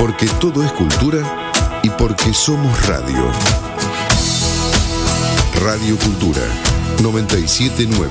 Porque 0.00 0.26
todo 0.40 0.64
es 0.64 0.72
cultura 0.72 1.18
y 1.82 1.90
porque 1.90 2.32
somos 2.32 2.86
radio. 2.86 3.22
Radio 5.62 5.98
Cultura 5.98 6.40
979. 7.02 8.10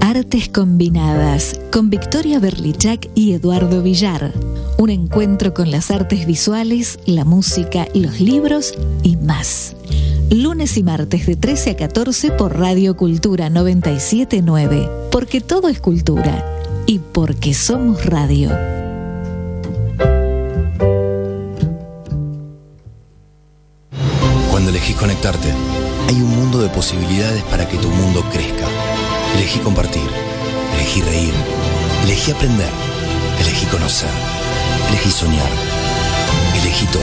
Artes 0.00 0.48
Combinadas 0.48 1.60
con 1.70 1.90
Victoria 1.90 2.40
Berlichak 2.40 3.10
y 3.14 3.34
Eduardo 3.34 3.82
Villar. 3.82 4.32
Un 4.78 4.88
encuentro 4.88 5.52
con 5.52 5.70
las 5.70 5.90
artes 5.90 6.24
visuales, 6.24 6.98
la 7.04 7.26
música, 7.26 7.86
los 7.92 8.20
libros 8.20 8.72
y 9.02 9.18
más. 9.18 9.76
Lunes 10.30 10.78
y 10.78 10.82
martes 10.82 11.26
de 11.26 11.36
13 11.36 11.72
a 11.72 11.76
14 11.76 12.30
por 12.30 12.58
Radio 12.58 12.96
Cultura 12.96 13.50
979. 13.50 14.88
Porque 15.10 15.42
todo 15.42 15.68
es 15.68 15.80
cultura 15.80 16.62
y 16.86 17.00
porque 17.00 17.52
somos 17.52 18.06
radio. 18.06 18.73
Para 27.42 27.68
que 27.68 27.76
tu 27.78 27.88
mundo 27.88 28.22
crezca. 28.30 28.66
Elegí 29.34 29.58
compartir, 29.58 30.08
elegí 30.74 31.02
reír, 31.02 31.34
elegí 32.04 32.30
aprender, 32.30 32.68
elegí 33.40 33.66
conocer, 33.66 34.08
elegí 34.88 35.10
soñar, 35.10 35.50
elegí 36.60 36.86
todo. 36.86 37.02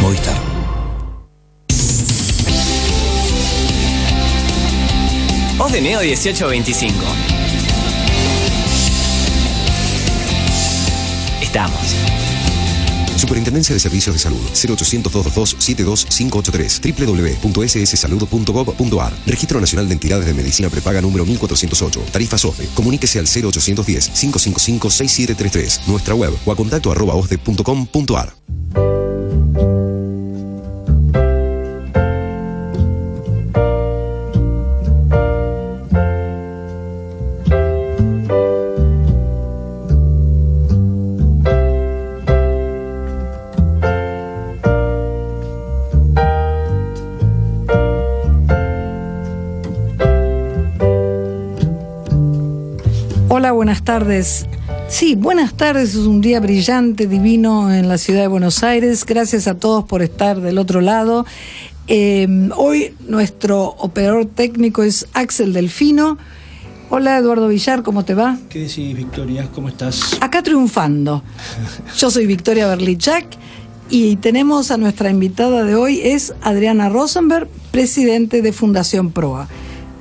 Movistar. 0.00 0.36
Voz 5.58 5.72
de 5.72 5.80
Neo 5.80 6.00
1825. 6.00 6.96
Estamos. 11.40 11.94
Superintendencia 13.22 13.72
de 13.72 13.78
Servicios 13.78 14.16
de 14.16 14.18
Salud. 14.18 14.40
0800 14.40 15.12
222 15.12 15.56
72583 15.60 16.80
www.sssalud.gov.ar 17.40 19.12
Registro 19.24 19.60
Nacional 19.60 19.86
de 19.86 19.94
Entidades 19.94 20.26
de 20.26 20.34
Medicina 20.34 20.68
Prepaga 20.68 21.00
número 21.00 21.24
1408 21.24 22.00
Tarifa 22.10 22.36
SOFE 22.36 22.66
Comuníquese 22.74 23.20
al 23.20 23.26
0810 23.26 24.08
555 24.08 24.90
6733 24.90 25.82
Nuestra 25.86 26.16
web 26.16 26.34
o 26.44 26.50
a 26.50 26.56
contacto 26.56 26.90
arroba 26.90 27.14
osde.com.ar 27.14 29.01
Hola, 53.34 53.52
buenas 53.52 53.82
tardes. 53.82 54.44
Sí, 54.90 55.14
buenas 55.14 55.54
tardes, 55.54 55.94
es 55.94 56.04
un 56.04 56.20
día 56.20 56.38
brillante, 56.38 57.06
divino 57.06 57.72
en 57.72 57.88
la 57.88 57.96
ciudad 57.96 58.20
de 58.20 58.26
Buenos 58.26 58.62
Aires. 58.62 59.06
Gracias 59.06 59.48
a 59.48 59.54
todos 59.54 59.84
por 59.84 60.02
estar 60.02 60.42
del 60.42 60.58
otro 60.58 60.82
lado. 60.82 61.24
Eh, 61.86 62.28
hoy 62.58 62.94
nuestro 63.08 63.68
operador 63.78 64.26
técnico 64.26 64.82
es 64.82 65.06
Axel 65.14 65.54
Delfino. 65.54 66.18
Hola 66.90 67.16
Eduardo 67.16 67.48
Villar, 67.48 67.82
¿cómo 67.82 68.04
te 68.04 68.12
va? 68.12 68.36
¿Qué 68.50 68.58
decís, 68.58 68.94
Victoria? 68.94 69.48
¿Cómo 69.54 69.68
estás? 69.68 70.18
Acá 70.20 70.42
triunfando. 70.42 71.22
Yo 71.96 72.10
soy 72.10 72.26
Victoria 72.26 72.66
Berlichak 72.66 73.24
y 73.88 74.16
tenemos 74.16 74.70
a 74.70 74.76
nuestra 74.76 75.08
invitada 75.08 75.64
de 75.64 75.74
hoy, 75.74 76.02
es 76.04 76.34
Adriana 76.42 76.90
Rosenberg, 76.90 77.48
presidente 77.70 78.42
de 78.42 78.52
Fundación 78.52 79.10
Proa. 79.10 79.48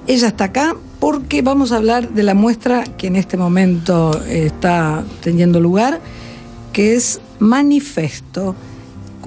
Ella 0.06 0.28
está 0.28 0.44
acá 0.44 0.76
porque 1.02 1.42
vamos 1.42 1.72
a 1.72 1.78
hablar 1.78 2.10
de 2.10 2.22
la 2.22 2.36
muestra 2.36 2.84
que 2.84 3.08
en 3.08 3.16
este 3.16 3.36
momento 3.36 4.12
eh, 4.28 4.46
está 4.46 5.04
teniendo 5.22 5.60
lugar, 5.60 6.00
que 6.74 6.94
es 6.94 7.20
Manifesto, 7.40 8.56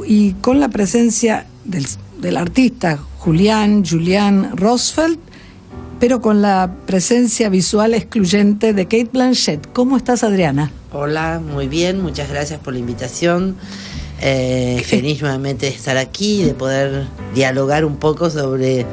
y 0.07 0.35
con 0.35 0.61
la 0.61 0.69
presencia 0.69 1.47
del, 1.65 1.85
del 2.21 2.37
artista 2.37 3.01
Julián, 3.19 3.85
Julián 3.85 4.57
Rosfeld, 4.57 5.19
pero 5.99 6.21
con 6.21 6.43
la 6.43 6.77
presencia 6.87 7.49
visual 7.49 7.93
excluyente 7.95 8.73
de 8.73 8.85
Kate 8.85 9.11
Blanchett. 9.13 9.73
¿Cómo 9.73 9.97
estás, 9.97 10.23
Adriana? 10.23 10.71
Hola, 10.93 11.43
muy 11.45 11.67
bien, 11.67 12.01
muchas 12.01 12.31
gracias 12.31 12.61
por 12.61 12.75
la 12.75 12.79
invitación. 12.79 13.57
Eh, 14.21 14.81
feliz 14.87 15.21
nuevamente 15.23 15.67
de 15.67 15.73
estar 15.73 15.97
aquí 15.97 16.43
y 16.43 16.45
de 16.45 16.55
poder 16.55 17.09
dialogar 17.35 17.85
un 17.85 17.97
poco 17.97 18.31
sobre 18.31 18.87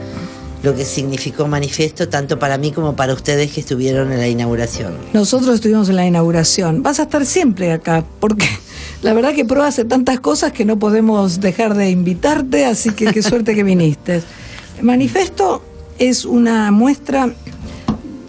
lo 0.64 0.76
que 0.76 0.86
significó 0.86 1.48
manifiesto 1.48 2.08
tanto 2.08 2.38
para 2.38 2.58
mí 2.58 2.72
como 2.72 2.96
para 2.96 3.14
ustedes 3.14 3.52
que 3.52 3.62
estuvieron 3.62 4.12
en 4.12 4.20
la 4.20 4.28
inauguración. 4.28 4.94
Nosotros 5.14 5.56
estuvimos 5.56 5.90
en 5.90 5.96
la 5.96 6.06
inauguración. 6.06 6.84
Vas 6.84 7.00
a 7.00 7.04
estar 7.04 7.26
siempre 7.26 7.72
acá, 7.72 8.06
porque 8.20 8.48
la 9.02 9.14
verdad 9.14 9.34
que 9.34 9.46
Pro 9.46 9.64
hace 9.64 9.86
tantas 9.86 10.20
cosas 10.20 10.52
que 10.52 10.66
no 10.66 10.78
podemos 10.78 11.40
dejar 11.40 11.76
de 11.76 11.90
invitarte, 11.90 12.66
así 12.66 12.92
que 12.92 13.08
qué 13.08 13.24
suerte 13.24 13.56
que 13.56 13.64
viniste. 13.64 14.22
Manifesto 14.82 15.64
es 15.98 16.26
una 16.26 16.72
muestra 16.72 17.34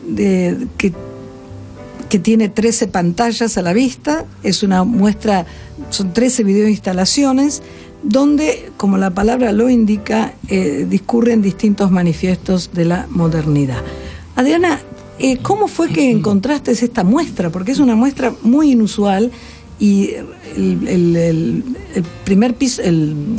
de, 0.06 0.66
que, 0.78 0.92
que 2.08 2.18
tiene 2.18 2.48
13 2.48 2.88
pantallas 2.88 3.58
a 3.58 3.62
la 3.62 3.72
vista, 3.72 4.24
es 4.42 4.62
una 4.62 4.84
muestra, 4.84 5.46
son 5.90 6.12
13 6.12 6.44
videoinstalaciones 6.44 7.62
donde, 8.02 8.70
como 8.76 8.98
la 8.98 9.10
palabra 9.10 9.52
lo 9.52 9.68
indica, 9.70 10.34
eh, 10.48 10.86
discurren 10.88 11.40
distintos 11.42 11.90
manifiestos 11.90 12.70
de 12.72 12.84
la 12.84 13.06
modernidad. 13.10 13.78
Adriana, 14.36 14.80
eh, 15.18 15.38
¿cómo 15.38 15.68
fue 15.68 15.88
que 15.90 16.10
encontraste 16.10 16.72
esta 16.72 17.04
muestra? 17.04 17.50
Porque 17.50 17.72
es 17.72 17.78
una 17.78 17.94
muestra 17.94 18.32
muy 18.42 18.72
inusual 18.72 19.30
y 19.78 20.10
el, 20.56 20.88
el- 20.88 21.16
el- 21.16 21.64
el 21.94 22.02
primer 22.24 22.54
piso, 22.54 22.82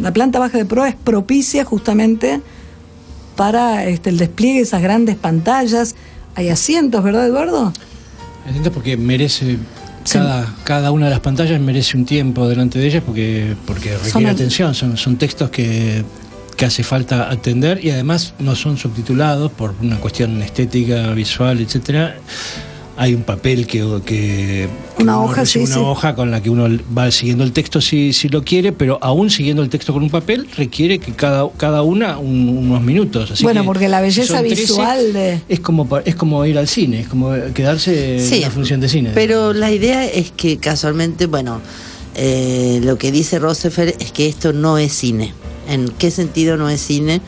la 0.02 0.12
planta 0.14 0.40
baja 0.40 0.58
de 0.58 0.66
prueba 0.66 0.88
es 0.90 0.96
propicia 0.96 1.66
justamente 1.66 2.42
para 3.36 3.86
este, 3.86 4.10
el 4.12 4.18
despliegue 4.18 4.58
de 4.60 4.64
esas 4.64 4.82
grandes 4.82 5.16
pantallas. 5.16 5.96
Hay 6.36 6.50
asientos, 6.50 7.04
¿verdad, 7.04 7.28
Eduardo? 7.28 7.74
Atento 8.48 8.72
porque 8.72 8.96
merece. 8.98 9.58
Cada, 10.12 10.54
cada 10.64 10.92
una 10.92 11.06
de 11.06 11.12
las 11.12 11.20
pantallas 11.22 11.60
merece 11.62 11.98
un 11.98 12.06
tiempo 12.06 12.48
delante 12.48 12.80
de 12.80 12.88
ellas 12.88 13.04
porque, 13.06 13.56
porque 13.66 13.92
requiere 13.94 14.10
Son- 14.12 14.26
atención. 14.28 14.76
Son, 14.76 14.98
son 14.98 15.16
textos 15.18 15.50
que, 15.50 16.04
que 16.58 16.66
hace 16.66 16.84
falta 16.84 17.30
atender 17.32 17.84
y 17.84 17.90
además 17.92 18.34
no 18.40 18.56
son 18.56 18.78
subtitulados 18.78 19.52
por 19.52 19.76
una 19.82 19.98
cuestión 19.98 20.42
estética, 20.42 21.12
visual, 21.14 21.60
etcétera. 21.62 22.16
Hay 22.96 23.16
un 23.16 23.24
papel 23.24 23.66
que, 23.66 23.80
que 24.06 24.68
Una 25.00 25.18
uno 25.18 25.26
hoja, 25.26 25.42
recibe 25.42 25.66
sí, 25.66 25.72
una 25.72 25.82
sí. 25.82 25.86
hoja 25.86 26.14
con 26.16 26.30
la 26.30 26.44
que 26.44 26.52
uno 26.52 26.68
va 26.96 27.10
siguiendo 27.10 27.44
el 27.44 27.52
texto 27.52 27.82
si, 27.82 28.14
si 28.14 28.30
lo 28.30 28.44
quiere, 28.44 28.72
pero 28.72 29.00
aún 29.02 29.32
siguiendo 29.32 29.64
el 29.64 29.70
texto 29.70 29.94
con 29.94 30.04
un 30.04 30.12
papel 30.12 30.48
requiere 30.56 31.00
que 31.00 31.12
cada, 31.14 31.50
cada 31.58 31.82
una 31.82 32.20
un- 32.20 32.50
unos 32.56 32.82
minutos. 32.84 33.32
Así 33.32 33.44
Bueno, 33.44 33.62
que 33.62 33.66
porque 33.66 33.90
la 33.90 34.00
belleza 34.00 34.36
son 34.36 34.46
13, 34.46 34.62
visual 34.62 35.14
de- 35.14 35.42
es 35.50 35.60
como 35.60 35.88
pa- 35.90 36.02
es 36.06 36.16
como 36.16 36.46
ir 36.46 36.58
al 36.58 36.68
cine, 36.68 37.00
es 37.00 37.08
como 37.08 37.32
quedarse 37.56 38.18
en 38.20 38.24
Sí, 38.30 38.40
una 38.42 38.52
función 38.52 38.80
de 38.80 38.88
cine. 38.90 39.10
Pero 39.16 39.54
la 39.54 39.72
idea 39.72 40.06
es 40.06 40.30
que 40.32 40.58
casualmente, 40.58 41.26
bueno, 41.26 41.62
eh, 42.16 42.80
lo 42.84 43.00
que 43.00 43.12
dice 43.12 43.40
Rosefer 43.40 43.96
es 44.00 44.12
que 44.12 44.28
esto 44.28 44.54
no 44.54 44.78
es 44.78 44.94
cine. 44.94 45.34
¿En 45.68 45.90
qué 45.90 46.12
sentido 46.12 46.58
no 46.58 46.70
es 46.70 46.82
cine? 46.82 47.22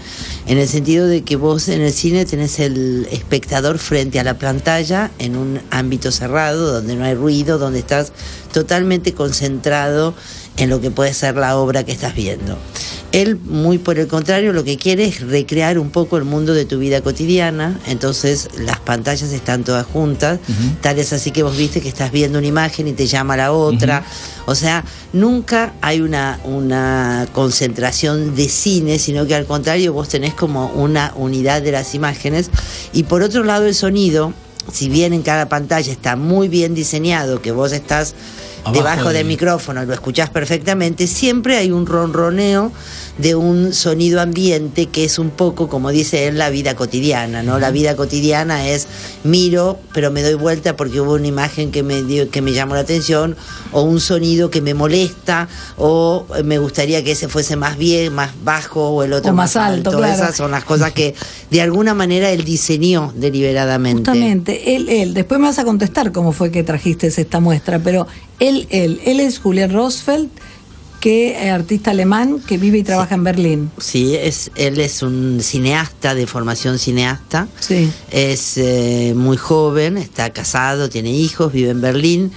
En 0.46 0.58
el 0.58 0.68
sentido 0.68 1.08
de 1.08 1.24
que 1.24 1.36
vos 1.36 1.68
en 1.70 1.82
el 1.82 1.94
cine 1.94 2.26
tenés 2.26 2.60
el 2.60 3.08
espectador 3.12 3.78
frente 3.78 4.20
a 4.20 4.24
la 4.24 4.38
pantalla 4.38 5.12
en 5.20 5.36
un 5.36 5.62
ámbito 5.72 6.12
cerrado, 6.12 6.74
donde 6.74 6.96
no 6.96 7.06
hay 7.06 7.16
ruido, 7.16 7.58
donde 7.58 7.80
estás 7.80 8.12
totalmente 8.52 9.14
concentrado 9.14 10.14
en 10.58 10.70
lo 10.70 10.82
que 10.82 10.92
puede 10.92 11.14
ser 11.14 11.36
la 11.36 11.58
obra 11.58 11.84
que 11.84 11.92
estás 11.92 12.16
viendo. 12.16 12.58
Él, 13.12 13.38
muy 13.38 13.78
por 13.78 13.98
el 13.98 14.08
contrario, 14.08 14.52
lo 14.52 14.66
que 14.66 14.76
quiere 14.76 15.06
es 15.06 15.22
recrear 15.22 15.80
un 15.80 15.90
poco 15.90 16.18
el 16.18 16.26
mundo 16.26 16.54
de 16.54 16.66
tu 16.66 16.80
vida 16.80 17.00
cotidiana, 17.00 17.80
entonces 17.88 18.50
las 18.60 18.80
pantallas 18.80 19.32
están 19.32 19.64
todas 19.64 19.86
juntas, 19.86 20.40
tal 20.82 21.00
es 21.00 21.14
así 21.14 21.32
que 21.32 21.42
vos 21.42 21.56
viste 21.56 21.80
que 21.80 21.88
estás 21.88 22.12
viendo 22.12 22.40
una 22.40 22.48
imagen 22.48 22.90
y 22.90 22.92
te 22.94 23.08
llama 23.08 23.38
la 23.38 23.54
otra, 23.54 24.04
o 24.46 24.54
sea, 24.54 24.84
nunca 25.14 25.74
hay 25.82 26.02
una, 26.02 26.42
una 26.44 27.26
concentración 27.32 28.36
de 28.36 28.50
cine, 28.50 29.00
sino 29.00 29.26
que 29.26 29.36
al 29.36 29.46
contrario 29.46 29.94
vos 29.94 30.10
tenés 30.10 30.34
como 30.34 30.68
una 30.74 31.14
unidad 31.16 31.62
de 31.62 31.72
las 31.72 31.96
imágenes, 31.96 32.50
y 32.92 33.04
por 33.04 33.22
otro 33.22 33.46
lado 33.46 33.66
el 33.66 33.76
sonido, 33.76 34.34
si 34.74 34.90
bien 34.90 35.14
en 35.14 35.22
cada 35.22 35.48
pantalla 35.48 35.92
está 35.92 36.18
muy 36.18 36.50
bien 36.50 36.76
diseñado, 36.76 37.42
que 37.42 37.54
vos 37.54 37.72
estás 37.72 38.14
debajo 38.74 39.10
de- 39.10 39.16
del 39.16 39.28
micrófono, 39.28 39.84
lo 39.86 39.94
escuchás 39.94 40.30
perfectamente, 40.30 41.08
siempre 41.08 41.58
hay 41.58 41.72
un 41.72 41.86
ronroneo 41.86 42.72
de 43.18 43.36
un 43.36 43.74
sonido 43.74 44.20
ambiente 44.20 44.88
que 44.88 45.06
es 45.06 45.20
un 45.20 45.30
poco, 45.30 45.70
como 45.70 45.90
dice 45.92 46.28
él, 46.28 46.38
la 46.38 46.50
vida 46.50 46.76
cotidiana, 46.76 47.44
¿no? 47.44 47.60
La 47.60 47.72
vida 47.72 47.96
cotidiana 47.96 48.68
es 48.68 48.88
miro, 49.24 49.80
pero 49.94 50.12
me 50.12 50.22
doy 50.22 50.34
vuelta 50.34 50.76
porque 50.76 51.00
hubo 51.00 51.14
una 51.14 51.28
imagen 51.28 51.72
que 51.72 51.82
me 51.82 52.04
dio, 52.04 52.30
que 52.30 52.42
me 52.42 52.52
llamó 52.52 52.76
la 52.76 52.82
atención, 52.82 53.38
o 53.72 53.82
un 53.84 54.00
sonido 54.02 54.50
que 54.50 54.62
me 54.62 54.74
molesta, 54.74 55.48
o 55.78 56.26
me 56.44 56.58
gustaría 56.58 57.04
que 57.04 57.12
ese 57.12 57.30
fuese 57.30 57.56
más 57.56 57.78
bien, 57.78 58.14
más 58.14 58.32
bajo, 58.44 58.90
o 58.90 59.04
el 59.04 59.14
otro 59.14 59.32
O 59.32 59.34
más 59.36 59.56
alto, 59.56 59.92
claro. 59.92 60.14
Esas 60.14 60.36
son 60.36 60.52
las 60.52 60.66
cosas 60.66 60.92
que 60.92 61.16
de 61.52 61.62
alguna 61.62 61.94
manera 61.94 62.30
él 62.32 62.44
diseñó 62.44 63.14
deliberadamente. 63.16 64.12
Justamente, 64.12 64.76
él, 64.76 64.90
él, 64.90 65.14
después 65.14 65.40
me 65.40 65.48
vas 65.48 65.60
a 65.60 65.64
contestar 65.64 66.12
cómo 66.12 66.34
fue 66.34 66.52
que 66.52 66.64
trajiste 66.64 67.08
esta 67.08 67.40
muestra, 67.40 67.80
pero 67.80 68.08
él, 68.40 68.68
él, 68.70 69.02
él 69.06 69.20
es 69.20 69.40
Julián 69.40 69.72
Rosfeld, 69.72 70.30
que 71.06 71.46
es 71.46 71.52
artista 71.52 71.92
alemán 71.92 72.40
que 72.40 72.58
vive 72.58 72.80
y 72.80 72.84
trabaja 72.84 73.14
en 73.14 73.24
Berlín. 73.24 73.72
Sí, 73.78 74.16
es, 74.16 74.50
él 74.56 74.80
es 74.80 75.04
un 75.04 75.40
cineasta 75.40 76.16
de 76.16 76.26
formación 76.26 76.80
cineasta. 76.80 77.48
Sí. 77.60 77.92
Es 78.10 78.58
eh, 78.58 79.14
muy 79.16 79.38
joven, 79.38 79.98
está 79.98 80.32
casado, 80.32 80.90
tiene 80.90 81.12
hijos, 81.12 81.54
vive 81.54 81.70
en 81.70 81.82
Berlín. 81.82 82.32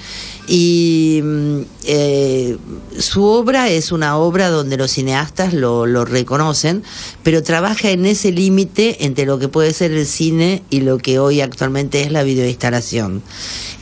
Y 0.48 1.20
mm, 1.22 1.60
eh, 1.84 2.56
su 2.98 3.24
obra 3.24 3.68
es 3.68 3.92
una 3.92 4.16
obra 4.16 4.48
donde 4.48 4.76
los 4.76 4.90
cineastas 4.90 5.52
lo, 5.52 5.86
reconocen, 6.04 6.82
pero 7.22 7.42
trabaja 7.42 7.90
en 7.90 8.06
ese 8.06 8.32
límite 8.32 9.04
entre 9.04 9.26
lo 9.26 9.38
que 9.38 9.48
puede 9.48 9.72
ser 9.72 9.92
el 9.92 10.06
cine 10.06 10.62
y 10.70 10.80
lo 10.80 10.98
que 10.98 11.18
hoy 11.18 11.40
actualmente 11.42 12.00
es 12.00 12.10
la 12.10 12.22
videoinstalación. 12.22 13.22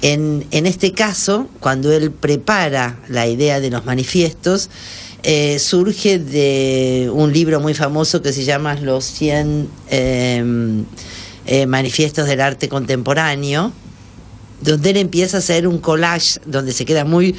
En, 0.03 0.47
en 0.51 0.67
este 0.67 0.93
caso, 0.93 1.49
cuando 1.61 1.93
él 1.93 2.11
prepara 2.11 2.99
la 3.09 3.27
idea 3.27 3.61
de 3.61 3.71
los 3.71 3.87
manifiestos, 3.87 4.69
eh, 5.29 5.59
surge 5.59 6.21
de 6.21 7.11
un 7.13 7.33
libro 7.33 7.59
muy 7.59 7.75
famoso 7.75 8.23
que 8.23 8.33
se 8.33 8.45
llama 8.45 8.77
Los 8.77 9.05
100 9.07 9.69
eh, 9.91 10.85
eh, 11.47 11.67
Manifiestos 11.67 12.29
del 12.29 12.41
Arte 12.41 12.69
Contemporáneo, 12.69 13.73
donde 14.67 14.91
él 14.91 14.97
empieza 14.99 15.39
a 15.39 15.41
hacer 15.41 15.67
un 15.67 15.79
collage 15.79 16.41
donde 16.45 16.73
se 16.73 16.85
queda 16.85 17.05
muy 17.07 17.35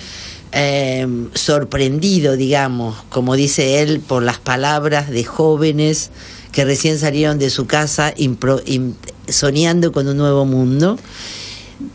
eh, 0.54 1.06
sorprendido, 1.34 2.36
digamos, 2.38 2.96
como 3.10 3.36
dice 3.36 3.82
él, 3.82 4.00
por 4.00 4.24
las 4.24 4.40
palabras 4.40 5.10
de 5.10 5.24
jóvenes 5.24 6.10
que 6.52 6.66
recién 6.66 6.98
salieron 6.98 7.38
de 7.38 7.50
su 7.52 7.68
casa 7.68 8.16
impro- 8.16 8.64
im- 8.66 8.94
soñando 9.28 9.92
con 9.92 10.08
un 10.08 10.18
nuevo 10.18 10.46
mundo. 10.46 10.98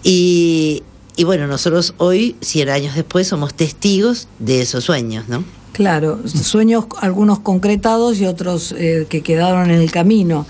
Y, 0.05 0.83
y 1.17 1.25
bueno, 1.25 1.47
nosotros 1.47 1.95
hoy, 1.99 2.37
100 2.41 2.69
años 2.69 2.95
después, 2.95 3.27
somos 3.29 3.55
testigos 3.55 4.29
de 4.39 4.61
esos 4.63 4.85
sueños, 4.85 5.29
¿no? 5.29 5.45
Claro, 5.73 6.21
sueños 6.27 6.85
algunos 7.01 7.41
concretados 7.41 8.19
y 8.19 8.27
otros 8.27 8.75
eh, 8.77 9.07
que 9.09 9.23
quedaron 9.23 9.71
en 9.71 9.81
el 9.81 9.91
camino, 9.91 10.47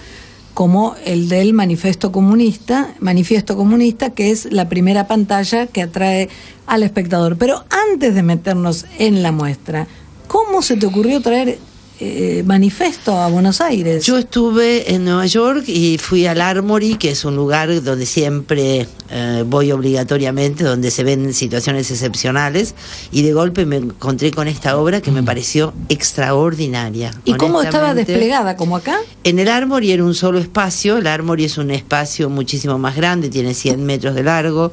como 0.55 0.95
el 1.05 1.29
del 1.29 1.55
manifiesto 1.55 2.13
comunista, 2.13 2.95
manifiesto 3.01 3.57
comunista, 3.57 4.11
que 4.11 4.31
es 4.31 4.53
la 4.53 4.69
primera 4.69 5.07
pantalla 5.07 5.67
que 5.67 5.83
atrae 5.83 6.29
al 6.67 6.83
espectador. 6.83 7.37
Pero 7.37 7.65
antes 7.91 8.15
de 8.15 8.23
meternos 8.23 8.87
en 8.99 9.23
la 9.23 9.33
muestra, 9.33 9.87
¿cómo 10.29 10.63
se 10.63 10.77
te 10.77 10.87
ocurrió 10.87 11.21
traer 11.21 11.59
eh, 12.05 12.43
manifiesto 12.45 13.17
a 13.17 13.29
Buenos 13.29 13.61
Aires? 13.61 14.05
Yo 14.05 14.19
estuve 14.19 14.93
en 14.93 15.05
Nueva 15.05 15.25
York 15.27 15.63
y 15.69 15.99
fui 15.99 16.27
al 16.27 16.41
Armory, 16.41 16.97
que 16.97 17.13
es 17.13 17.25
un 17.25 17.37
lugar 17.37 17.81
donde 17.83 18.07
siempre 18.07 18.89
eh, 19.11 19.45
voy 19.47 19.71
obligatoriamente, 19.71 20.65
donde 20.65 20.91
se 20.91 21.05
ven 21.05 21.33
situaciones 21.33 21.93
excepcionales, 21.93 22.75
y 23.13 23.23
de 23.23 23.33
golpe 23.33 23.67
me 23.67 23.77
encontré 23.77 24.33
con 24.33 24.49
esta 24.49 24.77
obra 24.79 25.01
que 25.01 25.13
me 25.13 25.23
pareció 25.23 25.73
extraordinaria. 25.89 27.13
¿Y 27.25 27.35
cómo 27.35 27.63
estaba 27.63 27.95
desplegada? 27.95 28.57
¿Como 28.57 28.77
acá? 28.77 28.99
En 29.23 29.39
el 29.39 29.47
Armory 29.47 29.93
era 29.93 30.03
un 30.03 30.15
solo 30.15 30.41
espacio, 30.41 30.99
el 30.99 31.07
Armory 31.07 31.45
es 31.45 31.57
un 31.57 31.71
espacio 31.71 32.29
muchísimo 32.29 32.79
más 32.79 32.97
grande, 32.97 33.29
tiene 33.29 33.55
100 33.55 33.85
metros 33.85 34.17
de 34.17 34.25
largo, 34.25 34.73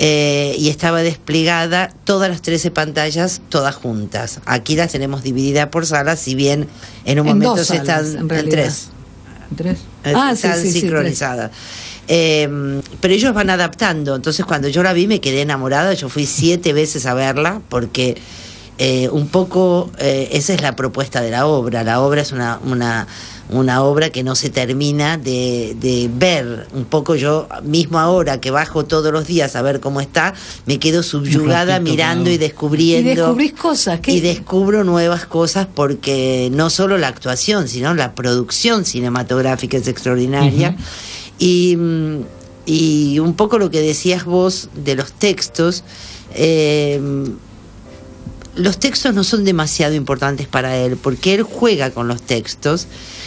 eh, 0.00 0.54
y 0.56 0.68
estaba 0.68 1.02
desplegada 1.02 1.92
todas 2.04 2.30
las 2.30 2.40
13 2.40 2.70
pantallas, 2.70 3.42
todas 3.48 3.74
juntas. 3.74 4.40
Aquí 4.46 4.76
las 4.76 4.92
tenemos 4.92 5.24
divididas 5.24 5.66
por 5.68 5.86
salas, 5.86 6.20
si 6.20 6.36
bien 6.36 6.68
en 7.04 7.18
un 7.18 7.26
En 7.26 7.38
momento 7.38 7.56
se 7.64 7.78
salas, 7.78 8.06
están 8.06 8.30
en 8.30 8.38
en 8.38 8.48
tres. 8.48 8.88
¿En 9.50 9.56
tres? 9.56 9.78
Eh, 10.04 10.12
Ah, 10.14 10.30
están 10.32 10.56
sí, 10.56 10.70
sí, 10.70 10.80
sincronizadas. 10.82 11.50
Eh, 12.06 12.80
pero 13.00 13.12
ellos 13.12 13.34
van 13.34 13.50
adaptando. 13.50 14.14
Entonces, 14.14 14.46
cuando 14.46 14.68
yo 14.68 14.84
la 14.84 14.92
vi, 14.92 15.08
me 15.08 15.20
quedé 15.20 15.42
enamorada. 15.42 15.92
Yo 15.94 16.08
fui 16.08 16.26
siete 16.26 16.72
veces 16.72 17.04
a 17.04 17.14
verla 17.14 17.60
porque 17.68 18.16
eh, 18.78 19.08
un 19.10 19.26
poco 19.26 19.90
eh, 19.98 20.28
esa 20.30 20.54
es 20.54 20.62
la 20.62 20.76
propuesta 20.76 21.20
de 21.20 21.32
la 21.32 21.46
obra. 21.46 21.82
La 21.82 22.00
obra 22.00 22.22
es 22.22 22.30
una, 22.30 22.60
una, 22.64 23.08
una 23.50 23.82
obra 23.82 24.10
que 24.10 24.22
no 24.22 24.34
se 24.34 24.50
termina 24.50 25.16
de, 25.16 25.76
de 25.80 26.10
ver. 26.12 26.66
Un 26.72 26.84
poco 26.84 27.14
yo 27.14 27.48
mismo 27.62 27.98
ahora 27.98 28.40
que 28.40 28.50
bajo 28.50 28.84
todos 28.84 29.12
los 29.12 29.26
días 29.26 29.56
a 29.56 29.62
ver 29.62 29.80
cómo 29.80 30.00
está, 30.00 30.34
me 30.66 30.78
quedo 30.78 31.02
subyugada 31.02 31.80
mirando 31.80 32.30
y 32.30 32.38
descubriendo. 32.38 33.10
Y 33.10 33.14
descubrís 33.14 33.52
cosas. 33.52 34.00
¿qué? 34.00 34.12
Y 34.12 34.20
descubro 34.20 34.84
nuevas 34.84 35.26
cosas 35.26 35.66
porque 35.72 36.50
no 36.52 36.70
solo 36.70 36.98
la 36.98 37.08
actuación, 37.08 37.68
sino 37.68 37.94
la 37.94 38.14
producción 38.14 38.84
cinematográfica 38.84 39.76
es 39.76 39.88
extraordinaria. 39.88 40.76
y, 41.38 41.76
mm, 41.76 42.22
y 42.66 43.18
un 43.18 43.34
poco 43.34 43.58
lo 43.58 43.70
que 43.70 43.80
decías 43.80 44.24
vos 44.24 44.68
de 44.74 44.94
los 44.94 45.12
textos, 45.12 45.84
eh, 46.34 47.00
los 48.58 48.78
textos 48.78 49.14
no 49.14 49.24
son 49.24 49.44
demasiado 49.44 49.94
importantes 49.94 50.46
para 50.46 50.76
él, 50.76 50.96
porque 50.96 51.34
él 51.34 51.42
juega 51.42 51.90
con 51.90 52.08
los 52.08 52.20
textos 52.22 52.86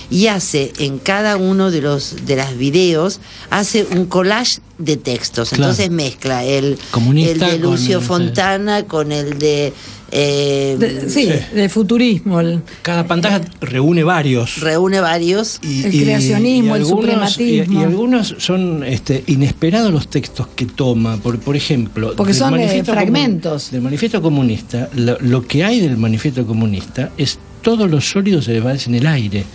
y 0.10 0.28
hace 0.28 0.74
en 0.80 1.00
cada 1.00 1.38
uno 1.38 1.72
de 1.72 1.82
los 1.82 2.26
de 2.26 2.36
las 2.36 2.58
videos 2.58 3.20
hace 3.50 3.88
un 3.92 4.06
collage 4.06 4.60
de 4.78 4.98
textos. 4.98 5.50
Claro. 5.50 5.64
Entonces 5.72 5.90
mezcla 5.90 6.44
el, 6.44 6.78
Comunista 6.92 7.32
el 7.32 7.40
de 7.40 7.62
con 7.62 7.72
Lucio 7.72 8.00
el- 8.00 8.04
Fontana 8.04 8.84
con 8.86 9.12
el 9.12 9.40
de 9.40 9.74
eh, 10.12 10.76
De- 10.78 11.10
sí, 11.10 11.26
Sí. 11.32 11.56
del 11.56 11.70
futurismo. 11.70 12.40
el- 12.42 12.62
Cada 12.82 13.06
pantalla 13.08 13.42
reúne 13.62 14.04
varios. 14.04 14.60
reúne 14.60 15.00
varios. 15.00 15.60
Y- 15.64 15.84
El 15.84 15.96
y- 15.96 16.04
creacionismo, 16.04 16.76
el 16.76 16.82
algunos- 16.82 17.02
suprematismo. 17.34 17.74
Y, 17.74 17.82
y 17.82 17.84
algunos 17.84 18.36
son 18.40 18.84
este, 18.84 19.24
inesperados 19.28 19.92
los 19.94 20.10
textos 20.10 20.48
que 20.56 20.66
toma. 20.66 21.18
Por, 21.18 21.40
por 21.40 21.56
ejemplo, 21.56 22.14
Porque 22.16 22.34
del 22.34 22.40
son, 22.40 22.50
eh, 22.56 22.58
manifiesto 22.58 22.92
fragmentos. 22.94 23.64
comun- 23.68 23.72
del 23.72 23.82
manifiesto 23.82 24.22
comunista, 24.22 24.90
lo, 24.96 25.18
lo 25.20 25.48
que 25.48 25.64
hay 25.64 25.80
del 25.80 25.98
manifiesto 25.98 26.46
comunista 26.46 27.12
es 27.18 27.40
todos 27.62 27.90
los 27.90 28.10
sólidos 28.10 28.46
se 28.46 28.54
desvanecen 28.54 28.96
en 28.96 29.02
el 29.02 29.08
aire. 29.08 29.46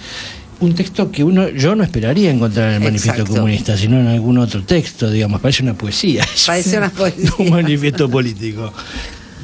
Un 0.58 0.74
texto 0.74 1.10
que 1.10 1.22
uno 1.22 1.50
yo 1.50 1.74
no 1.74 1.84
esperaría 1.84 2.30
encontrar 2.30 2.68
en 2.70 2.74
el 2.76 2.80
manifiesto 2.80 3.20
Exacto. 3.20 3.40
comunista, 3.40 3.76
sino 3.76 4.00
en 4.00 4.06
algún 4.06 4.38
otro 4.38 4.62
texto, 4.62 5.10
digamos, 5.10 5.40
parece 5.42 5.62
una 5.62 5.74
poesía. 5.74 6.24
Parece 6.46 6.78
una 6.78 6.88
poesía. 6.96 7.30
Un 7.38 7.50
manifiesto 7.50 8.08
político. 8.08 8.72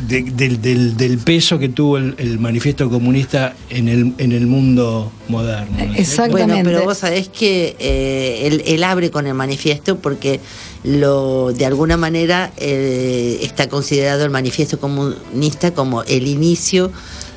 De- 0.09 0.23
del, 0.23 0.61
del- 0.61 0.97
del 0.97 1.19
peso 1.19 1.59
que 1.59 1.69
tuvo 1.69 1.97
el, 1.99 2.15
el 2.19 2.39
manifiesto 2.39 2.91
comunista 2.91 3.55
en 3.71 3.89
el, 3.89 4.13
en 4.19 4.33
el 4.33 4.47
mundo 4.47 5.13
moderno. 5.29 5.77
Exactamente. 5.95 6.47
Bueno, 6.55 6.63
pero 6.65 6.85
vos 6.85 6.99
sabés 6.99 7.29
que 7.29 7.77
eh, 7.79 8.47
él, 8.47 8.63
él 8.67 8.83
abre 8.85 9.11
con 9.11 9.27
el 9.27 9.35
manifiesto 9.35 9.99
porque 9.99 10.41
lo 10.85 11.53
de 11.53 11.67
alguna 11.67 11.97
manera 11.97 12.53
eh, 12.57 13.39
está 13.43 13.69
considerado 13.69 14.25
el 14.25 14.31
manifiesto 14.31 14.81
comunista 14.81 15.73
como 15.73 16.03
el 16.05 16.27
inicio 16.27 16.91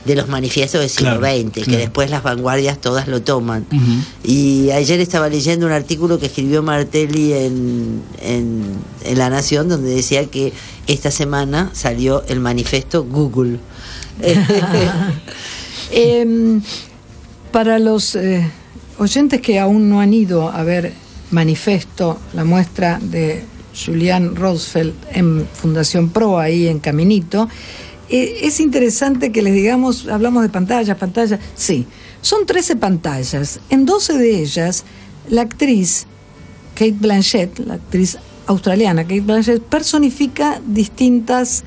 de 0.06 0.16
los 0.16 0.28
manifiestos 0.28 0.82
del 0.82 0.90
siglo 0.90 1.20
Claro, 1.20 1.50
XX, 1.50 1.66
que 1.66 1.78
después 1.78 2.10
las 2.10 2.24
vanguardias 2.24 2.80
todas 2.80 3.08
lo 3.08 3.22
toman. 3.22 3.66
Y 4.24 4.70
ayer 4.72 5.00
estaba 5.00 5.30
leyendo 5.30 5.66
un 5.66 5.72
artículo 5.72 6.20
que 6.20 6.28
escribió 6.28 6.62
Martelli 6.64 7.34
en, 7.34 8.02
en, 8.22 8.64
en 9.04 9.18
La 9.18 9.30
Nación, 9.30 9.68
donde 9.68 9.90
decía 9.90 10.26
que 10.26 10.54
esta 10.88 11.12
semana 11.12 11.72
salió 11.74 12.24
el 12.28 12.40
manifiesto 12.40 13.04
Google. 13.04 13.60
Em, 15.92 16.62
para 17.52 17.78
los 17.78 18.16
eh, 18.16 18.50
oyentes 18.98 19.40
que 19.40 19.60
aún 19.60 19.88
no 19.88 20.02
han 20.02 20.14
ido 20.14 20.50
a 20.50 20.64
ver 20.64 20.94
Manifesto, 21.32 22.20
la 22.34 22.44
muestra 22.44 23.00
de 23.02 23.44
Julián 23.86 24.36
Rosfeld 24.36 24.94
en 25.12 25.48
Fundación 25.54 26.10
Pro, 26.10 26.40
ahí 26.40 26.68
en 26.68 26.80
Caminito, 26.80 27.48
es 28.16 28.60
interesante 28.60 29.32
que 29.32 29.42
les 29.42 29.54
digamos, 29.54 30.08
hablamos 30.08 30.44
de 30.44 30.50
pantallas, 30.50 30.98
pantallas, 30.98 31.40
sí, 31.56 31.86
son 32.22 32.46
13 32.46 32.76
pantallas, 32.76 33.60
en 33.70 33.86
12 33.86 34.18
de 34.18 34.42
ellas 34.42 34.84
la 35.30 35.42
actriz 35.42 36.08
Kate 36.76 36.96
Blanchett, 37.00 37.60
la 37.60 37.76
actriz 37.76 38.18
australiana 38.48 39.04
Kate 39.04 39.22
Blanchett, 39.22 39.62
personifica 39.62 40.62
distintas 40.66 41.64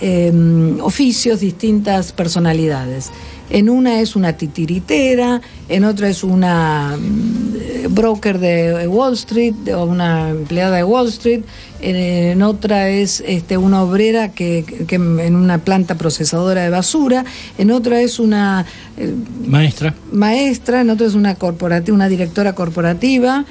eh, 0.00 0.32
oficios, 0.80 1.40
distintas 1.40 2.12
personalidades. 2.12 3.10
En 3.50 3.70
una 3.70 4.00
es 4.00 4.14
una 4.14 4.34
titiritera, 4.34 5.40
en 5.68 5.84
otra 5.84 6.08
es 6.08 6.22
una 6.22 6.96
eh, 6.98 7.86
broker 7.90 8.38
de 8.38 8.86
Wall 8.86 9.14
Street 9.14 9.54
o 9.74 9.84
una 9.84 10.30
empleada 10.30 10.76
de 10.76 10.84
Wall 10.84 11.08
Street, 11.08 11.40
eh, 11.40 11.44
en 11.80 12.42
otra 12.42 12.88
es 12.88 13.22
este, 13.26 13.56
una 13.56 13.82
obrera 13.82 14.32
que, 14.32 14.64
que 14.86 14.96
en 14.96 15.36
una 15.36 15.58
planta 15.58 15.94
procesadora 15.96 16.62
de 16.62 16.70
basura, 16.70 17.24
en 17.56 17.70
otra 17.70 18.00
es 18.00 18.18
una 18.18 18.66
eh, 18.96 19.14
Maestra. 19.46 19.94
maestra, 20.12 20.80
en 20.80 20.90
otra 20.90 21.06
es 21.06 21.14
una 21.14 21.34
corporativa, 21.36 21.94
una 21.94 22.08
directora 22.08 22.54
corporativa, 22.54 23.44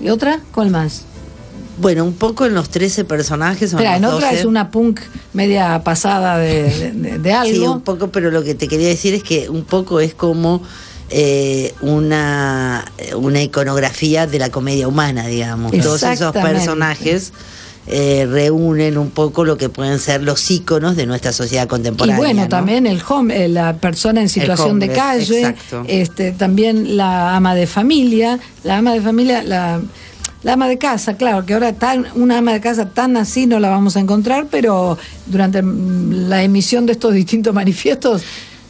y 0.00 0.08
otra, 0.08 0.40
¿cuál 0.54 0.70
más? 0.70 1.02
Bueno, 1.78 2.04
un 2.06 2.14
poco 2.14 2.46
en 2.46 2.54
los 2.54 2.70
13 2.70 3.04
personajes. 3.04 3.70
Espera, 3.72 3.96
en 3.98 4.04
otra 4.06 4.28
12. 4.28 4.40
es 4.40 4.46
una 4.46 4.70
punk 4.70 5.00
media 5.34 5.82
pasada 5.84 6.38
de, 6.38 6.92
de- 6.92 7.18
de 7.18 7.32
algo. 7.34 7.52
Sí, 7.54 7.60
un 7.60 7.82
poco, 7.82 8.08
pero 8.08 8.30
lo 8.30 8.42
que 8.42 8.54
te 8.54 8.66
quería 8.68 8.88
decir 8.88 9.12
es 9.12 9.22
que 9.22 9.50
un 9.50 9.64
poco 9.64 10.00
es 10.00 10.14
como 10.14 10.62
eh, 11.10 11.74
una, 11.82 12.84
una 13.16 13.42
iconografía 13.42 14.26
de 14.26 14.38
la 14.38 14.48
comedia 14.48 14.88
humana, 14.88 15.26
digamos. 15.26 15.72
Todos 15.72 16.02
esos 16.02 16.32
personajes 16.32 17.32
eh, 17.88 18.26
reúnen 18.28 18.98
un 18.98 19.10
poco 19.10 19.44
lo 19.44 19.56
que 19.56 19.68
pueden 19.68 19.98
ser 19.98 20.22
los 20.22 20.50
íconos 20.50 20.96
de 20.96 21.06
nuestra 21.06 21.32
sociedad 21.32 21.64
Y 21.64 21.68
contemporánea. 21.68 22.16
bueno, 22.16 22.42
¿no? 22.42 22.48
también 22.48 22.86
el 22.86 23.00
home, 23.06 23.44
eh, 23.44 23.48
la 23.48 23.76
persona 23.76 24.20
en 24.20 24.28
situación 24.28 24.78
de 24.80 24.88
calle, 24.88 25.40
exacto. 25.40 25.84
este, 25.86 26.32
también 26.32 26.96
la 26.96 27.36
ama 27.36 27.54
de 27.54 27.66
familia, 27.66 28.38
la 28.64 28.78
ama 28.78 28.92
de 28.92 29.00
familia, 29.00 29.42
la, 29.42 29.80
la 30.42 30.52
ama 30.52 30.68
de 30.68 30.78
casa, 30.78 31.16
claro, 31.16 31.46
que 31.46 31.54
ahora 31.54 31.72
tan, 31.74 32.06
una 32.14 32.38
ama 32.38 32.52
de 32.52 32.60
casa 32.60 32.90
tan 32.90 33.16
así 33.16 33.46
no 33.46 33.60
la 33.60 33.68
vamos 33.68 33.96
a 33.96 34.00
encontrar, 34.00 34.46
pero 34.50 34.98
durante 35.26 35.62
mm, 35.62 36.28
la 36.28 36.42
emisión 36.42 36.86
de 36.86 36.92
estos 36.92 37.14
distintos 37.14 37.54
manifiestos 37.62 38.22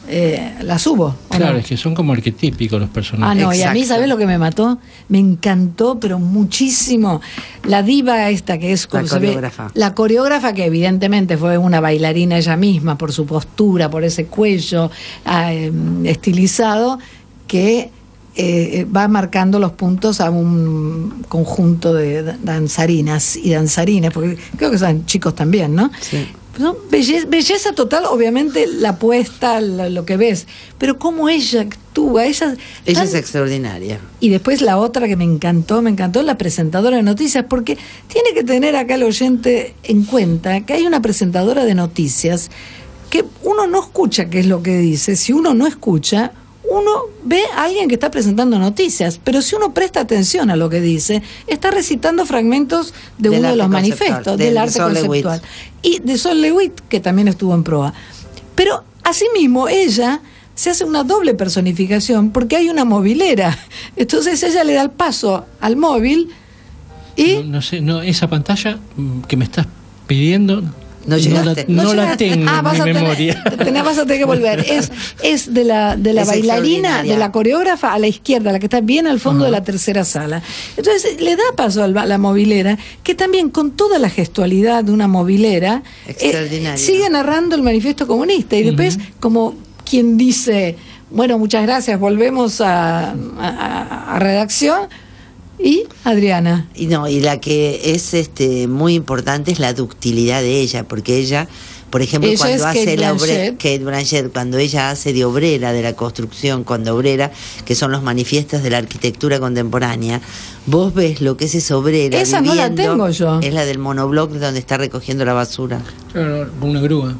eh, 0.07 0.53
las 0.63 0.85
hubo. 0.87 1.05
¿o 1.07 1.35
Claro, 1.35 1.53
no? 1.53 1.59
es 1.59 1.65
que 1.65 1.77
son 1.77 1.93
como 1.93 2.13
arquetípicos 2.13 2.79
los 2.79 2.89
Ah, 2.89 2.93
personajes. 2.93 3.41
no, 3.43 3.53
y 3.53 3.61
a 3.61 3.73
mí. 3.73 3.83
¿sabes 3.85 4.07
lo 4.07 4.17
que 4.17 4.25
me 4.25 4.37
mató? 4.37 4.77
Me 5.09 5.19
encantó, 5.19 5.99
pero 5.99 6.17
muchísimo. 6.19 7.21
La 7.65 7.83
diva 7.83 8.29
esta 8.29 8.57
que 8.57 8.71
es 8.71 8.87
como 8.87 9.03
La 9.03 9.13
ve- 9.19 9.19
coreógrafa. 9.27 9.71
la 9.73 9.93
coreógrafa 9.93 10.53
que 10.53 10.65
evidentemente 10.65 11.37
fue 11.37 11.57
una 11.57 11.79
bailarina 11.79 12.37
ella 12.37 12.55
misma 12.57 12.97
por 12.97 13.11
su 13.11 13.25
postura, 13.25 13.89
por 13.89 14.03
ese 14.03 14.25
cuello 14.27 14.89
ah, 15.25 15.53
eh, 15.53 15.71
estilizado, 16.05 16.99
que 17.47 17.91
eh, 18.39 18.85
va 18.95 19.07
marcando 19.07 19.57
los 19.59 19.71
puntos 19.71 20.21
a 20.21 20.29
un 20.29 21.23
conjunto 21.27 21.93
de 21.93 22.21
da- 22.23 22.37
danzarinas 22.43 23.35
y 23.35 23.49
danzarines, 23.51 24.11
porque 24.11 24.37
creo 24.57 24.69
que 24.69 24.77
son 24.77 25.05
chicos 25.07 25.33
también, 25.33 25.73
¿no? 25.73 25.89
Sí. 25.99 26.27
¿No? 26.59 26.75
Belleza, 26.89 27.25
belleza 27.27 27.73
total, 27.73 28.05
obviamente 28.05 28.65
la 28.67 28.97
puesta, 28.97 29.61
la- 29.61 29.89
lo 29.89 30.05
que 30.05 30.17
ves, 30.17 30.47
pero 30.77 30.97
cómo 30.97 31.29
ella 31.29 31.61
actúa, 31.61 32.25
ella, 32.25 32.55
Ella 32.85 32.99
tan- 32.99 33.07
es 33.07 33.13
extraordinaria. 33.15 33.99
y 34.19 34.29
después 34.29 34.61
la 34.61 34.77
otra 34.77 35.07
que 35.07 35.15
me 35.15 35.23
encantó, 35.23 35.81
me 35.81 35.89
encantó 35.89 36.21
la 36.23 36.37
presentadora 36.37 36.97
de 36.97 37.03
noticias, 37.03 37.45
porque 37.49 37.77
tiene 38.07 38.33
que 38.33 38.43
tener 38.43 38.75
acá 38.75 38.95
el 38.95 39.03
oyente 39.03 39.75
en 39.83 40.03
cuenta 40.03 40.61
que 40.61 40.73
hay 40.73 40.85
una 40.85 41.01
presentadora 41.01 41.65
de 41.65 41.75
noticias 41.75 42.49
que 43.09 43.23
uno 43.43 43.67
no 43.67 43.79
escucha 43.81 44.29
qué 44.29 44.39
es 44.39 44.47
lo 44.47 44.61
que 44.63 44.77
dice, 44.77 45.15
si 45.15 45.31
uno 45.33 45.53
no 45.53 45.65
escucha, 45.67 46.33
uno 46.69 46.91
ve 47.23 47.41
a 47.55 47.63
alguien 47.63 47.87
que 47.87 47.95
está 47.95 48.11
presentando 48.11 48.59
noticias, 48.59 49.19
pero 49.23 49.41
si 49.41 49.55
uno 49.55 49.73
presta 49.73 50.01
atención 50.01 50.49
a 50.49 50.55
lo 50.55 50.69
que 50.69 50.81
dice, 50.81 51.21
está 51.47 51.71
recitando 51.71 52.25
fragmentos 52.25 52.93
de 53.17 53.29
Del 53.29 53.39
uno 53.39 53.49
de 53.49 53.55
los 53.55 53.69
manifestos, 53.69 54.37
del 54.37 54.49
del 54.49 54.57
arte 54.57 54.73
Sol 54.73 54.93
Lewitt. 54.93 55.23
conceptual. 55.23 55.41
Y 55.81 55.99
de 55.99 56.17
Sol 56.17 56.41
Lewitt, 56.41 56.79
que 56.89 56.99
también 56.99 57.27
estuvo 57.27 57.53
en 57.53 57.63
proa. 57.63 57.93
Pero 58.55 58.83
asimismo, 59.03 59.67
ella 59.67 60.21
se 60.55 60.71
hace 60.71 60.83
una 60.83 61.03
doble 61.03 61.35
personificación 61.35 62.31
porque 62.31 62.55
hay 62.57 62.69
una 62.69 62.83
movilera. 62.83 63.57
Entonces 63.95 64.41
ella 64.43 64.63
le 64.63 64.73
da 64.73 64.81
el 64.81 64.91
paso 64.91 65.45
al 65.61 65.77
móvil 65.77 66.29
y 67.15 67.35
No, 67.37 67.43
no 67.43 67.61
sé, 67.61 67.81
no, 67.81 68.01
esa 68.01 68.27
pantalla 68.27 68.79
mm, 68.95 69.21
que 69.21 69.37
me 69.37 69.45
estás 69.45 69.67
pidiendo 70.07 70.63
No 71.07 71.15
la, 71.15 71.21
llegaste. 71.21 71.65
no 71.69 71.83
No 71.83 71.93
la 71.93 72.01
llegaste. 72.03 72.29
tengo 72.29 72.45
Ah, 72.49 72.61
vas 72.61 72.75
en 72.75 72.81
a 72.81 72.85
mi 72.85 72.91
tener- 72.93 73.03
memoria. 73.03 73.43
tenés- 73.57 73.83
vas 73.83 73.97
a 73.97 74.01
tener 74.03 74.17
que 74.19 74.25
volver. 74.25 74.59
Es, 74.69 74.91
es 75.23 75.53
de 75.53 75.63
la, 75.63 75.95
de 75.95 76.13
la 76.13 76.21
Es 76.23 76.27
bailarina, 76.27 77.01
de 77.03 77.17
la 77.17 77.31
coreógrafa 77.31 77.93
a 77.93 77.99
la 77.99 78.07
izquierda, 78.07 78.51
la 78.51 78.59
que 78.59 78.65
está 78.65 78.81
bien 78.81 79.07
al 79.07 79.19
fondo 79.19 79.45
de 79.45 79.51
la 79.51 79.63
tercera 79.63 80.03
sala. 80.05 80.41
Entonces 80.75 81.19
le 81.21 81.35
da 81.35 81.43
paso 81.55 81.83
a 81.83 81.87
la 81.87 82.17
movilera, 82.17 82.77
que 83.03 83.15
también 83.15 83.49
con 83.49 83.71
toda 83.71 83.97
la 83.99 84.09
gestualidad 84.09 84.83
de 84.83 84.91
una 84.91 85.07
movilera, 85.07 85.83
eh, 86.07 86.73
sigue 86.77 87.09
narrando 87.09 87.55
el 87.55 87.63
manifiesto 87.63 88.05
comunista. 88.07 88.55
Y 88.57 88.63
después, 88.63 88.99
como 89.19 89.55
quien 89.89 90.17
dice, 90.17 90.75
bueno, 91.09 91.37
muchas 91.39 91.63
gracias, 91.63 91.97
volvemos 91.99 92.59
a- 92.61 93.11
a 93.39 94.19
redacción. 94.19 94.89
Y 95.59 95.83
Adriana. 96.03 96.67
Y 96.75 96.85
no, 96.87 97.07
y 97.07 97.19
la 97.19 97.39
que 97.39 97.93
es 97.93 98.13
este 98.13 98.67
muy 98.67 98.93
importante 98.95 99.51
es 99.51 99.59
la 99.59 99.73
ductilidad 99.73 100.41
de 100.41 100.59
ella, 100.61 100.83
porque 100.83 101.17
ella, 101.17 101.47
por 101.89 102.01
ejemplo, 102.01 102.29
Ella 102.29 102.37
cuando 102.37 102.65
hace 102.67 102.79
Kate 102.85 102.97
la 102.97 103.13
obrera. 103.13 103.51
Kate 103.53 103.79
Blanchett, 103.79 104.31
cuando 104.31 104.57
ella 104.59 104.91
hace 104.91 105.13
de 105.13 105.25
obrera 105.25 105.73
de 105.73 105.81
la 105.81 105.93
construcción, 105.93 106.63
cuando 106.63 106.95
obrera, 106.95 107.31
que 107.65 107.73
son 107.75 107.91
los 107.91 108.03
manifiestos 108.03 108.61
de 108.61 108.69
la 108.69 108.77
arquitectura 108.77 109.39
contemporánea, 109.39 110.21
vos 110.67 110.93
ves 110.93 111.21
lo 111.21 111.37
que 111.37 111.45
es 111.45 111.55
esa 111.55 111.75
obrera. 111.77 112.19
Esa 112.21 112.39
no 112.41 112.53
la 112.53 112.69
viviendo, 112.69 112.91
tengo 112.93 113.09
yo. 113.09 113.39
Es 113.41 113.53
la 113.53 113.65
del 113.65 113.79
monobloc 113.79 114.31
donde 114.33 114.59
está 114.59 114.77
recogiendo 114.77 115.25
la 115.25 115.33
basura. 115.33 115.81
Claro, 116.13 116.49
con 116.59 116.69
una 116.69 116.81
grúa. 116.81 117.15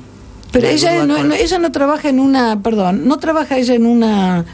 Pero 0.51 0.67
La 0.67 0.73
ella 0.73 0.91
grúa 0.93 1.05
no, 1.07 1.15
con- 1.17 1.27
no- 1.29 1.33
ella 1.35 1.59
no 1.59 1.71
trabaja 1.71 2.09
en 2.09 2.19
una, 2.19 2.61
perdón, 2.61 3.07
no 3.07 3.17
trabaja 3.17 3.57
ella 3.57 3.73
en 3.73 3.85
una 3.85 4.45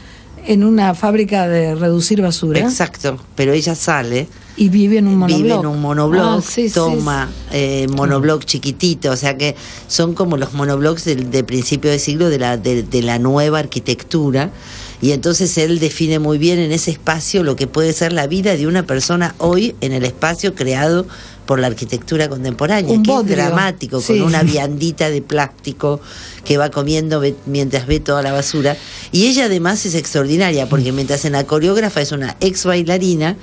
en 0.46 0.64
una 0.64 0.94
fábrica 0.94 1.46
de 1.48 1.74
reducir 1.74 2.20
basura 2.22 2.60
Exacto, 2.60 3.18
pero 3.34 3.52
ella 3.52 3.74
sale 3.74 4.28
y 4.56 4.68
vive 4.68 4.98
en 4.98 5.08
un 5.08 5.16
monobloc. 5.16 5.42
vive 5.42 5.54
en 5.54 5.66
un 5.66 5.80
monobloc, 5.80 6.22
Ah, 6.24 6.40
sí, 6.40 6.68
sí, 6.68 6.74
toma 6.74 7.28
eh, 7.52 7.86
monobloc 7.90 8.44
chiquitito, 8.44 9.10
o 9.10 9.16
sea 9.16 9.36
que 9.36 9.56
son 9.88 10.14
como 10.14 10.36
los 10.36 10.52
monoblocks 10.52 11.04
del, 11.04 11.30
de 11.30 11.42
principio 11.44 11.90
de 11.90 11.98
siglo 11.98 12.28
de 12.28 12.38
la, 12.38 12.56
de, 12.56 12.82
de 12.82 13.02
la 13.02 13.18
nueva 13.18 13.58
arquitectura. 13.58 14.50
Y 15.02 15.12
entonces 15.12 15.58
él 15.58 15.80
define 15.80 16.18
muy 16.18 16.38
bien 16.38 16.58
en 16.58 16.72
ese 16.72 16.90
espacio 16.92 17.42
lo 17.42 17.56
que 17.56 17.66
puede 17.66 17.92
ser 17.92 18.12
la 18.12 18.26
vida 18.26 18.56
de 18.56 18.66
una 18.66 18.84
persona 18.84 19.34
hoy 19.38 19.74
en 19.80 19.92
el 19.92 20.04
espacio 20.04 20.54
creado 20.54 21.06
por 21.46 21.58
la 21.58 21.66
arquitectura 21.66 22.28
contemporánea, 22.28 22.90
Un 22.92 23.02
que 23.02 23.10
bodrio, 23.10 23.36
es 23.36 23.44
dramático, 23.44 24.00
sí. 24.00 24.14
con 24.18 24.22
una 24.22 24.42
viandita 24.42 25.10
de 25.10 25.20
plástico 25.22 26.00
que 26.44 26.56
va 26.56 26.70
comiendo 26.70 27.20
ve- 27.20 27.34
mientras 27.46 27.86
ve 27.86 28.00
toda 28.00 28.22
la 28.22 28.32
basura. 28.32 28.76
Y 29.12 29.26
ella 29.26 29.46
además 29.46 29.84
es 29.86 29.94
extraordinaria, 29.94 30.68
porque 30.68 30.92
mientras 30.92 31.24
en 31.24 31.32
la 31.32 31.44
coreógrafa 31.44 32.00
es 32.00 32.12
una 32.12 32.36
ex 32.40 32.64
bailarina, 32.64 33.36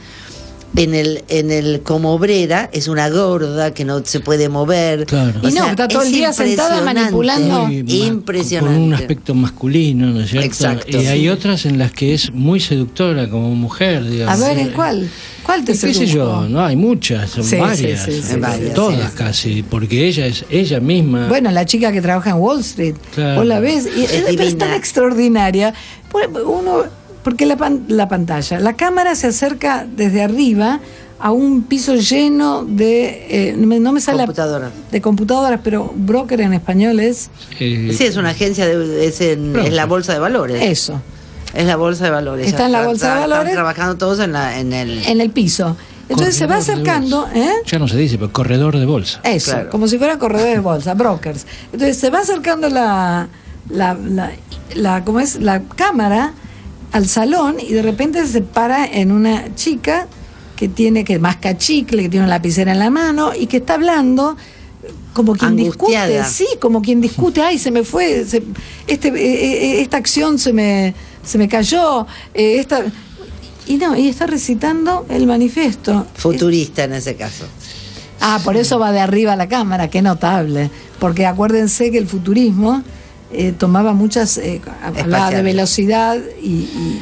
en 0.74 0.96
el, 0.96 1.22
en 1.28 1.52
el 1.52 1.82
como 1.82 2.14
obrera 2.14 2.70
es 2.72 2.88
una 2.88 3.10
gorda 3.10 3.74
que 3.74 3.84
no 3.84 4.06
se 4.06 4.22
puede 4.22 4.48
mover. 4.48 5.06
Claro. 5.06 5.42
Y 5.44 5.52
no, 5.52 5.66
está 5.68 5.88
todo 5.90 6.02
el 6.04 6.14
día 6.14 6.32
sentada 6.32 6.82
manipulando. 6.82 7.66
Muy 7.68 7.80
Impresionante. 8.06 8.74
Con 8.76 8.84
un 8.88 8.94
aspecto 8.94 9.36
masculino, 9.36 10.08
¿no 10.08 10.22
es 10.22 10.30
cierto? 10.30 10.48
Exacto, 10.48 10.98
y 10.98 11.08
hay 11.08 11.22
sí. 11.24 11.30
otras 11.30 11.66
en 11.66 11.78
las 11.78 11.92
que 11.92 12.14
es 12.14 12.32
muy 12.32 12.62
seductora 12.62 13.30
como 13.30 13.54
mujer, 13.54 13.98
A 13.98 14.02
digamos. 14.02 14.40
ver, 14.40 14.58
¿en 14.60 14.70
cuál? 14.72 15.10
¿Cuál 15.44 15.64
te 15.66 15.72
Y 15.72 15.76
¿Qué 15.78 15.94
sé 15.94 15.94
sedujo? 16.08 16.14
yo? 16.44 16.50
No, 16.50 16.64
hay 16.64 16.76
muchas, 16.76 17.30
son 17.32 17.44
Sí, 17.44 17.50
sí, 17.52 17.56
varias, 17.58 18.04
sí, 18.06 18.12
sí, 18.22 18.34
eh, 18.34 18.38
varias, 18.38 18.74
todas 18.74 19.12
sí. 19.12 19.18
casi, 19.18 19.64
porque 19.64 20.08
ella 20.08 20.28
es 20.28 20.46
ella 20.50 20.80
misma. 20.80 21.28
Bueno, 21.28 21.50
la 21.52 21.66
chica 21.66 21.92
que 21.92 22.02
trabaja 22.02 22.30
en 22.32 22.36
Wall 22.38 22.60
Street. 22.62 22.96
Claro. 23.16 23.40
Vos 23.40 23.46
la 23.48 23.60
ves 23.60 23.88
y 23.96 24.04
Es 24.04 24.12
es, 24.40 24.58
tan 24.58 24.74
extraordinaria. 24.74 25.74
Uno, 26.46 26.84
porque 27.24 27.46
la, 27.46 27.58
pan- 27.58 27.86
la 27.88 28.08
pantalla, 28.08 28.60
la 28.60 28.74
cámara 28.74 29.16
se 29.16 29.28
acerca 29.28 29.86
desde 29.96 30.22
arriba 30.22 30.80
a 31.20 31.32
un 31.32 31.64
piso 31.64 31.96
lleno 31.96 32.64
de, 32.66 33.50
eh, 33.52 33.56
no 33.56 33.92
me- 33.94 34.02
sale 34.02 34.18
Computadoras. 34.24 34.72
de 34.92 35.02
computadoras, 35.02 35.60
pero 35.64 35.94
broker 35.96 36.42
en 36.42 36.54
español 36.54 37.00
es 37.00 37.30
eh, 37.60 37.94
Sí, 37.96 38.06
es 38.06 38.18
una 38.18 38.30
agencia, 38.32 38.66
de, 38.68 39.06
es, 39.06 39.22
en- 39.22 39.56
es 39.56 39.72
la 39.72 39.86
bolsa 39.86 40.14
de 40.14 40.20
valores. 40.20 40.62
eso, 40.64 41.00
Es 41.54 41.66
la 41.66 41.76
bolsa 41.76 42.06
de 42.06 42.12
valores. 42.12 42.48
Está 42.48 42.66
en 42.66 42.72
la 42.72 42.86
bolsa 42.86 43.14
de 43.16 43.20
valores. 43.22 43.44
Están 43.50 43.56
trabajando 43.56 43.98
todos 43.98 44.20
en, 44.20 44.32
la, 44.34 44.58
en 44.60 44.74
el... 44.74 45.06
en 45.06 45.22
el 45.22 45.30
piso. 45.32 45.76
Entonces 46.10 46.36
se 46.36 46.46
va 46.46 46.56
corredor 46.58 46.74
acercando. 46.74 47.30
¿eh? 47.34 47.50
Ya 47.66 47.80
no 47.80 47.88
se 47.88 47.98
dice, 47.98 48.18
pero 48.18 48.32
corredor 48.34 48.78
de 48.78 48.86
bolsa. 48.86 49.22
Eso, 49.24 49.52
Claro. 49.52 49.70
como 49.70 49.88
si 49.88 49.98
fueran 49.98 50.20
corredores 50.20 50.54
de 50.56 50.60
bolsa, 50.60 50.94
brokers. 50.94 51.46
Entonces 51.72 51.98
se 51.98 52.10
va 52.10 52.20
acercando 52.20 52.70
la, 52.70 53.28
la, 53.70 53.94
la, 53.94 54.32
la- 54.76 55.04
¿cómo 55.06 55.20
es? 55.20 55.36
la 55.40 55.62
cámara 55.62 56.34
al 56.92 57.08
salón 57.08 57.56
y 57.66 57.72
de 57.72 57.82
repente 57.82 58.26
se 58.28 58.42
para 58.42 58.86
en 58.86 59.12
una 59.14 59.56
chica 59.56 60.08
que 60.58 60.68
tiene 60.68 61.06
que 61.06 61.18
masca 61.20 61.58
chicle, 61.58 62.04
que 62.04 62.10
tiene 62.10 62.26
una 62.26 62.36
lapicera 62.36 62.74
en 62.74 62.80
la 62.80 62.90
mano 62.90 63.32
y 63.34 63.48
que 63.48 63.58
está 63.58 63.76
hablando 63.76 64.36
como 65.14 65.34
quien 65.36 65.56
discute, 65.56 66.24
sí, 66.26 66.46
como 66.60 66.82
quien 66.82 67.00
discute, 67.02 67.42
ay, 67.42 67.58
se 67.58 67.72
me 67.72 67.84
fue, 67.84 68.26
se- 68.26 68.44
este, 68.88 69.08
eh, 69.10 69.14
eh, 69.78 69.82
esta 69.82 69.98
acción 69.98 70.38
se 70.40 70.52
me, 70.54 70.94
se 71.24 71.38
me 71.38 71.48
cayó, 71.48 72.06
eh, 72.34 72.58
esta... 72.60 72.84
Y 73.68 73.78
no, 73.78 73.96
y 73.96 74.08
está 74.10 74.26
recitando 74.28 75.06
el 75.10 75.28
manifiesto. 75.28 76.06
Futurista 76.16 76.84
en 76.84 76.94
ese 76.94 77.16
caso. 77.16 77.46
Ah, 78.20 78.40
por 78.44 78.58
eso 78.58 78.80
va 78.80 78.92
de 78.92 79.00
arriba 79.00 79.36
la 79.36 79.48
cámara, 79.48 79.90
qué 79.90 80.02
notable. 80.02 80.70
Porque 81.00 81.26
acuérdense 81.26 81.90
que 81.92 81.98
el 81.98 82.08
futurismo 82.08 82.84
eh, 83.32 83.54
tomaba 83.58 83.94
muchas, 83.94 84.38
eh, 84.38 84.62
hablaba 84.84 85.32
de 85.32 85.42
velocidad 85.44 86.18
y, 86.42 86.48
y- 86.48 87.02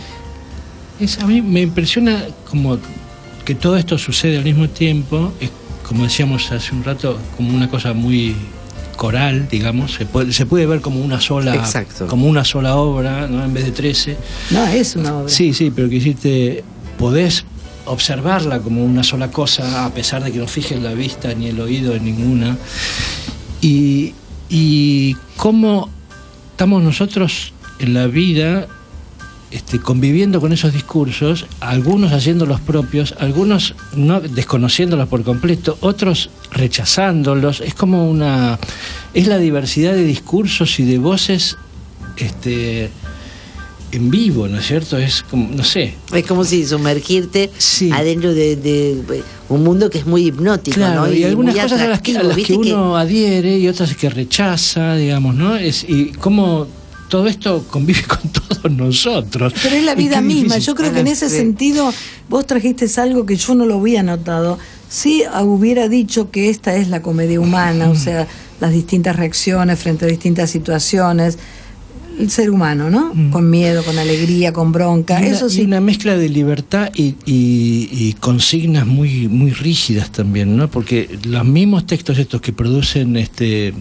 Es, 1.00 1.18
a 1.20 1.26
mí 1.26 1.42
me 1.42 1.62
impresiona 1.62 2.26
como 2.50 2.78
que 3.46 3.56
todo 3.56 3.78
esto 3.78 3.98
sucede 3.98 4.38
al 4.38 4.44
mismo 4.44 4.70
tiempo, 4.70 5.32
es, 5.40 5.50
como 5.88 6.04
decíamos 6.04 6.52
hace 6.52 6.76
un 6.76 6.84
rato, 6.84 7.18
como 7.36 7.56
una 7.56 7.70
cosa 7.70 7.94
muy 7.94 8.36
coral, 9.00 9.48
digamos, 9.50 9.94
se 9.94 10.06
puede, 10.06 10.34
se 10.34 10.46
puede 10.46 10.66
ver 10.66 10.82
como 10.82 11.00
una 11.00 11.22
sola 11.22 11.56
Exacto. 11.56 12.08
como 12.08 12.28
una 12.28 12.44
sola 12.44 12.76
obra, 12.76 13.30
¿no? 13.30 13.46
en 13.46 13.54
vez 13.54 13.64
de 13.64 13.72
13. 13.72 14.18
No, 14.52 14.68
es 14.68 14.98
una 14.98 15.20
obra. 15.20 15.30
Sí, 15.30 15.54
sí, 15.54 15.72
pero 15.74 15.88
que 15.88 15.96
hiciste, 15.96 16.66
podés 16.98 17.46
observarla 17.86 18.60
como 18.60 18.84
una 18.84 19.02
sola 19.04 19.32
cosa, 19.32 19.86
a 19.86 19.94
pesar 19.94 20.22
de 20.22 20.34
que 20.34 20.40
no 20.40 20.48
fijes 20.48 20.82
la 20.82 20.94
vista 20.94 21.34
ni 21.34 21.48
el 21.48 21.62
oído 21.62 21.96
en 21.96 22.04
ninguna. 22.04 22.58
Y, 23.62 24.16
y 24.50 25.16
cómo 25.38 25.90
estamos 26.52 26.84
nosotros 26.84 27.54
en 27.80 27.94
la 27.94 28.08
vida 28.08 28.68
este, 29.52 29.80
conviviendo 29.80 30.42
con 30.42 30.52
esos 30.52 30.74
discursos, 30.74 31.48
algunos 31.62 32.12
haciendo 32.12 32.46
los 32.46 32.60
propios, 32.60 33.16
algunos 33.18 33.76
no 33.96 34.20
desconociéndolos 34.20 35.08
por 35.08 35.24
completo, 35.24 35.78
otros 35.80 36.30
rechazándolos. 36.52 37.62
Es 37.62 37.74
como 37.74 38.10
una. 38.10 38.60
es 39.14 39.28
la 39.28 39.38
diversidad 39.38 39.94
de 39.94 40.04
discursos 40.04 40.80
y 40.80 40.84
de 40.86 40.98
voces 40.98 41.58
este, 42.18 42.90
en 43.92 44.10
vivo, 44.12 44.48
¿no 44.48 44.60
es 44.60 44.68
cierto? 44.68 44.98
Es 44.98 45.24
como, 45.24 45.50
no 45.56 45.64
sé. 45.64 45.96
Es 46.14 46.26
como 46.26 46.44
si 46.44 46.66
sumergirte 46.66 47.50
Sí. 47.58 47.92
adentro 47.92 48.34
de, 48.34 48.56
de 48.56 49.24
un 49.50 49.64
mundo 49.64 49.90
que 49.90 50.00
es 50.00 50.06
muy 50.06 50.28
hipnótico, 50.28 50.76
Claro, 50.76 51.08
¿no? 51.08 51.14
y, 51.14 51.24
algunas 51.24 51.56
cosas 51.56 51.82
a 51.82 51.88
las 51.88 52.02
que, 52.02 52.18
a 52.18 52.24
las 52.24 52.38
que 52.38 52.54
uno 52.54 52.98
adhiere 52.98 53.58
y 53.58 53.68
otras 53.68 53.96
que 53.96 54.10
rechaza, 54.10 54.96
digamos, 54.96 55.36
¿no? 55.36 55.56
Es, 55.56 55.84
y 55.88 56.12
cómo 56.20 56.68
todo 57.10 57.28
esto 57.28 57.66
convive 57.70 58.04
con 58.08 58.30
todos 58.32 58.72
nosotros. 58.72 59.54
Pero 59.64 59.76
es 59.76 59.84
la 59.84 59.96
vida 59.96 60.22
misma. 60.22 60.56
difícil. 60.56 60.62
Yo 60.68 60.76
creo 60.76 60.94
que 60.94 61.00
en 61.00 61.08
ese 61.08 61.30
sentido 61.30 61.92
vos 62.30 62.46
trajiste 62.46 62.86
algo 63.02 63.26
que 63.26 63.36
yo 63.36 63.56
no 63.56 63.66
lo 63.66 63.80
había 63.80 64.04
notado. 64.04 64.60
Sí 64.90 65.24
hubiera 65.44 65.88
dicho 65.88 66.32
que 66.32 66.50
esta 66.50 66.76
es 66.76 66.88
la 66.90 67.02
comedia 67.02 67.40
humana, 67.40 67.90
o 67.90 67.96
sea, 67.96 68.28
las 68.60 68.72
distintas 68.74 69.16
reacciones 69.16 69.78
frente 69.80 70.06
a 70.06 70.08
distintas 70.08 70.50
situaciones. 70.50 71.38
El 72.20 72.30
ser 72.30 72.50
humano, 72.50 72.90
¿no? 72.90 73.14
Con 73.32 73.50
miedo, 73.50 73.82
con 73.84 73.98
alegría, 73.98 74.52
con 74.52 74.74
bronca. 74.74 75.22
Y 75.22 75.28
una, 75.28 75.36
Eso 75.38 75.46
y 75.48 75.52
sí. 75.52 75.62
una 75.62 75.80
mezcla 75.80 76.18
de 76.18 76.28
libertad 76.28 76.90
y, 76.94 77.16
y- 77.26 77.88
y 77.92 78.14
consignas 78.20 78.86
muy, 78.86 79.30
muy 79.30 79.52
rígidas 79.52 80.12
también, 80.12 80.58
¿no? 80.58 80.70
Porque 80.70 81.18
los 81.24 81.46
mismos 81.46 81.86
textos 81.86 82.18
estos 82.18 82.42
que 82.42 82.52
producen 82.52 83.16
este 83.16 83.74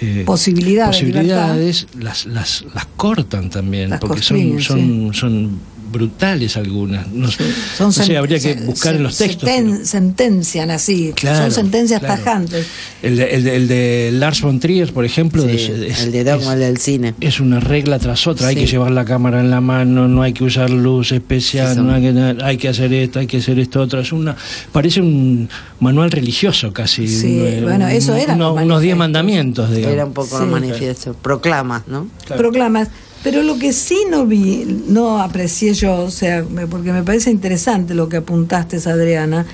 eh, 0.00 0.22
Posibilidades, 0.24 0.96
posibilidades 0.96 1.86
las, 2.00 2.24
las, 2.24 2.64
las 2.74 2.86
cortan 2.96 3.50
también, 3.50 3.90
Las 3.90 4.00
porque 4.00 4.22
son, 4.22 5.12
son 5.12 5.50
brutales 5.92 6.56
algunas. 6.56 7.06
No, 7.12 7.28
Son 7.30 7.86
no 7.88 7.92
sé, 7.92 8.04
sen- 8.04 8.16
habría 8.18 8.38
que 8.40 8.54
buscar 8.54 8.96
en 8.96 9.02
los 9.04 9.16
textos. 9.18 9.48
senten- 9.48 9.72
pero- 9.74 9.86
sentencian 9.86 10.70
así. 10.70 11.12
Claro, 11.14 11.44
Son 11.44 11.52
sentencias 11.52 12.00
claro. 12.00 12.16
tajantes. 12.22 12.66
El 13.02 13.16
de, 13.16 13.24
el, 13.34 13.44
de, 13.44 13.56
el 13.56 13.68
de 13.68 14.10
Lars 14.14 14.40
von 14.40 14.58
Trier, 14.58 14.92
por 14.92 15.04
ejemplo, 15.04 15.42
Sí, 15.44 15.50
es, 15.50 15.68
es- 15.68 16.00
el 16.04 16.12
de 16.12 16.24
Dogma 16.24 16.54
es- 16.54 16.58
del 16.58 16.78
cine. 16.78 17.14
es 17.20 17.38
una 17.40 17.60
regla 17.60 17.98
tras 17.98 18.26
otra. 18.26 18.48
Hay 18.48 18.56
que 18.56 18.66
llevar 18.66 18.90
la 18.90 19.04
cámara 19.04 19.40
en 19.40 19.50
la 19.50 19.60
mano, 19.60 20.08
no 20.08 20.22
hay 20.22 20.32
que 20.32 20.44
usar 20.44 20.70
luz 20.70 21.12
especial, 21.12 21.68
Sí, 21.68 21.74
son- 21.76 21.86
no 21.86 21.94
hay, 21.94 22.02
que, 22.02 22.44
hay 22.44 22.56
que 22.56 22.68
hacer 22.68 22.92
esto, 22.94 23.18
hay 23.18 23.26
que 23.26 23.36
hacer 23.38 23.58
esto 23.58 23.80
otro. 23.80 24.00
Es 24.00 24.12
una, 24.12 24.34
parece 24.72 25.00
un 25.00 25.48
manual 25.80 26.10
religioso 26.10 26.72
casi. 26.72 27.06
Sí, 27.06 27.38
un- 27.58 27.64
bueno, 27.64 27.86
eso 27.88 28.12
un- 28.12 28.18
eran 28.18 28.36
uno- 28.36 28.54
los 28.54 28.64
unos 28.64 28.80
diez 28.82 28.96
mandamientos, 28.96 29.70
digamos. 29.70 29.92
Era 29.94 30.04
un 30.06 30.12
poco 30.12 30.40
manifiesto. 30.46 31.12
Proclamas, 31.14 31.82
¿no? 31.88 32.06
Claro. 32.26 32.40
proclamas. 32.42 32.88
Pero 33.22 33.42
lo 33.42 33.58
que 33.58 33.72
sí 33.72 33.98
no 34.10 34.26
vi, 34.26 34.82
no 34.88 35.20
aprecié 35.20 35.74
yo, 35.74 35.96
o 36.04 36.10
sea, 36.10 36.44
porque 36.68 36.92
me 36.92 37.02
parece 37.02 37.30
interesante 37.30 37.94
lo 37.94 38.08
que 38.08 38.16
apuntaste, 38.18 38.78
Adriana, 38.88 39.46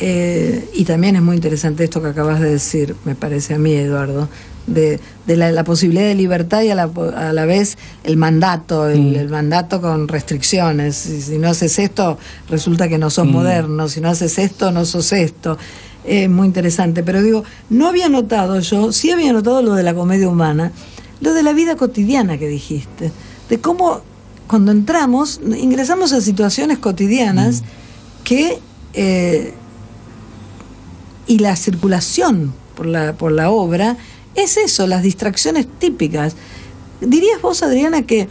eh, 0.00 0.68
y 0.74 0.84
también 0.84 1.14
es 1.16 1.22
muy 1.22 1.36
interesante 1.36 1.84
esto 1.84 2.02
que 2.02 2.08
acabas 2.08 2.40
de 2.40 2.50
decir, 2.50 2.96
me 3.04 3.14
parece 3.14 3.54
a 3.54 3.58
mí, 3.58 3.72
Eduardo, 3.74 4.28
de, 4.66 4.98
de 5.26 5.36
la, 5.36 5.52
la 5.52 5.64
posibilidad 5.64 6.04
de 6.04 6.14
libertad 6.14 6.62
y 6.62 6.70
a 6.70 6.74
la, 6.74 6.90
a 7.16 7.32
la 7.32 7.44
vez 7.46 7.76
el 8.04 8.16
mandato, 8.16 8.88
el, 8.88 9.00
Mm. 9.12 9.14
el 9.16 9.28
mandato 9.28 9.80
con 9.80 10.08
restricciones. 10.08 10.96
Si, 10.96 11.20
si 11.22 11.38
no 11.38 11.48
haces 11.48 11.78
esto, 11.78 12.18
resulta 12.48 12.88
que 12.88 12.98
no 12.98 13.10
sos 13.10 13.26
Mm. 13.26 13.30
moderno, 13.32 13.88
si 13.88 14.00
no 14.00 14.08
haces 14.08 14.38
esto, 14.38 14.70
no 14.72 14.84
sos 14.84 15.12
esto. 15.12 15.58
Es 16.04 16.28
muy 16.28 16.46
interesante, 16.48 17.02
pero 17.04 17.22
digo, 17.22 17.44
no 17.70 17.86
había 17.88 18.08
notado 18.08 18.58
yo, 18.60 18.90
sí 18.92 19.10
había 19.12 19.32
notado 19.32 19.62
lo 19.62 19.74
de 19.74 19.84
la 19.84 19.94
comedia 19.94 20.28
humana, 20.28 20.72
lo 21.22 21.32
de 21.34 21.42
la 21.42 21.52
vida 21.52 21.76
cotidiana 21.76 22.36
que 22.36 22.48
dijiste, 22.48 23.12
de 23.48 23.60
cómo 23.60 24.02
cuando 24.48 24.72
entramos, 24.72 25.40
ingresamos 25.56 26.12
a 26.12 26.20
situaciones 26.20 26.78
cotidianas 26.78 27.62
que 28.24 28.58
eh, 28.92 29.54
y 31.26 31.38
la 31.38 31.56
circulación 31.56 32.52
por 32.76 32.86
la, 32.86 33.14
por 33.14 33.32
la 33.32 33.50
obra 33.50 33.96
es 34.34 34.56
eso, 34.56 34.86
las 34.86 35.02
distracciones 35.02 35.66
típicas. 35.78 36.34
¿Dirías 37.00 37.40
vos, 37.40 37.62
Adriana, 37.62 38.02
que 38.02 38.28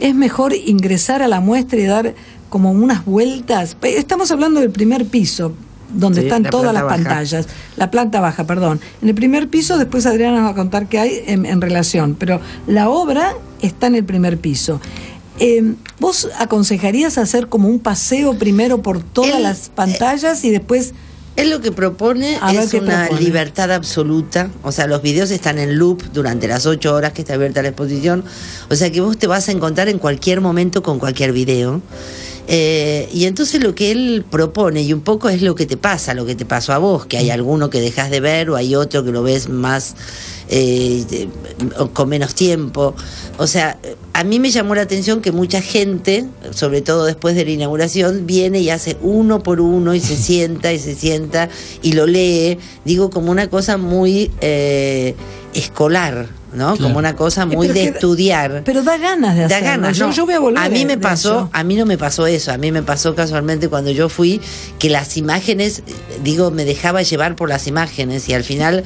es 0.00 0.14
mejor 0.14 0.52
ingresar 0.52 1.22
a 1.22 1.28
la 1.28 1.40
muestra 1.40 1.78
y 1.78 1.84
dar 1.84 2.14
como 2.50 2.72
unas 2.72 3.04
vueltas? 3.04 3.76
Estamos 3.82 4.32
hablando 4.32 4.60
del 4.60 4.70
primer 4.70 5.06
piso, 5.06 5.52
donde 5.92 6.20
Sí, 6.20 6.26
están 6.26 6.42
la 6.44 6.50
todas 6.50 6.72
las 6.74 6.82
baja. 6.82 6.96
pantallas. 6.96 7.46
La 7.76 7.90
planta 7.90 8.20
baja, 8.20 8.44
perdón. 8.46 8.80
En 9.02 9.08
el 9.08 9.14
primer 9.14 9.48
piso, 9.48 9.78
después 9.78 10.06
Adriana 10.06 10.36
nos 10.38 10.46
va 10.46 10.50
a 10.50 10.54
contar 10.54 10.86
qué 10.88 10.98
hay 10.98 11.22
en, 11.26 11.46
en 11.46 11.60
relación, 11.60 12.16
pero 12.18 12.40
la 12.66 12.88
obra 12.88 13.34
está 13.60 13.86
en 13.86 13.94
el 13.96 14.04
primer 14.04 14.38
piso. 14.38 14.80
Eh, 15.38 15.74
¿Vos 15.98 16.28
aconsejarías 16.38 17.16
hacer 17.18 17.48
como 17.48 17.68
un 17.68 17.78
paseo 17.78 18.34
primero 18.38 18.82
por 18.82 19.02
todas 19.02 19.36
Él, 19.36 19.42
las 19.44 19.70
pantallas 19.70 20.44
y 20.44 20.50
después 20.50 20.92
Él 21.36 21.48
lo 21.50 21.60
que 21.62 21.72
propone 21.72 22.36
A 22.42 22.52
es 22.52 22.74
una 22.74 23.04
propone. 23.06 23.20
libertad 23.22 23.72
absoluta. 23.72 24.50
O 24.62 24.72
sea, 24.72 24.86
los 24.86 25.00
videos 25.00 25.30
están 25.30 25.58
en 25.58 25.78
loop 25.78 26.02
durante 26.12 26.46
las 26.48 26.66
ocho 26.66 26.94
horas 26.94 27.12
que 27.14 27.22
está 27.22 27.34
abierta 27.34 27.62
la 27.62 27.68
exposición. 27.68 28.24
O 28.68 28.74
sea 28.74 28.92
que 28.92 29.00
vos 29.00 29.16
te 29.16 29.26
vas 29.26 29.48
a 29.48 29.52
encontrar 29.52 29.88
en 29.88 29.98
cualquier 29.98 30.42
momento 30.42 30.82
con 30.82 30.98
cualquier 30.98 31.32
video. 31.32 31.80
Eh, 32.48 33.08
y 33.12 33.26
entonces 33.26 33.62
lo 33.62 33.74
que 33.74 33.92
él 33.92 34.24
propone, 34.28 34.82
y 34.82 34.92
un 34.92 35.00
poco 35.00 35.28
es 35.28 35.42
lo 35.42 35.54
que 35.54 35.66
te 35.66 35.76
pasa, 35.76 36.12
lo 36.14 36.26
que 36.26 36.34
te 36.34 36.44
pasó 36.44 36.72
a 36.72 36.78
vos, 36.78 37.06
que 37.06 37.16
hay 37.16 37.30
alguno 37.30 37.70
que 37.70 37.80
dejas 37.80 38.10
de 38.10 38.20
ver 38.20 38.50
o 38.50 38.56
hay 38.56 38.74
otro 38.74 39.04
que 39.04 39.12
lo 39.12 39.22
ves 39.22 39.48
más 39.48 39.94
eh, 40.48 41.28
con 41.92 42.08
menos 42.08 42.34
tiempo. 42.34 42.94
O 43.38 43.46
sea, 43.46 43.78
a 44.12 44.24
mí 44.24 44.40
me 44.40 44.50
llamó 44.50 44.74
la 44.74 44.82
atención 44.82 45.22
que 45.22 45.32
mucha 45.32 45.62
gente, 45.62 46.26
sobre 46.50 46.82
todo 46.82 47.04
después 47.04 47.36
de 47.36 47.44
la 47.44 47.52
inauguración, 47.52 48.26
viene 48.26 48.60
y 48.60 48.70
hace 48.70 48.96
uno 49.02 49.42
por 49.42 49.60
uno 49.60 49.94
y 49.94 50.00
se 50.00 50.16
sienta 50.22 50.72
y 50.72 50.78
se 50.78 50.94
sienta 50.94 51.48
y 51.80 51.92
lo 51.92 52.06
lee, 52.06 52.58
digo, 52.84 53.10
como 53.10 53.30
una 53.30 53.48
cosa 53.48 53.76
muy 53.76 54.30
eh, 54.40 55.14
escolar, 55.54 56.26
¿no? 56.52 56.74
Claro. 56.74 56.82
Como 56.82 56.98
una 56.98 57.14
cosa 57.16 57.46
muy 57.46 57.66
pero 57.68 57.74
de 57.78 57.80
que- 57.84 57.88
estudiar. 57.96 58.62
Pero 58.64 58.82
da 58.82 58.96
ganas 58.98 59.34
de 59.34 59.42
Da 59.42 59.46
hacerlo. 59.46 59.66
ganas, 59.68 59.96
yo, 59.96 60.06
¿no? 60.08 60.12
yo 60.12 60.24
voy 60.26 60.34
a 60.34 60.38
volver. 60.40 60.58
A 60.62 60.68
mí 60.68 60.84
me 60.86 60.98
pasó, 60.98 61.30
eso. 61.32 61.50
a 61.52 61.62
mí 61.64 61.76
no 61.76 61.86
me 61.86 61.98
pasó 61.98 62.26
eso, 62.26 62.52
a 62.52 62.58
mí 62.58 62.72
me 62.72 62.82
pasó 62.82 63.14
casualmente 63.14 63.68
cuando 63.68 63.90
yo 63.90 64.08
fui 64.08 64.40
que 64.78 64.88
las 64.90 65.16
imágenes, 65.16 65.80
eh, 65.86 65.92
digo, 66.22 66.50
me 66.50 66.64
dejaba 66.64 67.02
llevar 67.02 67.36
por 67.36 67.48
las 67.48 67.66
imágenes 67.66 68.28
y 68.28 68.34
al 68.34 68.44
final 68.44 68.84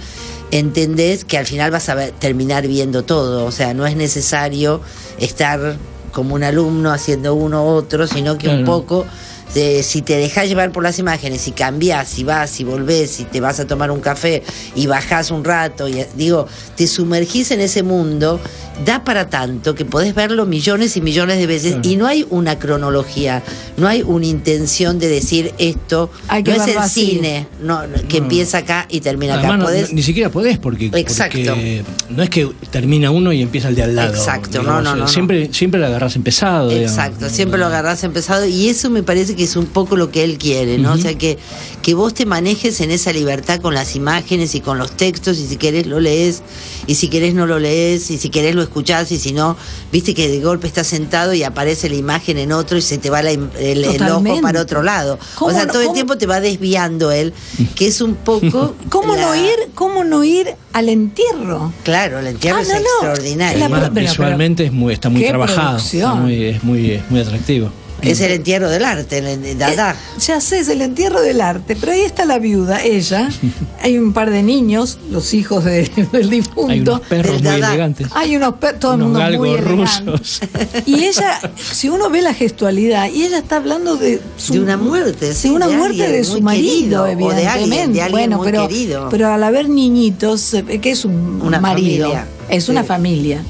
entendés 0.51 1.25
que 1.25 1.39
al 1.39 1.47
final 1.47 1.71
vas 1.71 1.89
a 1.89 1.95
ver- 1.95 2.13
terminar 2.13 2.67
viendo 2.67 3.03
todo, 3.05 3.45
o 3.45 3.53
sea, 3.53 3.75
no 3.75 3.87
es 3.87 3.97
necesario 3.97 4.81
estar 5.19 5.77
como 6.13 6.35
un 6.35 6.45
alumno 6.45 6.93
haciendo 6.93 7.35
uno 7.35 7.65
u 7.65 7.69
otro, 7.69 8.07
sino 8.07 8.39
que 8.39 8.49
un 8.49 8.65
poco 8.65 9.05
de- 9.55 9.83
si 9.83 10.03
te 10.03 10.17
dejas 10.17 10.49
llevar 10.49 10.73
por 10.73 10.83
las 10.83 10.99
imágenes 10.99 11.47
y 11.49 11.53
cambias, 11.53 12.19
y 12.19 12.25
vas 12.25 12.59
y 12.61 12.65
volvés 12.65 13.21
y 13.21 13.25
te 13.25 13.41
vas 13.41 13.61
a 13.61 13.67
tomar 13.67 13.91
un 13.91 14.01
café 14.01 14.43
y 14.75 14.87
bajás 14.87 15.31
un 15.31 15.45
rato 15.45 15.89
y 15.89 16.05
digo, 16.17 16.47
te 16.77 16.87
sumergís 16.87 17.51
en 17.51 17.61
ese 17.61 17.83
mundo, 17.83 18.41
da 18.85 19.03
para 19.05 19.31
tanto 19.31 19.75
que 19.75 19.85
podés 19.87 20.15
verlo 20.15 20.45
millones 20.45 20.97
y 20.97 21.01
millones 21.01 21.39
de 21.39 21.47
veces 21.47 21.73
Claro. 21.75 21.89
y 21.89 21.97
no 21.97 22.07
hay 22.07 22.27
una 22.29 22.59
cronología, 22.59 23.43
no 23.79 23.89
hay 23.89 24.03
una 24.03 24.27
intención 24.27 24.99
de 24.99 25.09
decir 25.09 25.53
esto, 25.59 26.11
Hay 26.29 26.43
que 26.43 26.55
no 26.55 26.63
es 26.63 26.69
el 26.69 26.79
así. 26.79 27.07
cine 27.13 27.47
no, 27.63 27.81
que 28.09 28.19
No. 28.19 28.25
empieza 28.25 28.59
acá 28.59 28.87
y 28.91 29.01
termina 29.01 29.35
acá. 29.39 29.49
Además, 29.49 29.59
no- 29.61 29.67
Podés- 29.75 29.89
no- 29.89 29.95
ni 29.95 30.03
siquiera 30.03 30.31
podés 30.31 30.59
porque, 30.59 30.91
Exacto. 30.93 31.39
porque 31.39 31.85
no 32.11 32.23
es 32.23 32.29
que 32.31 32.51
termina 32.71 33.11
uno 33.11 33.33
y 33.33 33.41
empieza 33.41 33.69
el 33.69 33.75
de 33.77 33.85
al 33.85 33.97
lado. 33.97 34.15
Exacto, 34.15 34.63
no, 34.63 34.83
no, 34.83 34.83
no, 34.83 34.97
no. 34.97 35.09
Siempre, 35.09 35.49
siempre 35.55 35.81
lo 35.81 35.87
agarras 35.87 36.15
empezado. 36.17 36.69
digamos. 36.69 36.91
Exacto, 36.91 37.31
siempre 37.31 37.59
lo 37.59 37.67
agarrás 37.67 38.05
empezado 38.05 38.45
y 38.47 38.69
eso 38.69 38.91
me 38.91 39.03
parece 39.03 39.35
que 39.37 39.45
es 39.45 39.55
un 39.57 39.67
poco 39.67 39.97
lo 39.97 40.11
que 40.11 40.25
él 40.25 40.39
quiere, 40.39 40.79
¿no? 40.79 40.93
O 40.95 40.97
sea, 40.99 41.15
que, 41.17 41.39
que 41.83 41.95
vos 41.95 42.15
te 42.15 42.27
manejes 42.27 42.81
en 42.81 42.91
esa 42.91 43.13
libertad 43.13 43.61
con 43.61 43.75
las 43.75 43.95
imágenes 43.95 44.55
y 44.55 44.61
con 44.61 44.79
los 44.79 44.93
textos 44.97 45.39
y 45.39 45.47
si 45.47 45.57
querés 45.57 45.87
lo 45.87 46.01
lees 46.01 46.43
y 46.87 46.95
si 46.97 47.09
querés 47.09 47.35
no 47.35 47.47
lo 47.47 47.59
lees 47.59 48.11
y 48.11 48.19
si 48.19 48.29
querés 48.31 48.55
lo 48.55 48.63
escuchás 48.63 49.13
y 49.13 49.19
si 49.19 49.33
no, 49.33 49.57
viste 49.93 50.15
que 50.15 50.29
de 50.29 50.41
golpe 50.41 50.67
estás 50.67 50.87
sentado 50.87 51.35
y 51.35 51.43
aparece 51.43 51.89
la 51.89 51.97
imagen 51.97 52.39
en 52.39 52.53
otro 52.53 52.79
y 52.79 52.83
se 52.83 52.99
te 52.99 53.11
va 53.11 53.23
la 53.23 53.31
el, 53.31 53.49
el 53.59 53.85
ojo 54.11 54.41
para 54.41 54.61
otro 54.61 54.83
lado. 54.83 55.15
O 55.15 55.39
¿Cómo 55.39 55.51
sea, 55.53 55.67
no- 55.67 55.73
todo 55.73 55.83
el 55.83 55.93
tiempo 55.93 56.17
te 56.19 56.27
va 56.27 56.41
desviando 56.41 57.13
él, 57.13 57.33
que 57.75 57.87
es 57.87 58.01
un 58.01 58.15
poco... 58.15 58.75
¿Cómo 58.89 59.15
la- 59.15 59.23
no 59.23 59.35
ir? 59.37 59.55
¿Cómo 59.75 60.03
no 60.05 60.25
ir 60.25 60.49
al 60.73 60.89
entierro? 60.89 61.73
Claro, 61.85 62.19
el 62.21 62.29
entierro 62.29 62.59
Ah, 62.59 62.63
es 62.63 62.69
no, 62.69 62.75
no. 62.75 62.81
extraordinario. 62.81 63.69
La 63.69 63.91
pero- 63.91 63.91
visualmente 64.01 64.65
es 64.65 64.73
muy, 64.73 64.93
está 64.95 65.09
muy 65.09 65.25
trabajado. 65.27 65.77
está 65.79 66.15
muy, 66.15 66.45
es 66.47 66.65
muy, 66.65 66.91
es 66.93 67.11
muy 67.11 67.21
atractivo. 67.21 67.71
Es 68.03 68.21
el 68.21 68.31
entierro 68.33 68.69
del 68.69 68.85
arte, 68.85 69.19
el, 69.19 69.27
el 69.45 69.59
Dada. 69.59 69.93
Eh, 69.93 70.21
ya 70.21 70.41
sé, 70.41 70.61
es 70.61 70.69
el 70.69 70.83
entierro 70.83 71.21
del 71.23 71.41
arte, 71.41 71.77
pero 71.77 71.93
ahí 71.93 72.03
está 72.03 72.25
la 72.25 72.39
viuda, 72.39 72.83
ella. 72.85 73.29
Hay 73.83 73.99
un 73.99 74.13
par 74.13 74.31
de 74.31 74.43
niños, 74.43 74.99
los 75.11 75.33
hijos 75.35 75.65
de- 75.65 75.91
del 76.13 76.29
difunto. 76.31 76.71
Hay 76.71 76.81
unos 76.81 77.01
perros 77.01 77.35
muy 77.35 77.43
Dada. 77.43 77.69
elegantes. 77.69 78.09
Hay 78.15 78.37
unos 78.37 78.55
perros, 78.57 78.81
todo 78.81 78.95
el 78.95 78.99
mundo 79.01 79.19
muy 79.39 79.51
elegante. 79.51 79.71
rusos. 79.71 80.41
Y 80.85 81.05
ella, 81.05 81.41
si 81.73 81.89
uno 81.89 82.11
ve 82.11 82.23
la 82.23 82.35
gestualidad, 82.35 83.09
y 83.11 83.25
ella 83.25 83.39
está 83.39 83.57
hablando 83.57 83.97
de 83.97 84.21
su- 84.37 84.53
De 84.53 84.61
una 84.61 84.77
muerte, 84.77 85.35
sí, 85.35 85.49
de 85.49 85.55
una 85.55 85.67
de 85.67 85.77
muerte 85.77 86.03
alguien 86.05 86.13
de 86.21 86.25
su 86.25 86.41
marido, 86.43 87.05
querido, 87.07 87.27
o 87.27 87.33
de 87.33 87.47
alguien- 87.47 87.73
evidentemente. 87.73 87.93
de 87.95 88.03
alguien 88.03 88.11
bueno, 88.31 88.37
muy 88.39 88.47
pero, 88.47 88.69
querido. 88.69 89.09
pero 89.11 89.33
al 89.33 89.43
haber 89.43 89.69
niñitos, 89.69 90.55
ve 90.67 90.81
que 90.81 90.91
es 90.91 91.05
un 91.05 91.41
Una 91.43 91.61
marido, 91.61 92.09
familia. 92.11 92.27
es 92.49 92.69
una 92.69 92.83
Sí. 92.83 92.89
familia. 92.89 93.43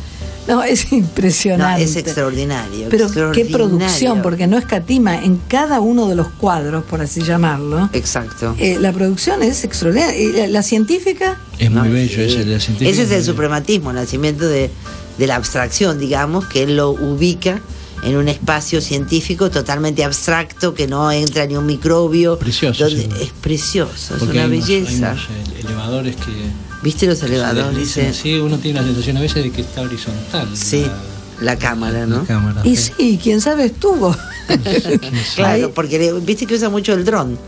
No, 0.49 0.63
es 0.63 0.93
No, 0.93 0.99
impresionante. 0.99 1.83
es 1.83 1.97
extraordinario. 1.97 2.89
Pero 2.91 3.09
qué 3.33 3.45
producción, 3.47 4.23
porque 4.23 4.47
no 4.47 4.57
escatima 4.59 5.23
en 5.23 5.39
cada 5.49 5.81
uno 5.81 6.07
de 6.09 6.15
los 6.15 6.29
cuadros, 6.29 6.85
por 6.85 7.01
así 7.01 7.23
llamarlo. 7.23 7.91
Exacto. 7.93 8.55
Eh, 8.59 8.79
la 8.81 8.93
producción 8.93 9.43
es 9.43 9.65
extraordinaria. 9.65 10.17
Y 10.21 10.33
la, 10.33 10.47
la 10.47 10.63
científica, 10.63 11.37
Es 11.59 11.71
muy 11.71 11.89
No, 11.89 11.95
bello 11.95 12.23
la 12.45 12.61
científica. 12.61 12.91
Ese 12.91 13.03
es 13.03 13.11
el 13.11 13.25
suprematismo, 13.25 13.91
el 13.91 13.97
nacimiento 13.97 14.47
de, 14.47 14.71
de 15.19 15.27
la 15.27 15.37
abstracción, 15.37 15.99
digamos, 15.99 16.47
que 16.47 16.63
él 16.63 16.77
lo 16.77 16.91
ubica 16.91 17.61
en 18.05 18.15
un 18.17 18.29
espacio 18.29 18.81
científico 18.83 19.51
totalmente 19.51 20.05
abstracto, 20.05 20.75
que 20.75 20.87
no 20.87 21.11
entra 21.11 21.47
ni 21.47 21.57
un 21.57 21.67
microbio. 21.67 22.39
Precioso, 22.39 22.85
donde- 22.85 23.03
sí. 23.03 23.09
Es 23.23 23.31
precioso, 23.41 24.17
es 24.17 24.23
una 24.23 24.31
hay 24.33 24.39
unos- 24.39 24.69
hay 24.69 24.75
belleza. 24.81 25.13
unos, 25.13 25.23
eh, 25.25 25.61
elevadores 25.65 26.15
que 26.17 26.33
¿Viste 26.87 27.07
los 27.07 27.20
elevadores? 27.22 27.66
deslizan. 27.77 28.07
Dice, 28.07 28.22
Sí, 28.22 28.35
uno 28.38 28.59
tiene 28.59 28.79
la 28.81 28.87
sensación 28.87 29.16
a 29.16 29.20
veces 29.20 29.42
de 29.42 29.51
que 29.51 29.61
está 29.62 29.81
horizontal. 29.83 30.49
Sí, 30.57 30.87
la 31.40 31.57
cámara, 31.57 32.01
la 32.01 32.07
¿no? 32.07 32.25
cámara, 32.25 32.62
y 32.64 32.77
sí. 32.77 32.92
sí, 32.96 33.20
quién 33.22 33.40
sabe 33.40 33.64
estuvo. 33.66 34.14
Claro, 35.35 35.72
porque 35.75 35.99
le- 35.99 36.12
viste 36.20 36.46
que 36.46 36.55
usa 36.55 36.68
mucho 36.70 36.92
el 36.92 37.05
dron. 37.05 37.38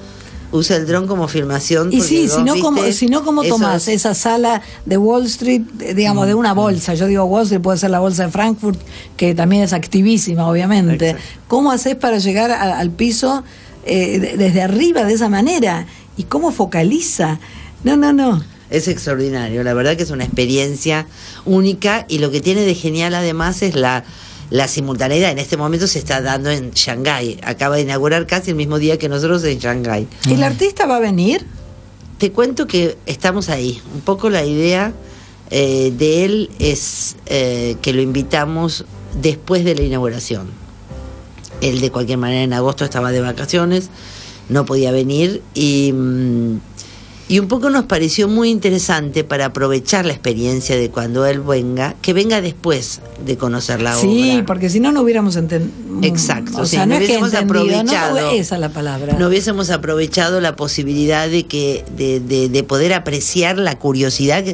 Usa 0.51 0.77
el 0.77 0.87
dron 0.87 1.07
como 1.07 1.29
filmación. 1.29 1.93
Y 1.93 2.01
sí, 2.01 2.27
si 2.29 2.43
no, 2.43 2.59
como, 2.59 2.83
si 2.91 3.07
no, 3.07 3.23
¿cómo 3.23 3.43
esos- 3.43 3.59
tomás 3.59 3.87
esa 3.89 4.15
sala 4.15 4.63
de 4.87 4.97
Wall 4.97 5.27
Street, 5.27 5.61
digamos, 5.95 6.27
de 6.27 6.35
una 6.35 6.55
bolsa? 6.55 6.95
Yo 6.95 7.07
digo 7.07 7.25
Wall 7.25 7.43
Street, 7.45 7.61
puede 7.61 7.79
ser 7.79 7.91
la 7.91 8.01
bolsa 8.01 8.25
de 8.27 8.33
Frankfurt, 8.33 8.81
que 9.17 9.35
también 9.35 9.63
es 9.63 9.73
activísima, 9.75 10.49
obviamente. 10.49 11.11
Exacto. 11.11 11.29
¿Cómo 11.49 11.71
haces 11.71 11.97
para 11.97 12.19
llegar 12.19 12.51
a- 12.51 12.79
al 12.79 12.91
piso 12.91 13.45
eh, 13.85 14.19
de- 14.19 14.37
desde 14.37 14.63
arriba 14.63 15.05
de 15.05 15.13
esa 15.15 15.29
manera? 15.29 15.87
¿Y 16.17 16.25
cómo 16.25 16.51
focaliza? 16.51 17.39
No, 17.85 17.97
no, 17.97 18.13
no. 18.13 18.43
Es 18.71 18.89
extraordinario, 18.89 19.63
la 19.65 19.75
verdad 19.75 19.97
que 19.97 20.03
es 20.03 20.11
una 20.11 20.25
experiencia 20.25 21.07
única 21.45 22.05
y 22.09 22.19
lo 22.19 22.31
que 22.31 22.41
tiene 22.41 22.63
de 22.63 22.75
genial 22.75 23.15
además 23.15 23.63
es 23.63 23.75
la, 23.75 24.05
la 24.51 24.69
simultaneidad. 24.69 25.31
En 25.31 25.39
este 25.39 25.57
momento 25.57 25.87
se 25.87 25.99
está 25.99 26.21
dando 26.21 26.51
en 26.51 26.73
Shanghái, 26.73 27.39
acaba 27.43 27.77
de 27.77 27.83
inaugurar 27.83 28.27
casi 28.27 28.51
el 28.51 28.57
mismo 28.57 28.79
día 28.79 28.99
que 28.99 29.09
nosotros 29.09 29.43
en 29.45 29.59
Shanghái. 29.59 30.07
¿El 30.29 30.43
artista 30.43 30.87
va 30.87 30.97
a 30.97 31.01
venir? 31.01 31.47
Te 32.19 32.33
cuento 32.33 32.67
que 32.67 32.99
estamos 33.07 33.49
ahí, 33.49 33.81
un 33.95 34.01
poco 34.01 34.29
la 34.29 34.45
idea 34.45 34.93
eh, 35.51 35.93
de 35.97 36.25
él 36.25 36.51
es 36.59 37.17
eh, 37.27 37.77
que 37.81 37.93
lo 37.93 38.03
invitamos 38.03 38.85
después 39.21 39.65
de 39.65 39.75
la 39.75 39.83
inauguración. 39.83 40.49
Él 41.61 41.81
de 41.81 41.91
cualquier 41.91 42.19
manera 42.19 42.43
en 42.43 42.53
agosto 42.53 42.85
estaba 42.85 43.13
de 43.13 43.21
vacaciones, 43.21 43.89
no 44.49 44.65
podía 44.65 44.93
venir 44.93 45.43
y, 45.55 45.93
mm, 45.93 46.61
y 47.29 47.39
un 47.41 47.47
poco 47.49 47.69
nos 47.69 47.85
pareció 47.85 48.27
muy 48.27 48.49
interesante 48.49 49.23
para 49.23 49.47
aprovechar 49.47 50.07
la 50.07 50.13
experiencia 50.15 50.77
de 50.77 50.89
cuando 50.91 51.27
él 51.27 51.41
venga, 51.41 51.95
que 52.01 52.13
venga 52.15 52.41
después 52.41 53.01
de 53.25 53.37
conocer 53.37 53.83
la 53.83 53.95
sí, 53.95 54.33
obra. 54.37 54.47
porque 54.47 54.71
si 54.71 54.81
no, 54.81 54.93
no 54.93 55.03
hubiéramos 55.03 55.37
entendido. 55.37 55.77
Exacto, 56.03 56.59
O 56.63 56.65
sí, 56.65 56.77
sea, 56.77 56.87
no 56.87 56.95
no 56.95 57.01
es 57.01 57.07
que 57.07 57.19
hubiésemos 57.19 57.35
entendido, 57.35 57.83
no, 57.85 57.91
aprovechado. 57.91 58.31
esa 58.31 58.55
es 58.55 58.61
la 58.61 58.69
palabra. 58.71 59.17
no 59.19 59.27
hubiésemos 59.29 59.69
aprovechado 59.71 60.41
la 60.41 60.57
posibilidad 60.57 61.29
de 61.29 61.45
que 61.47 61.85
de, 61.97 62.21
de- 62.21 62.49
de 62.49 62.63
poder 62.63 62.95
apreciar 62.95 63.59
la 63.59 63.79
curiosidad 63.79 64.45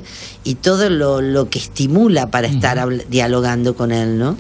y 0.43 0.55
todo 0.57 0.91
lo, 0.91 1.21
lo 1.21 1.49
que 1.51 1.59
estimula 1.61 2.31
para 2.31 2.49
estar 2.49 2.89
dialogando 3.09 3.77
con 3.77 3.93
él, 3.93 4.19
¿no? 4.19 4.37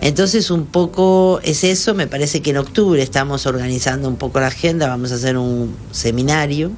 Entonces 0.00 0.50
un 0.50 0.66
poco 0.66 1.40
es 1.42 1.64
eso, 1.64 1.94
me 1.94 2.06
parece 2.06 2.40
que 2.42 2.50
en 2.50 2.58
octubre 2.58 3.02
estamos 3.02 3.46
organizando 3.46 4.08
un 4.08 4.16
poco 4.16 4.40
la 4.40 4.46
agenda, 4.48 4.88
vamos 4.88 5.10
a 5.12 5.16
hacer 5.16 5.36
un 5.36 5.74
seminario 5.90 6.70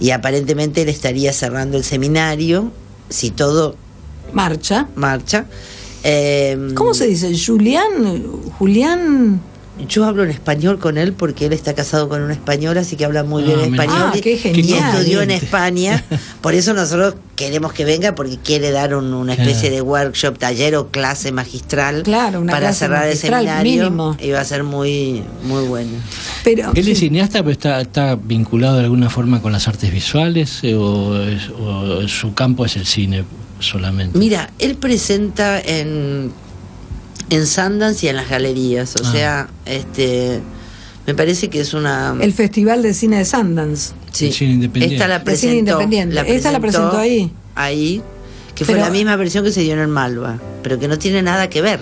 y 0.00 0.10
aparentemente 0.10 0.82
él 0.82 0.88
estaría 0.88 1.32
cerrando 1.32 1.76
el 1.76 1.84
seminario, 1.84 2.72
si 3.08 3.30
todo 3.30 3.76
Marcha. 4.32 4.88
marcha. 4.96 5.46
Eh, 6.02 6.72
¿Cómo 6.74 6.92
se 6.94 7.06
dice? 7.06 7.32
Julián, 7.38 8.26
Julián. 8.58 9.40
Yo 9.88 10.04
hablo 10.04 10.22
en 10.22 10.30
español 10.30 10.78
con 10.78 10.98
él 10.98 11.14
porque 11.14 11.46
él 11.46 11.52
está 11.52 11.74
casado 11.74 12.08
con 12.08 12.22
una 12.22 12.32
española, 12.32 12.82
así 12.82 12.94
que 12.94 13.04
habla 13.04 13.24
muy 13.24 13.42
Ah, 13.42 13.46
bien 13.46 13.60
español. 13.74 13.96
Ah, 13.98 14.12
qué 14.22 14.34
y 14.34 14.38
genial. 14.38 14.94
estudió 14.94 15.20
en 15.20 15.32
España. 15.32 16.04
Por 16.40 16.54
eso 16.54 16.74
nosotros 16.74 17.16
queremos 17.34 17.72
que 17.72 17.84
venga 17.84 18.14
porque 18.14 18.38
quiere 18.38 18.70
dar 18.70 18.94
un- 18.94 19.12
una 19.12 19.32
especie 19.32 19.62
Claro. 19.70 19.74
de 19.74 19.80
workshop, 19.82 20.38
taller 20.38 20.76
o 20.76 20.88
clase 20.92 21.32
magistral 21.32 22.04
Claro, 22.04 22.40
una 22.40 22.52
para 22.52 22.66
clase 22.68 22.78
cerrar 22.78 23.06
magistral, 23.06 23.42
el 23.42 23.48
seminario. 23.48 23.82
mínimo. 23.84 24.16
Y 24.22 24.30
va 24.30 24.40
a 24.40 24.44
ser 24.44 24.62
muy, 24.62 25.24
muy 25.42 25.66
bueno. 25.66 25.90
Pero, 26.44 26.70
Él 26.76 26.86
es 26.86 27.00
cineasta, 27.00 27.40
pero 27.40 27.50
está, 27.50 27.80
está 27.80 28.14
vinculado 28.14 28.76
de 28.76 28.84
alguna 28.84 29.10
forma 29.10 29.42
con 29.42 29.50
las 29.50 29.66
artes 29.66 29.90
visuales 29.92 30.60
eh, 30.62 30.76
o, 30.76 31.16
es- 31.20 31.48
o 31.50 32.06
su 32.06 32.32
campo 32.32 32.64
es 32.64 32.76
el 32.76 32.86
cine 32.86 33.24
solamente. 33.58 34.16
Mira, 34.18 34.50
él 34.60 34.76
presenta 34.76 35.60
en, 35.60 36.30
en 37.30 37.46
Sundance 37.46 38.06
y 38.06 38.08
en 38.08 38.16
las 38.16 38.28
galerías. 38.28 38.94
O 38.96 39.04
Ah. 39.04 39.12
sea, 39.12 39.48
este 39.66 40.40
me 41.06 41.14
parece 41.14 41.48
que 41.50 41.60
es 41.60 41.74
una. 41.74 42.14
el 42.20 42.32
Festival 42.32 42.82
de 42.82 42.94
Cine 42.94 43.18
de 43.18 43.24
Sundance. 43.24 43.92
Sí. 44.12 44.26
El 44.26 44.32
cine 44.32 44.52
independiente. 44.52 44.94
Esta 44.96 45.08
la 45.08 45.18
De 45.18 45.36
cine 45.36 45.52
presentó. 45.52 45.58
independiente. 45.82 46.34
Esta 46.36 46.52
la 46.52 46.60
presentó 46.60 46.96
ahí. 46.98 47.32
Ahí, 47.56 48.02
que 48.54 48.64
fue 48.64 48.76
la 48.76 48.90
misma 48.90 49.16
versión 49.16 49.44
que 49.44 49.52
se 49.52 49.60
dio 49.62 49.74
en 49.74 49.80
el 49.80 49.88
Malva, 49.88 50.38
pero 50.62 50.78
que 50.78 50.88
no 50.88 50.98
tiene 50.98 51.22
nada 51.22 51.48
que 51.48 51.60
ver. 51.62 51.80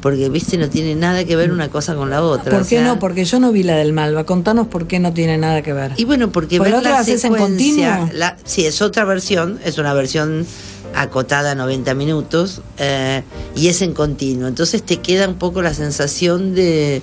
Porque, 0.00 0.28
viste, 0.28 0.58
no 0.58 0.68
tiene 0.68 0.94
nada 0.94 1.24
que 1.24 1.34
ver 1.34 1.50
una 1.50 1.70
cosa 1.70 1.94
con 1.94 2.10
la 2.10 2.22
otra. 2.22 2.50
¿Por 2.52 2.60
o 2.60 2.62
qué 2.64 2.76
sea, 2.76 2.84
no? 2.84 2.98
Porque 2.98 3.24
yo 3.24 3.40
no 3.40 3.52
vi 3.52 3.62
la 3.62 3.74
del 3.76 3.94
Malva. 3.94 4.24
Contanos 4.24 4.66
por 4.66 4.86
qué 4.86 4.98
no 4.98 5.14
tiene 5.14 5.38
nada 5.38 5.62
que 5.62 5.72
ver. 5.72 5.92
Y 5.96 6.04
bueno, 6.04 6.30
porque 6.30 6.58
¿Por 6.58 6.66
ver 6.66 6.72
la 6.74 6.78
otra 6.80 6.90
la 6.90 6.96
la 6.96 7.00
haces 7.02 7.24
en 7.24 7.32
secuencia, 7.32 7.96
continuo? 8.00 8.18
la- 8.18 8.36
sí, 8.44 8.66
es 8.66 8.82
otra 8.82 9.04
versión, 9.06 9.58
es 9.64 9.78
una 9.78 9.94
versión 9.94 10.46
acotada 10.94 11.52
a 11.52 11.54
90 11.54 11.94
minutos 11.94 12.60
eh, 12.78 13.22
y 13.56 13.68
es 13.68 13.82
en 13.82 13.92
continuo. 13.94 14.48
Entonces 14.48 14.82
te 14.82 14.98
queda 15.00 15.28
un 15.28 15.36
poco 15.36 15.62
la 15.62 15.74
sensación 15.74 16.54
de, 16.54 17.02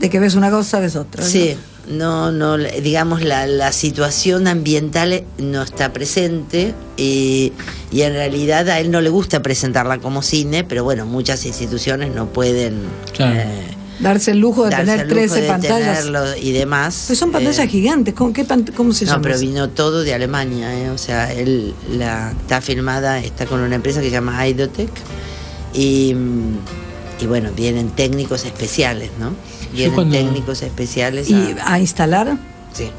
De 0.00 0.10
que 0.10 0.18
ves 0.20 0.34
una 0.34 0.50
cosa, 0.50 0.80
ves 0.80 0.96
otra. 0.96 1.22
¿no? 1.22 1.28
Sí, 1.28 1.56
no, 1.88 2.30
no, 2.32 2.56
digamos, 2.58 3.22
la, 3.22 3.46
la 3.46 3.72
situación 3.72 4.46
ambiental 4.46 5.24
no 5.38 5.62
está 5.62 5.92
presente 5.92 6.74
y, 6.96 7.52
y 7.90 8.02
en 8.02 8.12
realidad 8.12 8.68
a 8.68 8.78
él 8.80 8.90
no 8.90 9.00
le 9.00 9.10
gusta 9.10 9.42
presentarla 9.42 9.98
como 9.98 10.22
cine, 10.22 10.64
pero 10.64 10.84
bueno, 10.84 11.06
muchas 11.06 11.44
instituciones 11.44 12.14
no 12.14 12.26
pueden 12.32 12.82
Claro. 13.12 13.38
eh, 13.40 13.76
Darse 14.00 14.32
el 14.32 14.38
lujo 14.38 14.64
de 14.64 14.70
darse 14.70 14.84
tener 14.86 15.00
el 15.00 15.08
lujo 15.08 15.18
13 15.20 15.40
de 15.42 15.48
pantallas. 15.48 16.06
y 16.40 16.52
demás. 16.52 17.04
Pero 17.08 17.18
son 17.18 17.30
pantallas 17.32 17.58
Eh, 17.60 17.68
gigantes. 17.68 18.14
¿Cómo, 18.14 18.32
qué 18.32 18.44
cómo 18.76 18.92
se 18.92 19.04
llama? 19.04 19.18
no, 19.18 19.22
pero 19.22 19.34
eso? 19.36 19.44
vino 19.44 19.68
todo 19.70 20.02
de 20.02 20.12
Alemania, 20.14 20.76
eh, 20.76 20.90
o 20.90 20.98
sea, 20.98 21.32
él 21.32 21.74
la, 21.90 22.32
está 22.32 22.60
filmada, 22.60 23.18
está 23.20 23.46
con 23.46 23.60
una 23.60 23.74
empresa 23.76 24.00
que 24.00 24.06
se 24.06 24.12
llama 24.12 24.46
Idotech 24.46 24.90
y, 25.74 26.14
y 27.20 27.26
bueno, 27.26 27.50
vienen 27.56 27.90
técnicos 27.90 28.44
especiales, 28.44 29.10
¿no? 29.20 29.32
Vienen 29.72 29.94
cuando- 29.94 30.16
técnicos 30.16 30.62
especiales 30.62 31.30
¿Y 31.30 31.34
a- 31.34 31.72
a 31.74 31.78
instalar? 31.80 32.36
sí. 32.72 32.90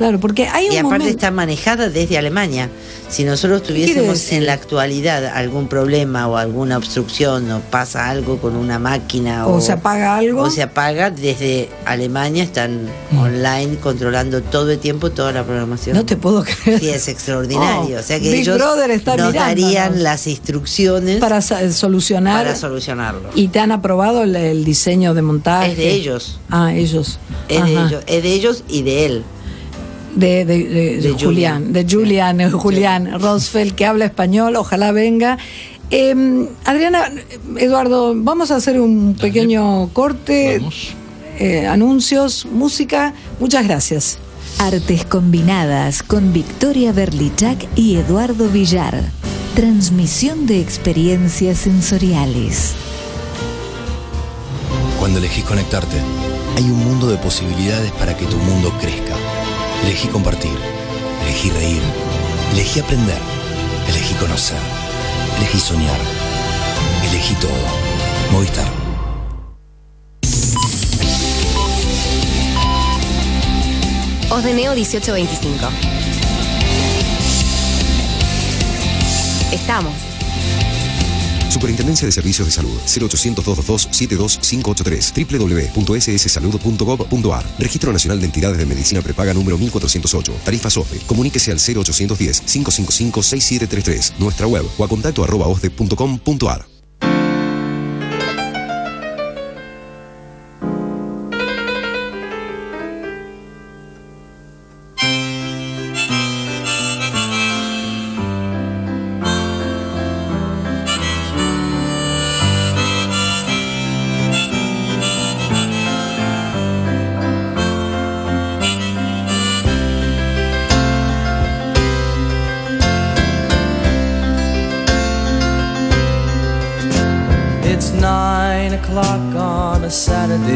Claro, 0.00 0.18
porque 0.18 0.48
hay 0.48 0.66
un 0.68 0.72
Y 0.72 0.76
aparte 0.78 0.98
momento... 0.98 1.08
está 1.10 1.30
manejada 1.30 1.90
desde 1.90 2.16
Alemania. 2.16 2.70
Si 3.10 3.22
nosotros 3.24 3.62
tuviésemos 3.64 4.32
en 4.32 4.46
la 4.46 4.54
actualidad 4.54 5.26
algún 5.26 5.68
problema 5.68 6.26
o 6.26 6.38
alguna 6.38 6.78
obstrucción 6.78 7.50
o 7.50 7.60
pasa 7.60 8.08
algo 8.08 8.38
con 8.38 8.56
una 8.56 8.78
máquina 8.78 9.46
O 9.46 9.56
o, 9.56 9.60
se 9.60 9.72
apaga 9.72 10.16
algo. 10.16 10.42
o 10.42 10.50
se 10.50 10.62
apaga, 10.62 11.10
desde 11.10 11.68
Alemania 11.84 12.44
están 12.44 12.88
Mm. 13.10 13.18
online 13.18 13.76
controlando 13.82 14.40
todo 14.40 14.70
el 14.70 14.78
tiempo 14.78 15.10
toda 15.10 15.32
la 15.32 15.44
programación. 15.44 15.96
No 15.96 16.06
te 16.06 16.16
puedo 16.16 16.44
creer. 16.44 16.80
Sí, 16.80 16.88
es 16.88 17.08
extraordinario. 17.08 17.96
Oh, 17.96 18.00
o 18.00 18.02
sea 18.02 18.18
que 18.20 18.30
Big 18.30 18.40
ellos 18.42 18.56
Brother 18.56 18.90
está 18.92 19.16
nos 19.16 19.34
darían 19.34 20.02
las 20.02 20.26
instrucciones 20.28 21.18
Para 21.18 21.42
solucionar. 21.42 22.44
para 22.44 22.56
solucionarlo. 22.56 23.28
¿Y 23.34 23.48
te 23.48 23.58
han 23.58 23.72
aprobado 23.72 24.22
el, 24.22 24.34
el 24.36 24.64
diseño 24.64 25.12
de 25.12 25.22
montaje? 25.22 25.72
Es 25.72 25.76
de 25.76 25.90
ellos. 25.92 26.38
Ah, 26.48 26.72
ellos. 26.72 27.18
Es 27.48 27.64
de 27.64 27.72
ellos, 27.72 28.02
es 28.06 28.22
de 28.22 28.32
ellos 28.32 28.64
y 28.68 28.82
de 28.82 29.06
él. 29.06 29.24
De, 30.14 30.44
de- 30.44 30.64
de- 30.64 30.96
de 30.96 31.00
De 31.02 31.12
Julián, 31.12 31.64
Julián. 31.66 31.72
de 31.72 31.84
Julián, 31.88 32.40
eh, 32.40 32.50
Julián 32.50 33.20
Rosfeld, 33.20 33.74
que 33.74 33.86
habla 33.86 34.06
español, 34.06 34.56
ojalá 34.56 34.90
venga. 34.92 35.38
Eh, 35.90 36.46
Adriana, 36.64 37.10
Eduardo, 37.56 38.14
vamos 38.16 38.50
a 38.50 38.56
hacer 38.56 38.80
un 38.80 39.14
Dale. 39.16 39.28
pequeño 39.28 39.88
corte, 39.92 40.58
Vamos. 40.58 40.94
eh, 41.38 41.66
anuncios, 41.66 42.46
música. 42.50 43.14
Muchas 43.38 43.64
gracias. 43.66 44.18
Artes 44.58 45.04
Combinadas 45.04 46.02
con 46.02 46.32
Victoria 46.32 46.92
Berlichak 46.92 47.66
y 47.76 47.96
Eduardo 47.96 48.48
Villar. 48.48 49.00
Transmisión 49.54 50.46
de 50.46 50.60
experiencias 50.60 51.58
sensoriales. 51.58 52.74
Cuando 54.98 55.18
elegís 55.18 55.44
conectarte, 55.44 55.96
hay 56.56 56.64
un 56.64 56.78
mundo 56.84 57.08
de 57.08 57.16
posibilidades 57.16 57.90
para 57.92 58.16
que 58.16 58.26
tu 58.26 58.36
mundo 58.36 58.70
crezca. 58.80 59.14
Elegí 59.82 60.08
compartir, 60.08 60.56
elegí 61.22 61.50
reír, 61.50 61.82
elegí 62.52 62.80
aprender, 62.80 63.18
elegí 63.88 64.14
conocer, 64.14 64.58
elegí 65.38 65.58
soñar, 65.58 65.98
elegí 67.08 67.34
todo. 67.34 67.50
Movistar. 68.30 68.66
Osdeneo 74.30 74.74
1825. 74.74 75.66
Estamos. 79.52 79.92
Superintendencia 81.50 82.06
de 82.06 82.12
Servicios 82.12 82.46
de 82.46 82.52
Salud. 82.52 82.78
0800 82.86 83.44
222 83.44 83.88
72583 83.90 85.12
www.sssalud.gov.ar 85.74 87.46
Registro 87.58 87.92
Nacional 87.92 88.20
de 88.20 88.26
Entidades 88.26 88.58
de 88.58 88.66
Medicina 88.66 89.02
Prepaga 89.02 89.34
número 89.34 89.58
1408 89.58 90.32
Tarifa 90.44 90.70
SOFE 90.70 91.00
Comuníquese 91.06 91.50
al 91.50 91.58
0810 91.58 92.40
555 92.42 93.22
6733 93.22 94.14
Nuestra 94.18 94.46
web 94.46 94.64
o 94.78 94.84
a 94.84 94.88
contacto 94.88 95.24
arroba 95.24 95.46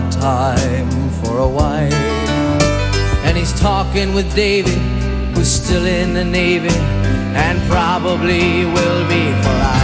Had 0.00 0.12
time 0.12 1.10
for 1.22 1.38
a 1.38 1.48
wife. 1.48 1.92
And 3.24 3.34
he's 3.34 3.58
talking 3.58 4.12
with 4.12 4.28
David, 4.34 4.78
who's 5.34 5.50
still 5.50 5.86
in 5.86 6.12
the 6.12 6.24
Navy 6.24 6.76
and 7.34 7.58
probably 7.70 8.66
will 8.66 9.08
be 9.08 9.32
for 9.42 9.48
life. 9.48 9.75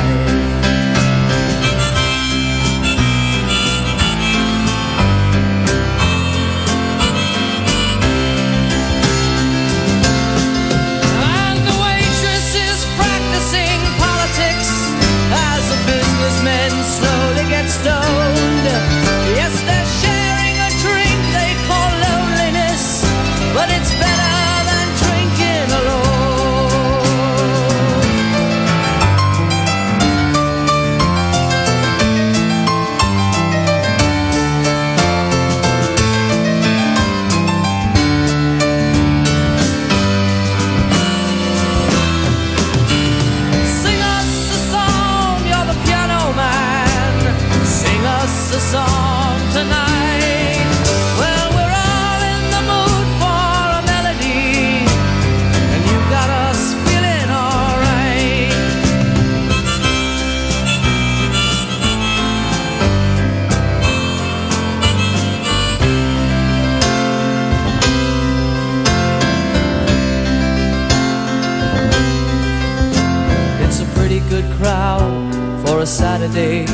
A 75.83 75.87
Saturday. 75.87 76.65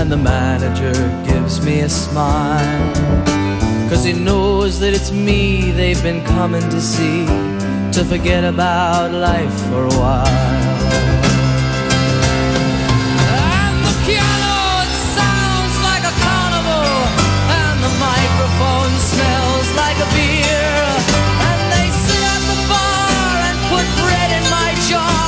And 0.00 0.10
the 0.10 0.16
manager 0.16 0.94
gives 1.28 1.60
me 1.62 1.80
a 1.80 1.88
smile. 1.90 2.94
Cause 3.90 4.02
he 4.02 4.14
knows 4.14 4.80
that 4.80 4.94
it's 4.94 5.12
me 5.12 5.72
they've 5.72 6.02
been 6.02 6.24
coming 6.24 6.62
to 6.70 6.80
see 6.80 7.26
to 7.92 8.04
forget 8.04 8.44
about 8.44 9.12
life 9.12 9.56
for 9.68 9.84
a 9.84 9.94
while. 10.00 10.26
And 13.44 13.76
the 13.84 13.94
piano 14.08 14.56
it 14.88 14.94
sounds 15.20 15.74
like 15.88 16.04
a 16.12 16.14
carnival, 16.24 16.88
and 17.60 17.76
the 17.86 17.92
microphone 18.08 18.92
smells 19.12 19.68
like 19.82 19.98
a 20.06 20.08
beer. 20.16 20.72
And 21.48 21.60
they 21.74 21.88
sit 22.06 22.22
at 22.34 22.42
the 22.52 22.58
bar 22.72 23.32
and 23.48 23.56
put 23.68 23.86
bread 24.00 24.30
in 24.38 24.44
my 24.48 24.70
jar 24.88 25.27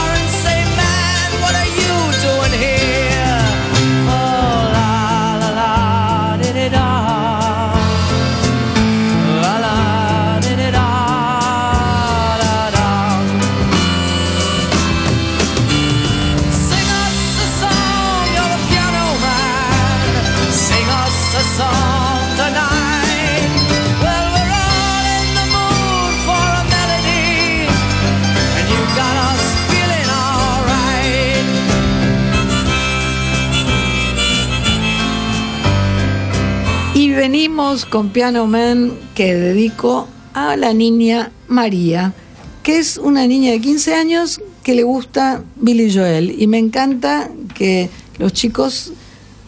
venimos 37.20 37.84
con 37.84 38.08
Piano 38.08 38.46
Man 38.46 38.92
que 39.14 39.34
dedico 39.34 40.08
a 40.32 40.56
la 40.56 40.72
niña 40.72 41.32
María, 41.48 42.14
que 42.62 42.78
es 42.78 42.96
una 42.96 43.26
niña 43.26 43.52
de 43.52 43.60
15 43.60 43.94
años 43.94 44.40
que 44.62 44.74
le 44.74 44.84
gusta 44.84 45.44
Billy 45.56 45.94
Joel. 45.94 46.40
Y 46.40 46.46
me 46.46 46.56
encanta 46.56 47.28
que 47.54 47.90
los 48.16 48.32
chicos 48.32 48.94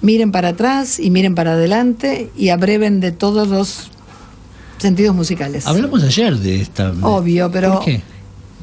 miren 0.03 0.33
para 0.33 0.49
atrás 0.49 1.01
y 1.01 1.09
miren 1.09 1.35
para 1.35 1.53
adelante 1.53 2.31
y 2.37 2.51
abreven 2.51 3.01
de 3.01 3.11
todos 3.11 3.49
los 3.49 3.91
sentidos 4.77 5.17
musicales. 5.17 5.67
Hablamos 5.67 6.03
ayer 6.03 6.37
de 6.37 6.61
esta. 6.61 6.93
Obvio, 7.01 7.51
pero 7.51 7.77
¿Por 7.77 7.85
qué? 7.87 8.03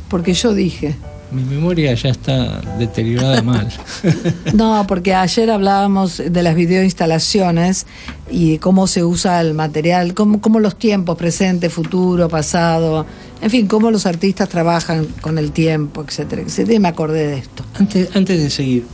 porque 0.08 0.36
yo 0.36 0.54
dije. 0.54 0.96
Mi 1.32 1.44
memoria 1.44 1.94
ya 1.94 2.10
está 2.10 2.60
deteriorada 2.80 3.42
mal. 3.44 3.70
No, 4.54 4.86
porque 4.88 5.14
ayer 5.14 5.52
hablábamos 5.52 6.18
de 6.18 6.44
las 6.44 6.56
videoinstalaciones 6.56 7.86
y 8.32 8.58
cómo 8.58 8.88
se 8.88 9.04
usa 9.04 9.40
el 9.42 9.54
material, 9.54 10.14
cómo, 10.16 10.42
cómo 10.42 10.60
los 10.60 10.76
tiempos, 10.78 11.18
presente, 11.18 11.70
futuro, 11.70 12.30
pasado, 12.30 13.06
en 13.42 13.50
fin, 13.52 13.68
cómo 13.68 13.92
los 13.92 14.06
artistas 14.08 14.50
trabajan 14.50 15.06
con 15.22 15.38
el 15.38 15.52
tiempo, 15.52 16.04
etcétera, 16.08 16.42
etcétera. 16.42 16.76
Y 16.76 16.80
me 16.80 16.88
acordé 16.88 17.28
de 17.28 17.38
esto. 17.38 17.64
Antes, 17.76 18.10
antes 18.16 18.42
de 18.42 18.50
seguir. 18.50 18.86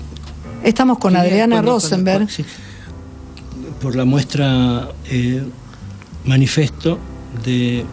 Estamos 0.63 0.97
con 0.97 1.15
Adriana 1.15 1.55
cuando- 1.57 1.71
Rosenberg. 1.73 2.17
cuando- 2.27 2.33
sí, 2.33 2.43
por 3.81 3.95
la 3.95 4.03
muestra 4.03 4.89
eh, 5.09 5.41
manifesto 6.25 6.97
de 7.45 7.85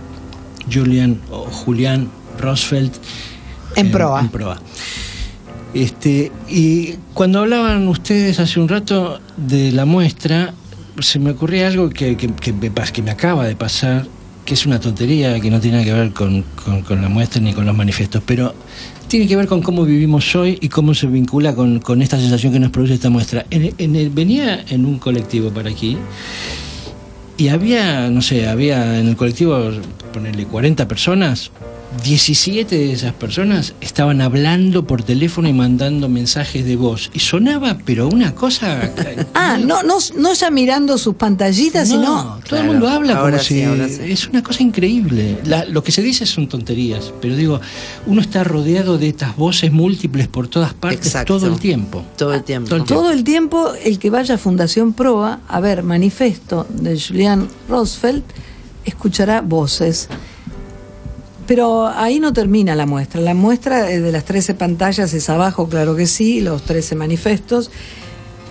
Julian 0.72 1.20
o 1.31 1.44
Julián 1.44 2.09
Rosfeld 2.40 2.92
En 3.77 3.91
proa. 3.91 4.21
En 4.21 4.29
proa. 4.29 4.61
Este, 5.75 6.31
y 6.51 6.95
cuando 7.15 7.41
hablaban 7.41 7.89
ustedes 7.89 8.39
hace 8.41 8.61
un 8.61 8.69
rato 8.69 9.21
de 9.37 9.73
la 9.73 9.85
muestra, 9.87 10.53
se 11.01 11.19
me 11.19 11.31
ocurría 11.31 11.69
algo 11.69 11.89
que, 11.89 12.17
que- 12.17 12.29
que 12.35 12.53
me, 12.53 12.71
que 12.71 13.03
me 13.03 13.11
acaba 13.11 13.47
de 13.47 13.57
pasar, 13.57 14.07
que 14.45 14.55
es 14.55 14.67
una 14.67 14.79
tontería, 14.81 15.41
que 15.41 15.51
no 15.51 15.61
tiene 15.61 15.79
nada 15.79 15.85
que 15.89 15.93
ver 15.99 16.13
con, 16.13 16.43
con- 16.65 16.83
con 16.83 17.01
la 17.01 17.09
muestra 17.09 17.41
ni 17.41 17.55
con 17.55 17.65
los 17.65 17.75
manifiestos, 17.75 18.23
pero 18.27 18.55
tiene 19.09 19.27
que 19.27 19.35
ver 19.37 19.47
con 19.47 19.63
cómo 19.63 19.85
vivimos 19.85 20.35
hoy 20.37 20.59
y 20.61 20.69
cómo 20.69 20.93
se 20.95 21.07
vincula 21.07 21.55
con, 21.55 21.81
con 21.81 22.03
esta 22.03 22.19
sensación 22.19 22.53
que 22.53 22.61
nos 22.61 22.71
produce 22.71 22.95
esta 22.95 23.09
muestra. 23.09 23.47
En, 23.51 23.75
en 23.79 23.97
el- 23.97 24.11
venía 24.11 24.63
en 24.69 24.85
un 24.85 24.99
colectivo 24.99 25.49
para 25.51 25.71
aquí 25.71 25.97
y 27.39 27.49
había, 27.49 28.11
no 28.11 28.21
sé, 28.21 28.47
había 28.47 28.99
en 29.01 29.09
el 29.09 29.17
colectivo, 29.17 29.59
ponerle 30.13 30.45
40 30.45 30.87
personas, 30.87 31.51
17 32.02 32.76
de 32.76 32.92
esas 32.92 33.12
personas 33.12 33.74
estaban 33.81 34.20
hablando 34.22 34.87
por 34.87 35.02
teléfono 35.02 35.48
y 35.48 35.52
mandando 35.52 36.09
mensajes 36.09 36.64
de 36.64 36.76
voz. 36.76 37.11
Y 37.12 37.18
sonaba, 37.20 37.78
pero 37.85 38.09
una 38.09 38.35
cosa... 38.35 38.90
Ah, 39.35 39.59
no, 39.59 39.83
no, 39.83 39.96
no 40.16 40.33
ya 40.35 40.50
mirando 40.50 40.96
sus 40.98 41.14
pantallitas, 41.16 41.88
No, 41.90 41.94
sino. 41.94 42.40
todo 42.48 42.61
el 42.61 42.66
mundo 42.66 42.88
habla 42.88 43.14
ahora 43.16 43.33
como 43.38 43.42
sí, 43.42 43.55
si 43.57 43.62
ahora 43.64 43.88
sí. 43.88 44.00
es 44.07 44.28
una 44.28 44.42
cosa 44.42 44.62
increíble. 44.62 45.38
La- 45.44 45.64
lo 45.64 45.83
que 45.83 45.90
se 45.92 46.02
dice 46.02 46.24
son 46.26 46.48
tonterías, 46.48 47.12
pero 47.20 47.37
digo, 47.37 47.61
uno 48.07 48.20
está 48.20 48.44
rodeado 48.44 48.98
de 48.98 49.09
estas 49.09 49.37
voces 49.37 49.72
múltiples 49.72 50.28
por 50.28 50.48
todas 50.48 50.74
partes 50.74 51.07
Exacto. 51.07 51.38
todo 51.38 51.46
el 51.52 51.59
tiempo. 51.59 52.05
Todo 52.16 52.35
el 52.35 52.42
tiempo. 52.44 52.68
Todo 52.68 52.76
el 52.78 52.85
tiempo. 52.85 53.02
Todo 53.02 53.12
el 53.12 53.24
tiempo, 53.24 53.72
el 53.85 53.98
que 53.98 54.11
vaya 54.11 54.37
a 54.37 54.38
Fundación 54.38 54.92
Proa 54.92 55.40
a 55.48 55.61
ver 55.61 55.83
manifiesto 55.83 56.66
de 56.70 56.98
Julian 57.00 57.48
Rosfeld, 57.68 58.22
escuchará 58.85 59.40
voces. 59.40 60.09
Pero 61.55 61.87
ahí 61.87 62.19
no 62.19 62.33
termina 62.33 62.75
la 62.75 62.87
muestra. 62.87 63.21
La 63.21 63.35
muestra 63.35 63.91
eh, 63.91 64.01
de 64.01 64.11
las 64.11 64.25
13 64.25 64.55
pantallas 64.55 65.12
es 65.12 65.29
abajo, 65.29 65.69
claro 65.69 65.95
que 65.95 66.07
sí, 66.07 66.41
los 66.41 66.62
13 66.62 66.95
manifestos. 66.95 67.71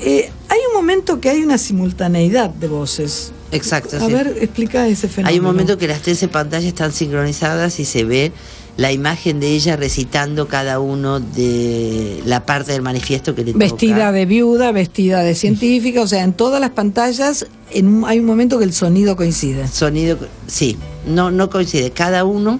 Eh, 0.02 0.30
hay 0.50 0.60
un 0.70 0.76
momento 0.76 1.20
que 1.20 1.32
hay 1.32 1.42
una 1.42 1.58
simultaneidad 1.58 2.52
de 2.52 2.68
voces. 2.68 3.32
Exacto. 3.52 3.98
A 3.98 4.06
sí. 4.06 4.14
ver, 4.14 4.38
explica 4.40 4.88
ese 4.88 5.08
fenómeno. 5.08 5.30
Hay 5.34 5.40
un 5.40 5.46
momento 5.46 5.80
que 5.80 5.88
las 5.88 6.04
13 6.04 6.28
pantallas 6.28 6.66
están 6.66 6.92
sincronizadas 6.92 7.80
y 7.80 7.86
se 7.86 8.04
ve 8.04 8.34
la 8.78 8.92
imagen 8.92 9.40
de 9.40 9.48
ella 9.48 9.78
recitando 9.78 10.48
cada 10.48 10.80
uno 10.80 11.20
de 11.20 12.22
la 12.28 12.46
parte 12.46 12.74
del 12.74 12.84
manifiesto 12.84 13.34
que 13.34 13.44
le 13.44 13.54
Vestida 13.54 13.96
toca. 13.96 14.12
de 14.12 14.26
viuda, 14.28 14.72
vestida 14.72 15.24
de 15.24 15.34
científica, 15.34 16.02
o 16.02 16.08
sea, 16.08 16.24
en 16.24 16.34
todas 16.34 16.62
las 16.62 16.70
pantallas 16.70 17.48
en 17.72 18.04
hay 18.06 18.20
un 18.20 18.26
momento 18.26 18.60
que 18.60 18.66
el 18.66 18.74
sonido 18.74 19.16
coincide. 19.16 19.68
Sonido, 19.68 20.20
sí, 20.46 20.78
no, 21.08 21.32
no 21.32 21.50
coincide. 21.50 21.90
Cada 21.90 22.26
uno 22.26 22.60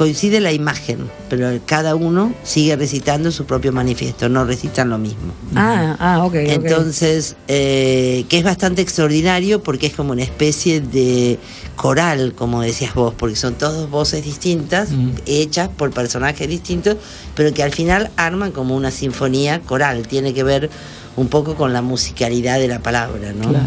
coincide 0.00 0.40
la 0.40 0.50
imagen, 0.50 1.10
pero 1.28 1.50
cada 1.66 1.94
uno 1.94 2.32
sigue 2.42 2.74
recitando 2.74 3.30
su 3.30 3.44
propio 3.44 3.70
manifiesto, 3.70 4.30
no 4.30 4.46
recitan 4.46 4.88
lo 4.88 4.96
mismo. 4.96 5.34
Ah, 5.54 5.94
ah, 6.00 6.24
ok. 6.24 6.36
Entonces, 6.36 7.36
eh, 7.48 8.24
que 8.30 8.38
es 8.38 8.42
bastante 8.44 8.80
extraordinario 8.80 9.62
porque 9.62 9.88
es 9.88 9.92
como 9.94 10.12
una 10.12 10.22
especie 10.22 10.80
de 10.80 11.38
coral, 11.76 12.32
como 12.34 12.62
decías 12.62 12.94
vos, 12.94 13.12
porque 13.14 13.36
son 13.36 13.56
todas 13.56 13.90
voces 13.90 14.24
distintas, 14.24 14.88
Mm. 14.90 15.10
hechas 15.26 15.68
por 15.68 15.90
personajes 15.90 16.48
distintos, 16.48 16.96
pero 17.34 17.52
que 17.52 17.62
al 17.62 17.72
final 17.72 18.10
arman 18.16 18.52
como 18.52 18.74
una 18.74 18.90
sinfonía 18.90 19.60
coral. 19.60 20.08
Tiene 20.08 20.32
que 20.32 20.44
ver 20.44 20.70
un 21.16 21.28
poco 21.28 21.56
con 21.56 21.74
la 21.74 21.82
musicalidad 21.82 22.58
de 22.58 22.68
la 22.68 22.78
palabra, 22.78 23.34
¿no? 23.34 23.50
Claro. 23.50 23.66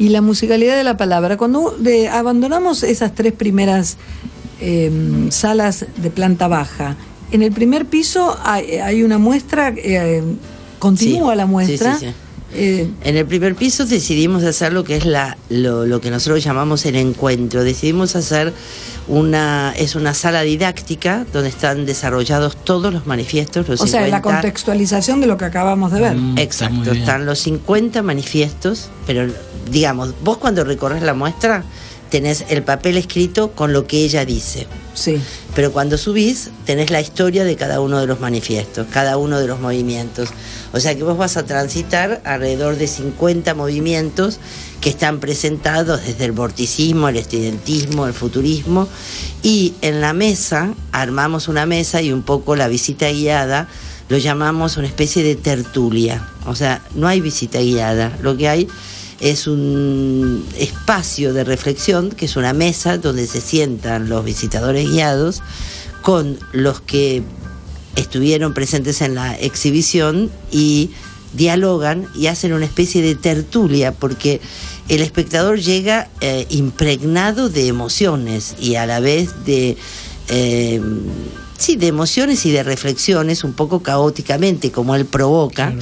Y 0.00 0.08
la 0.08 0.22
musicalidad 0.22 0.76
de 0.76 0.82
la 0.82 0.96
palabra. 0.96 1.36
Cuando 1.36 1.76
de- 1.78 2.08
abandonamos 2.08 2.82
esas 2.82 3.14
tres 3.14 3.34
primeras 3.34 3.98
eh, 4.60 4.90
salas 5.30 5.86
de 5.96 6.10
planta 6.10 6.48
baja, 6.48 6.96
en 7.32 7.42
el 7.42 7.52
primer 7.52 7.86
piso 7.86 8.36
hay, 8.42 8.72
hay 8.78 9.02
una 9.02 9.18
muestra, 9.18 9.72
eh, 9.76 10.22
continúa 10.78 11.32
Sí, 11.32 11.36
la 11.38 11.46
muestra. 11.46 11.94
sí, 11.98 12.06
sí, 12.06 12.12
sí. 12.12 12.14
eh, 12.54 12.90
En 13.04 13.16
el 13.16 13.26
primer 13.26 13.54
piso 13.54 13.86
decidimos 13.86 14.42
hacer 14.44 14.72
lo 14.72 14.82
que 14.84 14.96
es 14.96 15.04
la, 15.04 15.36
lo, 15.48 15.86
lo 15.86 16.00
que 16.00 16.10
nosotros 16.10 16.42
llamamos 16.42 16.84
el 16.86 16.96
encuentro. 16.96 17.62
Decidimos 17.62 18.16
hacer 18.16 18.52
una, 19.06 19.72
es 19.76 19.94
una 19.94 20.12
sala 20.14 20.42
didáctica 20.42 21.24
donde 21.32 21.48
están 21.50 21.86
desarrollados 21.86 22.56
todos 22.64 22.92
los 22.92 23.06
manifiestos, 23.06 23.68
los 23.68 23.80
o 23.80 23.86
sea, 23.86 24.00
la 24.00 24.06
50 24.18 24.22
contextualización 24.22 25.20
de 25.20 25.26
lo 25.28 25.36
que 25.36 25.44
acabamos 25.44 25.92
de 25.92 26.00
ver. 26.00 26.16
Mm, 26.16 26.38
Exacto, 26.38 26.90
están 26.92 27.26
los 27.26 27.38
50 27.40 28.02
manifiestos, 28.02 28.88
pero 29.06 29.32
digamos, 29.70 30.14
vos 30.24 30.38
cuando 30.38 30.64
recorres 30.64 31.02
la 31.02 31.14
muestra 31.14 31.64
tenés 32.10 32.44
el 32.48 32.62
papel 32.62 32.96
escrito 32.96 33.52
con 33.52 33.72
lo 33.72 33.86
que 33.86 34.04
ella 34.04 34.24
dice. 34.24 34.66
Sí. 34.94 35.20
Pero 35.54 35.72
cuando 35.72 35.96
subís, 35.96 36.50
tenés 36.66 36.90
la 36.90 37.00
historia 37.00 37.44
de 37.44 37.56
cada 37.56 37.80
uno 37.80 38.00
de 38.00 38.06
los 38.06 38.20
manifiestos, 38.20 38.86
cada 38.90 39.16
uno 39.16 39.40
de 39.40 39.46
los 39.46 39.60
movimientos. 39.60 40.28
O 40.72 40.80
sea 40.80 40.94
que 40.94 41.02
vos 41.02 41.16
vas 41.16 41.36
a 41.36 41.46
transitar 41.46 42.20
alrededor 42.24 42.76
de 42.76 42.86
50 42.86 43.54
movimientos 43.54 44.38
que 44.80 44.90
están 44.90 45.20
presentados 45.20 46.04
desde 46.04 46.24
el 46.24 46.32
vorticismo, 46.32 47.08
el 47.08 47.16
estudiantismo, 47.16 48.06
el 48.06 48.14
futurismo. 48.14 48.88
Y 49.42 49.74
en 49.80 50.00
la 50.00 50.12
mesa, 50.12 50.74
armamos 50.92 51.48
una 51.48 51.66
mesa 51.66 52.02
y 52.02 52.12
un 52.12 52.22
poco 52.22 52.56
la 52.56 52.68
visita 52.68 53.10
guiada 53.10 53.68
lo 54.10 54.18
llamamos 54.18 54.76
una 54.76 54.88
especie 54.88 55.22
de 55.22 55.36
tertulia. 55.36 56.28
O 56.44 56.56
sea, 56.56 56.82
no 56.96 57.06
hay 57.06 57.20
visita 57.20 57.60
guiada, 57.60 58.12
lo 58.20 58.36
que 58.36 58.48
hay 58.48 58.68
es 59.20 59.46
un 59.46 60.46
espacio 60.56 61.32
de 61.32 61.44
reflexión, 61.44 62.10
que 62.10 62.24
es 62.24 62.36
una 62.36 62.52
mesa 62.52 62.98
donde 62.98 63.26
se 63.26 63.40
sientan 63.40 64.08
los 64.08 64.24
visitadores 64.24 64.90
guiados 64.90 65.42
con 66.02 66.38
los 66.52 66.80
que 66.80 67.22
estuvieron 67.96 68.54
presentes 68.54 69.02
en 69.02 69.14
la 69.14 69.36
exhibición 69.38 70.30
y 70.50 70.90
dialogan 71.34 72.06
y 72.14 72.26
hacen 72.26 72.52
una 72.52 72.64
especie 72.64 73.02
de 73.02 73.14
tertulia 73.14 73.92
porque 73.92 74.40
el 74.88 75.00
espectador 75.02 75.60
llega 75.60 76.08
eh, 76.20 76.46
impregnado 76.48 77.48
de 77.48 77.68
emociones 77.68 78.56
y 78.58 78.74
a 78.76 78.86
la 78.86 79.00
vez 79.00 79.44
de 79.44 79.76
eh, 80.28 80.80
sí 81.58 81.76
de 81.76 81.86
emociones 81.86 82.46
y 82.46 82.50
de 82.50 82.62
reflexiones 82.62 83.44
un 83.44 83.52
poco 83.52 83.82
caóticamente 83.82 84.72
como 84.72 84.94
él 84.96 85.04
provoca 85.04 85.72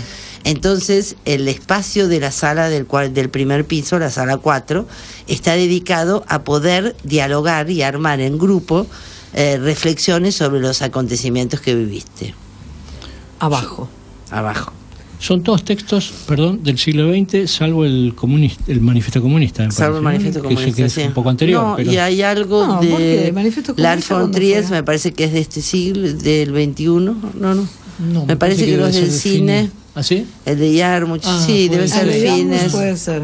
entonces 0.44 1.16
el 1.24 1.48
espacio 1.48 2.08
de 2.08 2.20
la 2.20 2.30
sala 2.30 2.68
del, 2.68 2.86
cual, 2.86 3.12
del 3.14 3.28
primer 3.30 3.64
piso 3.64 3.98
la 3.98 4.10
sala 4.10 4.36
4 4.38 4.86
está 5.26 5.54
dedicado 5.54 6.24
a 6.28 6.42
poder 6.44 6.96
dialogar 7.04 7.70
y 7.70 7.82
armar 7.82 8.20
en 8.20 8.38
grupo 8.38 8.86
eh, 9.34 9.58
reflexiones 9.58 10.34
sobre 10.34 10.60
los 10.60 10.80
acontecimientos 10.82 11.60
que 11.60 11.74
viviste 11.74 12.34
Abajo. 13.40 13.88
abajo 14.30 14.72
Son 15.20 15.42
todos 15.42 15.64
textos, 15.64 16.12
perdón, 16.26 16.62
del 16.62 16.78
siglo 16.78 17.10
XX, 17.12 17.50
salvo 17.50 17.84
el 17.84 18.12
comunista, 18.16 18.64
el 18.68 18.80
manifiesto 18.80 19.20
comunista. 19.20 19.64
me 19.64 19.70
Salvo 19.72 19.98
el 19.98 20.04
parece, 20.04 20.24
manifiesto 20.24 20.42
¿no? 20.42 20.48
Que- 20.48 20.54
comunista. 20.54 20.76
Que, 20.82 20.86
es 20.86 20.92
sí. 20.92 21.02
un 21.02 21.12
poco 21.12 21.30
anterior. 21.30 21.62
No, 21.62 21.76
pero- 21.76 21.92
y 21.92 21.96
hay 21.98 22.22
algo 22.22 22.66
No, 22.66 22.80
de 22.80 23.28
¿El 23.28 23.34
Lars 23.34 24.06
comunista 24.06 24.14
von 24.18 24.30
Trier, 24.32 24.68
me 24.70 24.82
parece 24.82 25.12
que 25.12 25.24
es 25.24 25.32
de 25.32 25.40
este 25.40 25.60
siglo, 25.60 26.12
del 26.12 26.52
21. 26.52 27.16
No, 27.34 27.54
no. 27.54 27.68
No, 27.98 28.26
me 28.26 28.36
parece 28.36 28.64
que, 28.64 28.70
debe 28.72 28.84
los 28.84 28.94
del 28.94 29.10
de 29.10 29.10
cine. 29.10 29.70
¿Ah, 29.98 30.02
sí? 30.02 30.26
el 30.46 30.58
de 30.58 30.72
Yarmuch, 30.74 31.22
Ah, 31.24 31.42
sí, 31.44 31.68
debe 31.68 31.88
ser. 31.88 32.04
ser 32.06 32.14
digamos, 32.14 32.38
fines. 32.40 32.72
puede 32.72 32.96
ser. 32.96 33.22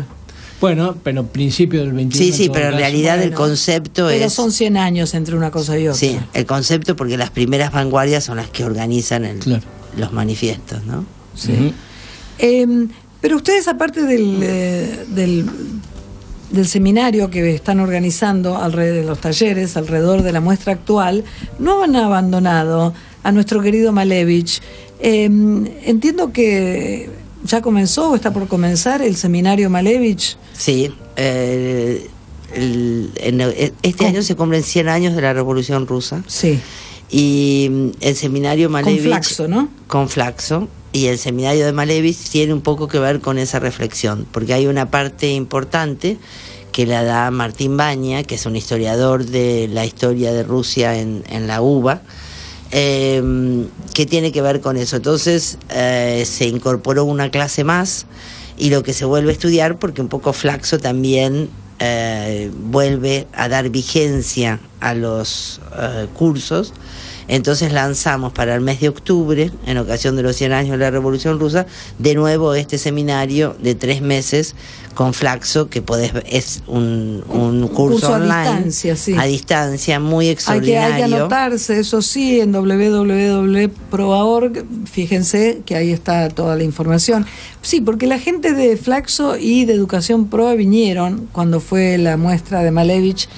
Bueno, 0.60 0.96
pero 1.02 1.26
principio 1.26 1.80
del 1.80 1.92
21. 1.92 2.24
Sí, 2.24 2.32
sí, 2.32 2.50
pero 2.52 2.68
en 2.70 2.76
realidad 2.78 3.20
el 3.22 3.32
concepto 3.34 4.06
Pero 4.08 4.24
es... 4.24 4.32
son 4.32 4.50
100 4.50 4.76
años 4.78 5.12
entre 5.14 5.36
una 5.36 5.50
cosa 5.50 5.78
y 5.78 5.88
otra. 5.88 5.98
Sí, 5.98 6.18
el 6.32 6.46
concepto 6.46 6.96
porque 6.96 7.16
las 7.18 7.30
primeras 7.30 7.70
vanguardias 7.72 8.24
son 8.24 8.36
las 8.38 8.48
que 8.48 8.64
organizan 8.64 9.24
el- 9.24 9.38
Claro. 9.40 9.62
los 9.98 10.12
manifiestos, 10.12 10.82
¿no? 10.84 11.00
Ujú. 11.00 11.72
Eh, 12.38 12.86
pero 13.20 13.36
ustedes, 13.36 13.68
aparte 13.68 14.02
del, 14.04 14.38
eh, 14.42 15.04
del, 15.08 15.44
del 16.50 16.66
seminario 16.66 17.28
que 17.30 17.54
están 17.54 17.80
organizando 17.80 18.56
alrededor 18.56 19.00
de 19.02 19.04
los 19.08 19.20
talleres, 19.20 19.76
alrededor 19.76 20.22
de 20.22 20.32
la 20.32 20.40
muestra 20.40 20.72
actual, 20.72 21.24
no 21.58 21.82
han 21.82 21.94
abandonado 21.96 22.94
a 23.22 23.32
nuestro 23.32 23.60
querido 23.60 23.92
Malevich. 23.92 24.60
Eh, 25.00 25.24
entiendo 25.84 26.32
que 26.32 27.10
ya 27.44 27.60
comenzó 27.60 28.10
o 28.12 28.14
está 28.14 28.32
por 28.32 28.46
comenzar 28.48 29.02
el 29.02 29.16
seminario 29.16 29.68
Malevich. 29.70 30.36
Sí, 30.54 30.90
eh, 31.16 32.08
el- 32.54 33.10
en- 33.16 33.40
este 33.40 33.92
¿Cómo? 33.98 34.10
año 34.10 34.22
se 34.22 34.36
cumplen 34.36 34.62
100 34.62 34.88
años 34.88 35.14
de 35.14 35.22
la 35.22 35.32
Revolución 35.32 35.86
Rusa. 35.86 36.22
Sí, 36.26 36.58
Y 37.10 37.68
mm, 37.70 37.88
el 38.00 38.16
seminario 38.16 38.70
Malevich. 38.70 38.96
con 39.02 39.04
Flaxo, 39.10 39.48
¿no? 39.48 39.68
Con 39.86 40.08
Flaxo. 40.08 40.68
Y 40.92 41.06
el 41.06 41.18
seminario 41.18 41.66
de 41.66 41.72
Malevich 41.72 42.16
tiene 42.30 42.52
un 42.54 42.60
poco 42.60 42.86
que 42.88 42.98
ver 42.98 43.20
con 43.20 43.36
esa 43.38 43.58
reflexión, 43.58 44.26
porque 44.32 44.54
hay 44.54 44.66
una 44.66 44.90
parte 44.90 45.30
importante 45.32 46.16
que 46.72 46.86
la 46.86 47.02
da 47.04 47.30
Martín 47.30 47.76
Baña, 47.76 48.22
que 48.22 48.36
es 48.36 48.46
un 48.46 48.56
historiador 48.56 49.26
de 49.26 49.68
la 49.72 49.84
historia 49.84 50.32
de 50.32 50.42
Rusia 50.44 50.98
en, 50.98 51.24
en 51.28 51.46
la 51.46 51.60
UBA, 51.62 52.02
eh, 52.76 53.22
que 53.94 54.04
tiene 54.04 54.32
que 54.32 54.42
ver 54.42 54.60
con 54.60 54.76
eso. 54.76 54.96
Entonces 54.96 55.58
eh, 55.70 56.24
se 56.26 56.46
incorporó 56.46 57.04
una 57.04 57.30
clase 57.30 57.62
más 57.62 58.06
y 58.58 58.70
lo 58.70 58.82
que 58.82 58.92
se 58.92 59.04
vuelve 59.04 59.30
a 59.30 59.32
estudiar, 59.32 59.78
porque 59.78 60.02
un 60.02 60.08
poco 60.08 60.32
Flaxo 60.32 60.78
también 60.78 61.48
eh, 61.78 62.50
vuelve 62.52 63.28
a 63.32 63.48
dar 63.48 63.68
vigencia 63.70 64.58
a 64.80 64.94
los 64.94 65.60
eh, 65.78 66.08
cursos. 66.14 66.72
Entonces 67.28 67.72
lanzamos 67.72 68.32
para 68.32 68.54
el 68.54 68.60
mes 68.60 68.80
de 68.80 68.88
octubre, 68.88 69.50
en 69.66 69.78
ocasión 69.78 70.16
de 70.16 70.22
los 70.22 70.36
100 70.36 70.52
años 70.52 70.72
de 70.72 70.78
la 70.84 70.90
Revolución 70.90 71.38
Rusa, 71.40 71.66
de 71.98 72.14
nuevo 72.14 72.54
este 72.54 72.78
seminario 72.78 73.56
de 73.62 73.74
tres 73.74 74.02
meses 74.02 74.54
con 74.94 75.12
Flaxo, 75.12 75.68
que 75.68 75.82
podés, 75.82 76.12
es 76.26 76.62
un, 76.66 77.24
un 77.28 77.68
curso, 77.68 78.00
curso 78.00 78.14
a 78.14 78.16
online. 78.16 78.42
distancia, 78.44 78.96
sí. 78.96 79.14
A 79.18 79.24
distancia, 79.24 79.98
muy 79.98 80.26
Hay 80.26 80.28
que, 80.28 80.32
extraordinario. 80.34 80.94
hay 80.94 80.98
que 81.10 81.14
anotarse, 81.16 81.80
eso 81.80 82.00
sí, 82.02 82.40
en 82.40 82.52
www.proa.org. 82.52 84.64
Fíjense 84.90 85.62
que 85.66 85.76
ahí 85.76 85.90
está 85.90 86.28
toda 86.28 86.56
la 86.56 86.64
información. 86.64 87.26
Sí, 87.62 87.80
porque 87.80 88.06
la 88.06 88.18
gente 88.18 88.52
de 88.52 88.76
Flaxo 88.76 89.36
y 89.36 89.64
de 89.64 89.74
Educación 89.74 90.28
Proa 90.28 90.54
vinieron 90.54 91.28
cuando 91.32 91.60
fue 91.60 91.98
la 91.98 92.16
muestra 92.16 92.62
de 92.62 92.70
Malevich, 92.70 93.28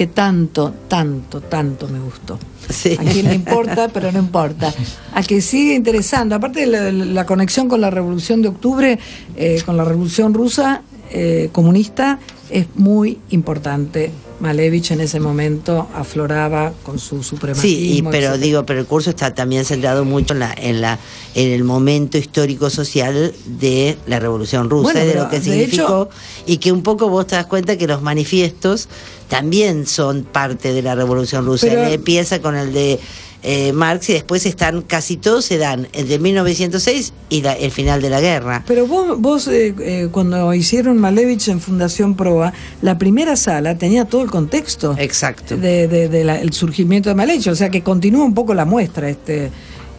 que 0.00 0.06
tanto, 0.06 0.72
tanto, 0.88 1.42
tanto 1.42 1.86
me 1.86 1.98
gustó. 1.98 2.38
Sí. 2.70 2.96
A 2.98 3.04
quien 3.04 3.26
le 3.26 3.34
importa, 3.34 3.88
pero 3.88 4.10
no 4.10 4.18
importa. 4.18 4.72
A 5.12 5.22
que 5.22 5.42
sigue 5.42 5.74
interesando. 5.74 6.34
Aparte 6.34 6.60
de 6.60 6.66
la, 6.66 6.90
la 6.90 7.26
conexión 7.26 7.68
con 7.68 7.82
la 7.82 7.90
Revolución 7.90 8.40
de 8.40 8.48
Octubre, 8.48 8.98
eh, 9.36 9.62
con 9.66 9.76
la 9.76 9.84
Revolución 9.84 10.32
Rusa 10.32 10.80
eh, 11.10 11.50
comunista, 11.52 12.18
es 12.48 12.66
muy 12.76 13.18
importante. 13.28 14.10
Malevich 14.40 14.90
en 14.90 15.00
ese 15.00 15.20
momento 15.20 15.88
afloraba 15.94 16.72
con 16.82 16.98
su 16.98 17.22
supremacismo. 17.22 17.62
Sí, 17.78 17.98
y- 17.98 18.02
pero 18.02 18.38
digo, 18.38 18.64
pero 18.66 18.80
el 18.80 18.86
curso 18.86 19.10
está 19.10 19.34
también 19.34 19.64
centrado 19.64 20.04
mucho 20.04 20.32
en 20.34 20.40
la, 20.40 20.54
en 20.56 20.80
la, 20.80 20.98
en 21.34 21.52
el 21.52 21.62
momento 21.64 22.16
histórico 22.18 22.70
social 22.70 23.32
de 23.46 23.96
la 24.06 24.18
Revolución 24.18 24.70
Rusa, 24.70 24.92
Bueno, 24.94 25.04
y 25.04 25.08
de 25.08 25.14
lo 25.14 25.28
que 25.28 25.40
significó, 25.40 26.08
y 26.46 26.56
que 26.58 26.72
un 26.72 26.82
poco 26.82 27.08
vos 27.08 27.26
te 27.26 27.36
das 27.36 27.46
cuenta 27.46 27.76
que 27.76 27.86
los 27.86 28.02
manifiestos 28.02 28.88
también 29.28 29.86
son 29.86 30.24
parte 30.24 30.72
de 30.72 30.82
la 30.82 30.94
Revolución 30.94 31.44
Rusa. 31.46 31.66
Pero- 31.68 31.84
Él 31.84 31.92
empieza 31.92 32.40
con 32.40 32.56
el 32.56 32.72
de 32.72 32.98
eh, 33.42 33.72
Marx 33.72 34.10
y 34.10 34.12
después 34.12 34.44
están, 34.46 34.82
casi 34.82 35.16
todos 35.16 35.44
se 35.46 35.56
dan, 35.58 35.88
de 35.92 36.18
1906 36.18 37.12
y 37.30 37.42
la- 37.42 37.54
el 37.54 37.70
final 37.70 38.02
de 38.02 38.10
la 38.10 38.20
guerra. 38.20 38.62
Pero 38.66 38.86
vos, 38.86 39.18
vos 39.20 39.48
eh, 39.48 39.74
eh, 39.80 40.08
cuando 40.10 40.52
hicieron 40.54 40.98
Malevich 40.98 41.48
en 41.48 41.60
Fundación 41.60 42.16
Proa, 42.16 42.52
la 42.82 42.98
primera 42.98 43.36
sala 43.36 43.76
tenía 43.78 44.04
todo 44.04 44.22
el 44.22 44.30
contexto 44.30 44.94
Exacto. 44.98 45.56
de, 45.56 45.88
de- 45.88 46.08
de 46.08 46.24
la- 46.24 46.40
el 46.40 46.52
surgimiento 46.52 47.08
de 47.08 47.14
Malevich, 47.14 47.46
o 47.48 47.54
sea 47.54 47.70
que 47.70 47.82
continúa 47.82 48.24
un 48.24 48.34
poco 48.34 48.52
la 48.54 48.64
muestra 48.64 49.08
este, 49.08 49.50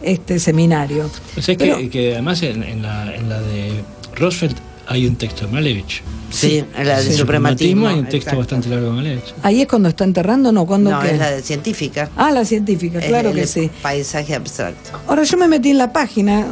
este 0.02 0.38
seminario. 0.38 1.10
Sea, 1.40 1.56
Pero- 1.56 1.78
que, 1.78 1.90
que 1.90 2.12
además 2.12 2.42
en, 2.42 2.62
en 2.62 2.82
la, 2.82 3.14
en 3.14 3.28
la 3.28 3.40
de 3.40 3.72
Roosevelt 4.16 4.56
hay 4.92 5.06
un 5.06 5.16
texto 5.16 5.46
de 5.46 5.52
Malevich. 5.52 6.02
Sí, 6.30 6.64
en 6.76 6.86
la 6.88 7.00
de 7.00 7.10
El 7.10 7.16
suprematismo. 7.16 7.88
hay 7.88 7.94
un 7.98 8.02
texto 8.04 8.16
exacto. 8.30 8.38
bastante 8.38 8.68
largo 8.68 8.86
de 8.86 8.92
Malevich. 8.92 9.34
Ahí 9.42 9.60
es 9.60 9.68
cuando 9.68 9.88
está 9.88 10.04
enterrando, 10.04 10.52
¿no? 10.52 10.66
¿Cuándo 10.66 10.90
No, 10.90 11.00
qué? 11.00 11.10
es 11.12 11.18
la 11.18 11.30
de 11.30 11.42
científica. 11.42 12.10
Ah, 12.16 12.30
la 12.30 12.44
científica, 12.44 13.00
claro 13.00 13.30
el 13.30 13.34
que 13.36 13.46
sí. 13.46 13.70
Paisaje 13.82 14.34
abstracto. 14.34 14.90
Ahora 15.08 15.24
yo 15.24 15.36
me 15.36 15.48
metí 15.48 15.70
en 15.70 15.78
la 15.78 15.92
página, 15.92 16.46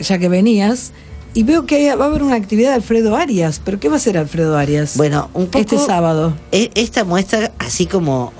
ya 0.00 0.18
que 0.18 0.28
venías, 0.28 0.92
y 1.34 1.42
veo 1.42 1.66
que 1.66 1.76
hay- 1.90 1.96
va 1.96 2.04
a 2.06 2.08
haber 2.08 2.22
una 2.22 2.36
actividad 2.36 2.70
de 2.70 2.76
Alfredo 2.76 3.16
Arias. 3.16 3.60
¿Pero 3.64 3.78
qué 3.80 3.88
va 3.88 3.94
a 3.94 3.98
hacer 3.98 4.16
Alfredo 4.18 4.56
Arias? 4.56 4.96
Bueno, 4.96 5.30
un 5.34 5.46
poco. 5.46 5.58
Este 5.58 5.78
sábado. 5.78 6.32
E- 6.52 6.70
Esta 6.74 7.04
muestra, 7.04 7.52
así 7.58 7.86
como 7.86 8.32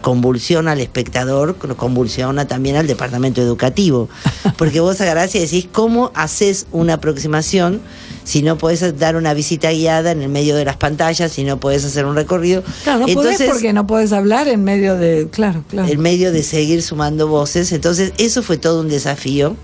convulsiona 0.00 0.72
al 0.72 0.80
espectador, 0.80 1.56
convulsiona 1.76 2.46
también 2.46 2.76
al 2.76 2.86
departamento 2.86 3.40
educativo. 3.40 4.08
Porque 4.56 4.80
vos 4.80 5.00
agarrás 5.00 5.34
y 5.34 5.38
decís, 5.40 5.68
¿cómo 5.70 6.10
haces 6.14 6.66
una 6.72 6.94
aproximación 6.94 7.80
si 8.24 8.42
no 8.42 8.58
podés 8.58 8.98
dar 8.98 9.16
una 9.16 9.34
visita 9.34 9.70
guiada 9.70 10.10
en 10.10 10.22
el 10.22 10.28
medio 10.30 10.56
de 10.56 10.64
las 10.64 10.76
pantallas, 10.76 11.30
si 11.32 11.44
no 11.44 11.60
podés 11.60 11.84
hacer 11.84 12.06
un 12.06 12.16
recorrido? 12.16 12.62
Claro, 12.82 13.06
no 13.06 13.14
podés 13.14 13.40
porque 13.42 13.72
no 13.72 13.86
podés 13.86 14.12
hablar 14.12 14.48
en 14.48 14.64
medio 14.64 14.96
de... 14.96 15.28
Claro, 15.30 15.62
claro. 15.68 15.88
en 15.88 16.00
medio 16.00 16.32
de 16.32 16.42
seguir 16.42 16.82
sumando 16.82 17.28
voces. 17.28 17.70
Entonces, 17.72 18.12
eso 18.18 18.42
fue 18.42 18.56
todo 18.56 18.80
un 18.80 18.88
desafío. 18.88 19.56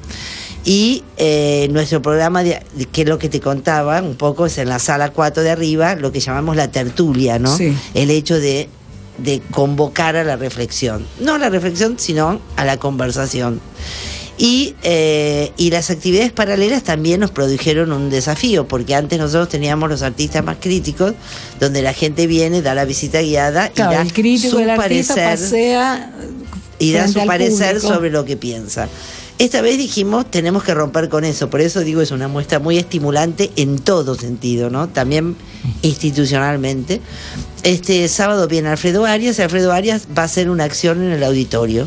Y 0.63 1.05
eh, 1.17 1.69
nuestro 1.71 2.03
programa, 2.03 2.43
de, 2.43 2.61
de- 2.75 2.85
que 2.85 3.03
es 3.03 3.09
lo 3.09 3.19
que 3.19 3.31
te 3.31 3.41
contaba 3.41 4.03
un 4.03 4.15
poco, 4.17 4.45
es 4.45 4.59
en 4.59 4.69
la 4.69 4.79
sala 4.79 5.11
4 5.11 5.43
de 5.43 5.51
arriba, 5.51 5.95
lo 5.95 6.13
que 6.13 6.21
llamamos 6.21 6.55
la 6.55 6.71
tertulia, 6.71 7.39
¿no? 7.39 7.57
Sí. 7.57 7.75
El 7.95 8.11
hecho 8.11 8.39
de, 8.39 8.69
de 9.17 9.41
convocar 9.53 10.17
a 10.17 10.25
la 10.25 10.37
reflexión. 10.37 11.07
No 11.19 11.37
a 11.37 11.39
la 11.39 11.49
reflexión, 11.49 11.95
sino 11.99 12.41
a 12.57 12.65
la 12.67 12.77
conversación. 12.77 13.59
Y, 14.43 14.75
eh, 14.85 15.53
y 15.59 15.69
las 15.69 15.91
actividades 15.91 16.33
paralelas 16.33 16.83
también 16.83 17.21
nos 17.21 17.31
produjeron 17.31 17.93
un 17.93 18.09
desafío, 18.09 18.67
porque 18.67 18.95
antes 18.95 19.19
nosotros 19.19 19.51
teníamos 19.51 19.91
los 19.91 20.01
artistas 20.01 20.43
más 20.43 20.57
críticos, 20.59 21.13
donde 21.61 21.83
la 21.83 21.93
gente 21.93 22.27
viene, 22.27 22.63
da 22.63 22.75
la 22.75 22.87
visita 22.87 23.21
guiada 23.21 23.69
Claro, 23.69 23.93
y 23.93 23.95
da 23.97 24.01
el 24.01 24.15
crítico 24.15 24.53
su 24.53 24.59
artista 24.61 24.77
parecer 25.15 25.39
pasea 25.39 26.13
y 26.79 26.93
da 26.93 27.07
su 27.07 27.27
parecer 27.27 27.75
público. 27.75 27.95
sobre 27.95 28.09
lo 28.09 28.25
que 28.25 28.39
piensa. 28.39 28.89
Esta 29.39 29.61
vez 29.61 29.77
dijimos, 29.77 30.31
tenemos 30.31 30.65
que 30.65 30.73
romper 30.73 31.11
con 31.11 31.25
eso, 31.25 31.51
por 31.51 31.61
eso 31.61 31.81
digo, 31.81 32.01
es 32.01 32.11
una 32.11 32.27
muestra 32.27 32.61
muy 32.61 32.79
estimulante 32.79 33.51
en 33.57 33.79
todo 33.79 34.15
sentido, 34.15 34.71
¿no? 34.71 34.89
También 34.89 35.37
institucionalmente. 35.83 37.03
Este 37.63 38.09
sábado 38.09 38.49
viene 38.49 38.71
Alfredo 38.71 39.05
Arias, 39.05 39.39
y 39.39 39.43
Alfredo 39.43 39.71
Arias 39.71 40.09
va 40.17 40.23
a 40.23 40.25
hacer 40.25 40.49
una 40.49 40.65
acción 40.65 41.03
en 41.03 41.13
el 41.13 41.25
auditorio. 41.25 41.87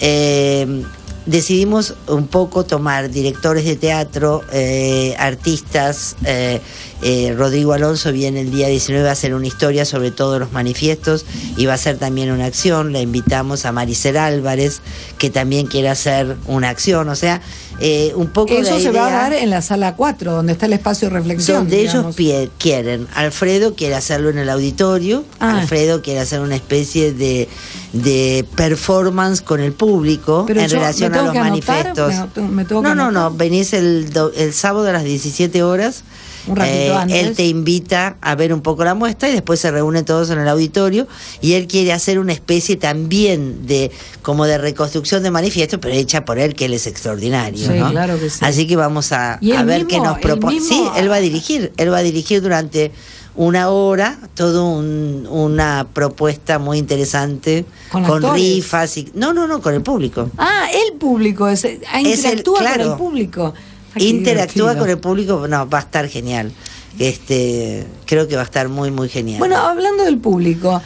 Eh, 0.00 0.84
decidimos 1.26 1.94
un 2.08 2.26
poco 2.26 2.64
tomar 2.64 3.10
directores 3.10 3.64
de 3.64 3.76
teatro, 3.76 4.42
eh, 4.52 5.14
artistas. 5.18 6.16
eh, 6.24 6.60
eh, 7.04 7.34
Rodrigo 7.36 7.72
Alonso 7.72 8.12
viene 8.12 8.42
el 8.42 8.52
día 8.52 8.68
19 8.68 9.08
a 9.08 9.12
hacer 9.12 9.34
una 9.34 9.48
historia 9.48 9.84
sobre 9.84 10.12
todos 10.12 10.38
los 10.38 10.52
manifiestos 10.52 11.26
y 11.56 11.66
va 11.66 11.72
a 11.72 11.74
hacer 11.74 11.98
también 11.98 12.30
una 12.30 12.44
acción. 12.44 12.92
La 12.92 13.00
invitamos 13.00 13.64
a 13.64 13.72
Maricel 13.72 14.16
Álvarez, 14.16 14.80
que 15.18 15.28
también 15.28 15.66
quiere 15.66 15.88
hacer 15.88 16.36
una 16.46 16.68
acción. 16.68 17.08
O 17.08 17.16
sea, 17.16 17.42
eh, 17.80 18.12
un 18.14 18.28
poco 18.28 18.52
Eso 18.54 18.74
la 18.76 18.80
se 18.80 18.90
va 18.90 19.06
a 19.08 19.10
dar 19.10 19.32
en 19.32 19.50
la 19.50 19.62
sala 19.62 19.96
4, 19.96 20.32
donde 20.32 20.52
está 20.52 20.66
el 20.66 20.72
espacio 20.74 21.08
de 21.08 21.14
reflexión. 21.14 21.58
donde 21.58 21.80
ellos 21.80 22.16
digamos. 22.16 22.50
quieren. 22.58 23.06
Alfredo 23.14 23.74
quiere 23.74 23.94
hacerlo 23.94 24.30
en 24.30 24.38
el 24.38 24.48
auditorio. 24.50 25.24
Ah. 25.40 25.58
Alfredo 25.60 26.02
quiere 26.02 26.20
hacer 26.20 26.40
una 26.40 26.54
especie 26.56 27.12
de, 27.12 27.48
de 27.92 28.44
performance 28.56 29.42
con 29.42 29.60
el 29.60 29.72
público 29.72 30.44
Pero 30.46 30.60
en 30.60 30.70
relación 30.70 31.12
¿me 31.12 31.18
a 31.18 31.22
los 31.22 31.30
anotar? 31.30 31.50
manifestos. 31.50 32.14
¿Me 32.14 32.26
tengo- 32.34 32.48
me 32.48 32.64
tengo 32.64 32.82
que 32.82 32.88
no, 32.88 32.94
no, 32.94 33.10
no. 33.10 33.30
Venís 33.32 33.72
el, 33.72 34.10
do- 34.10 34.32
el 34.36 34.52
sábado 34.52 34.88
a 34.88 34.92
las 34.92 35.04
17 35.04 35.62
horas. 35.62 36.04
Un 36.44 36.56
ratito 36.56 36.74
Eh, 36.76 36.92
antes. 36.92 37.16
Él 37.28 37.36
te 37.36 37.46
invita 37.46 38.16
a 38.20 38.34
ver 38.34 38.52
un 38.52 38.62
poco 38.62 38.82
la 38.84 38.94
muestra 38.94 39.28
y 39.28 39.32
después 39.32 39.60
se 39.60 39.70
reúnen 39.70 40.04
todos 40.04 40.28
en 40.30 40.40
el 40.40 40.48
auditorio 40.48 41.06
y 41.40 41.52
él 41.52 41.68
quiere 41.68 41.92
hacer 41.92 42.18
una 42.18 42.32
especie 42.32 42.74
también 42.76 43.64
de 43.68 43.92
como 44.22 44.44
de 44.46 44.58
reconstrucción 44.58 45.22
de 45.22 45.30
manifiesto, 45.30 45.80
pero 45.80 45.94
hecha 45.94 46.24
por 46.24 46.40
él 46.40 46.54
que 46.54 46.64
él 46.64 46.74
es 46.74 46.88
extraordinario. 46.88 47.61
Sí, 47.66 47.78
¿no? 47.78 47.90
claro 47.90 48.18
que 48.18 48.30
sí. 48.30 48.38
Así 48.42 48.66
que 48.66 48.76
vamos 48.76 49.12
a, 49.12 49.38
¿Y 49.40 49.52
él 49.52 49.56
a 49.58 49.64
ver 49.64 49.84
mismo- 49.84 49.88
qué 50.02 50.08
nos 50.08 50.18
propone. 50.18 50.54
mismo- 50.60 50.68
Sí, 50.68 50.84
él 50.96 51.10
va 51.10 51.16
a 51.16 51.20
dirigir, 51.20 51.72
él 51.76 51.92
va 51.92 51.98
a 51.98 52.02
dirigir 52.02 52.40
durante 52.42 52.92
una 53.34 53.70
hora 53.70 54.18
todo 54.34 54.68
un- 54.68 55.26
una 55.30 55.86
propuesta 55.92 56.58
muy 56.58 56.76
interesante 56.78 57.64
¿Con 57.90 58.04
con, 58.04 58.34
rifas 58.34 58.96
y 58.98 59.10
no, 59.14 59.32
no, 59.32 59.46
no, 59.46 59.60
con 59.62 59.72
el 59.74 59.82
público. 59.82 60.30
Ah, 60.36 60.66
el 60.86 60.98
público, 60.98 61.48
es, 61.48 61.64
ah, 61.64 62.00
Es 62.00 62.04
el- 62.04 62.06
interactúa 62.40 62.58
con 62.72 62.80
el 62.80 62.94
público. 62.96 63.54
Ah, 63.94 63.98
Interactúa 64.02 64.72
divertido. 64.74 64.78
con 64.78 64.90
el 64.90 64.98
público, 64.98 65.48
no, 65.48 65.68
va 65.68 65.78
a 65.78 65.80
estar 65.82 66.08
genial. 66.08 66.52
Este, 66.98 67.86
creo 68.06 68.28
que 68.28 68.36
va 68.36 68.42
a 68.42 68.44
estar 68.44 68.68
muy 68.68 68.90
muy 68.90 69.08
genial. 69.08 69.38
Bueno, 69.38 69.56
hablando 69.56 70.04
del 70.04 70.18
público, 70.18 70.80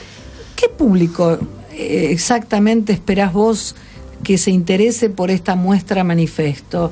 ¿qué 0.54 0.68
público 0.68 1.38
eh, 1.72 2.08
exactamente 2.10 2.92
esperás 2.92 3.32
vos 3.32 3.74
que 4.26 4.38
se 4.38 4.50
interese 4.50 5.08
por 5.08 5.30
esta 5.30 5.54
muestra 5.54 6.02
manifesto? 6.02 6.90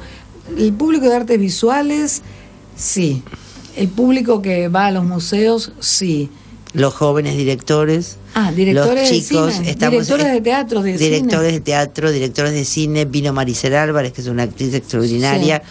¿El 0.56 0.72
público 0.72 1.06
de 1.08 1.16
artes 1.16 1.36
visuales? 1.40 2.22
Sí. 2.76 3.24
¿El 3.76 3.88
público 3.88 4.40
que 4.40 4.68
va 4.68 4.86
a 4.86 4.90
los 4.92 5.04
museos? 5.04 5.72
Sí. 5.80 6.30
los 6.74 6.94
jóvenes 6.94 7.36
directores, 7.36 8.18
Ah, 8.34 8.50
directores 8.52 9.02
los 9.02 9.10
de 9.10 9.16
chicos, 9.20 9.54
cine, 9.54 9.70
estamos 9.70 9.92
directores 9.92 10.32
de 10.32 10.40
teatro, 10.40 10.82
de 10.82 10.98
directores 10.98 11.46
cine. 11.48 11.52
de 11.52 11.60
teatro, 11.60 12.10
directores 12.12 12.52
de 12.52 12.64
cine, 12.64 13.04
vino 13.04 13.32
Maricel 13.32 13.74
Álvarez, 13.76 14.12
que 14.12 14.20
es 14.22 14.26
una 14.28 14.42
actriz 14.44 14.74
extraordinaria. 14.74 15.62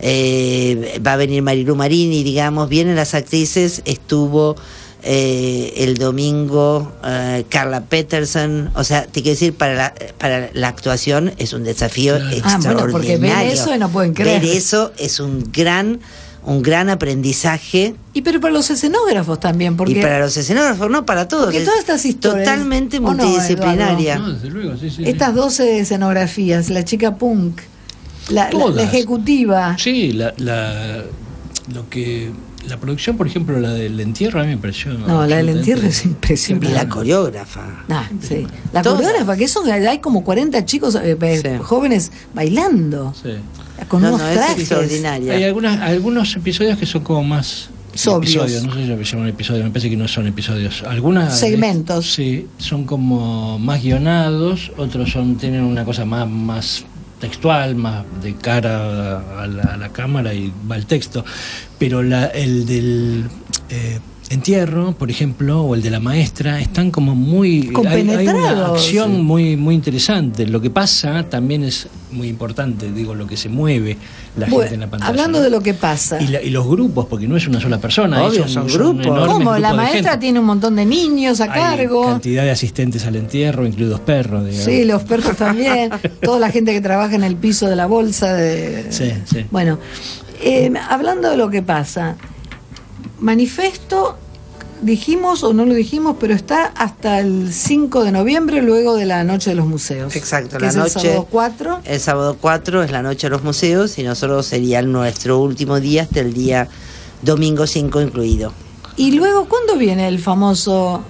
Eh, 0.00 0.98
va 1.06 1.12
a 1.14 1.16
venir 1.16 1.42
Marilu 1.42 1.76
Marini, 1.76 2.22
digamos, 2.22 2.68
vienen 2.70 2.96
las 2.96 3.14
actrices, 3.14 3.82
estuvo 3.84 4.56
eh, 5.08 5.72
el 5.84 5.96
domingo 5.98 6.92
eh, 7.04 7.44
Carla 7.48 7.82
Peterson, 7.84 8.70
o 8.74 8.82
sea, 8.84 9.02
te 9.06 9.22
quiero 9.22 9.30
decir, 9.34 9.54
para 9.54 9.74
la, 9.74 9.94
para 10.18 10.50
la 10.52 10.68
actuación 10.68 11.32
es 11.38 11.52
un 11.52 11.62
desafío 11.64 12.16
Ah, 12.16 12.18
bueno, 12.18 12.36
extraordinario. 12.36 12.92
porque 12.92 13.16
ven 13.18 13.32
eso 13.50 13.74
y 13.74 13.78
no 13.78 13.88
pueden 13.88 14.14
creer. 14.14 14.40
Ver 14.42 14.50
eso 14.50 14.92
es 14.98 15.20
un 15.20 15.48
gran, 15.52 16.00
un 16.44 16.60
gran 16.62 16.90
aprendizaje 16.90 17.94
Y 18.14 18.22
pero 18.22 18.40
para 18.40 18.52
los 18.52 18.68
escenógrafos 18.70 19.38
también, 19.40 19.76
porque 19.76 19.92
y 19.92 20.02
para 20.02 20.18
los 20.18 20.36
escenógrafos, 20.36 20.90
no 20.90 21.06
para 21.06 21.28
todos. 21.28 21.46
Porque 21.46 21.60
todas 21.60 21.78
estas 21.78 22.04
historias- 22.04 22.44
Totalmente 22.44 22.98
¿o 22.98 23.00
no, 23.00 23.08
multidisciplinaria. 23.08 24.18
No, 24.18 24.32
desde 24.32 24.50
luego, 24.50 24.76
sí, 24.76 24.90
sí. 24.90 24.96
sí. 24.96 25.02
estas 25.06 25.34
12 25.34 25.78
escenografías, 25.80 26.68
la 26.70 26.84
chica 26.84 27.14
punk, 27.16 27.60
la, 28.30 28.50
la- 28.50 28.82
ejecutiva, 28.82 29.76
Sí, 29.78 30.12
la, 30.12 30.34
la, 30.38 31.04
lo 31.72 31.88
que, 31.88 32.30
la 32.68 32.76
producción, 32.78 33.16
por 33.16 33.26
ejemplo, 33.26 33.58
la 33.60 33.70
del 33.72 33.98
entierro, 34.00 34.40
a 34.40 34.44
mí 34.44 34.50
me 34.50 34.56
pareció. 34.58 34.92
No, 34.94 35.26
la 35.26 35.36
del 35.36 35.48
entierro 35.50 35.86
es 35.86 36.04
y 36.04 36.08
impresionante. 36.08 36.72
la 36.74 36.88
coreógrafa. 36.88 37.84
Ah, 37.88 38.08
sí. 38.20 38.46
La 38.72 38.82
coreógrafa, 38.82 39.36
que 39.36 39.44
eso 39.44 39.62
hay 39.64 39.98
como 40.00 40.24
40 40.24 40.64
chicos 40.64 40.94
eh, 40.96 41.16
eh, 41.20 41.40
Sí. 41.42 41.48
jóvenes 41.62 42.12
bailando, 42.34 43.14
Sí. 43.20 43.30
con 43.88 44.02
No, 44.02 44.08
unos 44.08 44.20
no, 44.20 44.28
es 44.28 44.34
trajes. 44.36 44.58
extraordinaria. 44.60 45.32
Hay 45.34 45.44
algunas, 45.44 45.80
algunos 45.80 46.34
episodios 46.36 46.78
que 46.78 46.86
son 46.86 47.02
como 47.02 47.22
más. 47.24 47.70
Sobrios. 47.94 48.34
Episodios, 48.44 48.64
no 48.66 48.74
sé 48.74 48.80
si 48.82 48.86
lo 48.88 48.96
llaman 49.02 49.28
episodios, 49.28 49.64
me 49.64 49.70
parece 49.70 49.88
que 49.88 49.96
no 49.96 50.06
son 50.06 50.26
episodios. 50.26 50.82
Algunas. 50.82 51.38
Segmentos. 51.40 52.12
Sí, 52.12 52.46
son 52.58 52.84
como 52.84 53.58
más 53.58 53.82
guionados, 53.82 54.70
otros 54.76 55.10
son 55.12 55.36
tienen 55.36 55.62
una 55.62 55.82
cosa 55.86 56.04
más, 56.04 56.28
más 56.28 56.84
textual, 57.20 57.76
más 57.76 58.04
de 58.22 58.34
cara 58.34 59.18
a 59.42 59.46
la, 59.46 59.62
a 59.62 59.76
la 59.76 59.88
cámara 59.90 60.34
y 60.34 60.52
va 60.70 60.76
el 60.76 60.86
texto. 60.86 61.24
Pero 61.78 62.02
la, 62.02 62.26
el 62.26 62.66
del. 62.66 63.24
eh, 63.68 64.00
Entierro, 64.28 64.92
por 64.92 65.10
ejemplo, 65.10 65.62
o 65.62 65.74
el 65.74 65.82
de 65.82 65.90
la 65.90 66.00
maestra, 66.00 66.60
están 66.60 66.90
como 66.90 67.14
muy. 67.14 67.70
Hay, 67.88 68.08
hay 68.10 68.26
una 68.28 68.66
acción 68.66 69.24
muy, 69.24 69.56
muy 69.56 69.74
interesante. 69.74 70.46
Lo 70.46 70.60
que 70.60 70.68
pasa 70.70 71.22
también 71.28 71.62
es 71.62 71.88
muy 72.10 72.28
importante, 72.28 72.90
digo, 72.92 73.14
lo 73.14 73.26
que 73.26 73.36
se 73.36 73.48
mueve 73.48 73.96
la 74.36 74.46
Bueno, 74.46 74.60
gente 74.62 74.74
en 74.74 74.80
la 74.80 74.86
pantalla. 74.90 75.10
hablando 75.10 75.38
¿no? 75.38 75.44
de 75.44 75.50
lo 75.50 75.60
que 75.60 75.74
pasa. 75.74 76.20
Y, 76.20 76.26
la- 76.28 76.42
y 76.42 76.50
los 76.50 76.66
grupos, 76.66 77.06
porque 77.06 77.28
no 77.28 77.36
es 77.36 77.46
una 77.46 77.60
sola 77.60 77.78
persona, 77.78 78.24
Obvio, 78.24 78.48
son 78.48 78.66
grupos. 78.66 79.06
enormes 79.06 79.28
¿Cómo? 79.32 79.58
La 79.58 79.74
maestra 79.74 80.18
tiene 80.18 80.40
un 80.40 80.46
montón 80.46 80.76
de 80.76 80.86
niños 80.86 81.40
a 81.40 81.44
Hay 81.44 81.50
cargo. 81.78 82.06
cantidad 82.06 82.42
de 82.42 82.50
asistentes 82.50 83.06
al 83.06 83.16
entierro, 83.16 83.64
incluidos 83.66 84.00
perros. 84.00 84.44
digamos. 84.44 84.64
Sí, 84.64 84.84
los 84.84 85.02
perros 85.04 85.36
también. 85.36 85.90
Toda 86.22 86.38
la 86.40 86.50
gente 86.50 86.72
que 86.72 86.80
trabaja 86.80 87.14
en 87.14 87.22
el 87.24 87.36
piso 87.36 87.68
de 87.68 87.76
la 87.76 87.86
bolsa. 87.86 88.34
De... 88.34 88.86
Sí, 88.90 89.12
sí. 89.24 89.44
Bueno, 89.50 89.78
eh, 90.42 90.72
hablando 90.88 91.30
de 91.30 91.36
lo 91.36 91.48
que 91.50 91.62
pasa, 91.62 92.16
manifesto, 93.18 94.16
dijimos 94.82 95.42
o 95.42 95.52
no 95.52 95.64
lo 95.64 95.74
dijimos, 95.74 96.16
pero 96.20 96.34
está 96.34 96.66
hasta 96.66 97.20
el 97.20 97.52
5 97.52 98.04
de 98.04 98.12
noviembre, 98.12 98.62
luego 98.62 98.94
de 98.94 99.06
la 99.06 99.24
Noche 99.24 99.50
de 99.50 99.56
los 99.56 99.66
Museos. 99.66 100.14
Exacto, 100.16 100.58
la 100.58 100.68
es 100.68 100.76
noche. 100.76 100.98
el 100.98 101.02
sábado 101.02 101.28
4. 101.30 101.80
El 101.84 102.00
sábado 102.00 102.36
4 102.40 102.82
es 102.82 102.90
la 102.90 103.02
noche 103.02 103.26
de 103.26 103.30
los 103.30 103.42
museos 103.42 103.98
y 103.98 104.02
nosotros 104.02 104.46
sería 104.46 104.82
nuestro 104.82 105.38
último 105.38 105.80
día 105.80 106.02
hasta 106.02 106.20
el 106.20 106.32
día 106.32 106.68
domingo 107.22 107.66
5 107.66 108.00
incluido. 108.00 108.52
Y 108.96 109.12
luego, 109.12 109.46
¿cuándo 109.46 109.76
viene 109.76 110.08
el 110.08 110.18
famoso 110.18 111.02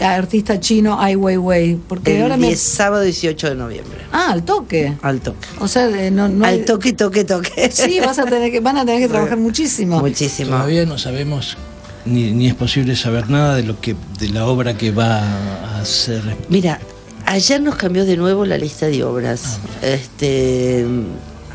artista 0.00 0.58
chino 0.60 1.00
Ai 1.00 1.16
Weiwei? 1.16 1.76
Porque 1.88 2.16
El 2.16 2.22
ahora 2.22 2.36
me. 2.36 2.48
10 2.48 2.60
sábado 2.60 3.02
18 3.02 3.50
de 3.50 3.54
noviembre. 3.54 3.98
Ah, 4.12 4.30
al 4.32 4.42
toque. 4.44 4.94
Al 5.02 5.20
toque. 5.20 5.46
O 5.60 5.68
sea, 5.68 5.86
de- 5.88 6.10
no, 6.10 6.28
no 6.28 6.44
hay- 6.44 6.60
Al 6.60 6.64
toque, 6.64 6.92
toque, 6.92 7.24
toque. 7.24 7.70
Sí, 7.72 8.00
vas 8.00 8.18
a 8.18 8.24
tener 8.24 8.50
que, 8.52 8.60
van 8.60 8.76
a 8.78 8.84
tener 8.84 9.00
que 9.00 9.08
trabajar 9.12 9.38
muchísimo. 9.38 10.00
Muchísimo. 10.00 10.50
Todavía 10.50 10.84
no 10.86 10.98
sabemos, 10.98 11.56
ni, 12.04 12.32
ni 12.32 12.48
es 12.48 12.54
posible 12.54 12.96
saber 12.96 13.30
nada 13.30 13.56
de 13.56 13.62
lo 13.62 13.80
que 13.80 13.94
de 14.18 14.28
la 14.28 14.46
obra 14.46 14.76
que 14.76 14.90
va 14.90 15.18
a 15.20 15.80
hacer. 15.80 16.22
Mira, 16.48 16.80
ayer 17.26 17.60
nos 17.62 17.76
cambió 17.76 18.04
de 18.04 18.16
nuevo 18.16 18.44
la 18.44 18.58
lista 18.58 18.86
de 18.86 19.02
obras. 19.04 19.58
Este, 19.82 20.84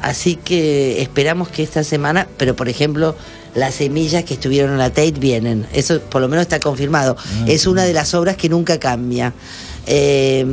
así 0.02 0.36
que 0.36 1.02
esperamos 1.02 1.50
que 1.50 1.64
esta 1.64 1.84
semana, 1.84 2.28
pero 2.38 2.56
por 2.56 2.70
ejemplo, 2.70 3.16
las 3.56 3.76
semillas 3.76 4.24
que 4.24 4.36
estuvieron 4.36 4.72
en 4.72 4.78
la 4.78 4.90
Tate 4.90 5.14
vienen. 5.14 5.66
Eso 5.74 6.00
por 6.02 6.22
lo 6.22 6.28
menos 6.28 6.44
está 6.44 6.60
confirmado. 6.60 7.18
Es 7.48 7.68
una 7.68 7.84
de 7.84 7.94
las 7.94 8.14
obras 8.14 8.38
que 8.38 8.50
nunca 8.50 8.80
cambia. 8.80 9.34
Eh, 9.92 10.46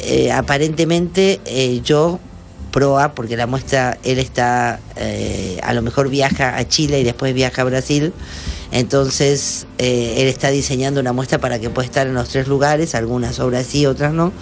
eh, 0.00 0.32
aparentemente 0.32 1.40
eh, 1.46 1.80
yo 1.84 2.18
proa 2.72 3.14
porque 3.14 3.36
la 3.36 3.46
muestra 3.46 3.98
él 4.02 4.18
está 4.18 4.80
a 5.62 5.74
lo 5.74 5.82
mejor 5.82 6.08
viaja 6.08 6.56
a 6.56 6.66
Chile 6.66 6.98
y 6.98 7.04
después 7.04 7.32
viaja 7.34 7.62
a 7.62 7.64
Brasil 7.64 8.12
entonces 8.72 9.68
él 9.78 10.26
está 10.26 10.50
diseñando 10.50 10.98
una 11.00 11.12
muestra 11.12 11.38
para 11.38 11.60
que 11.60 11.70
pueda 11.70 11.86
estar 11.86 12.08
en 12.08 12.14
los 12.14 12.30
tres 12.30 12.48
lugares 12.48 12.96
algunas 12.96 13.38
obras 13.38 13.64
sí 13.66 13.86
otras 13.86 14.12
no 14.12 14.32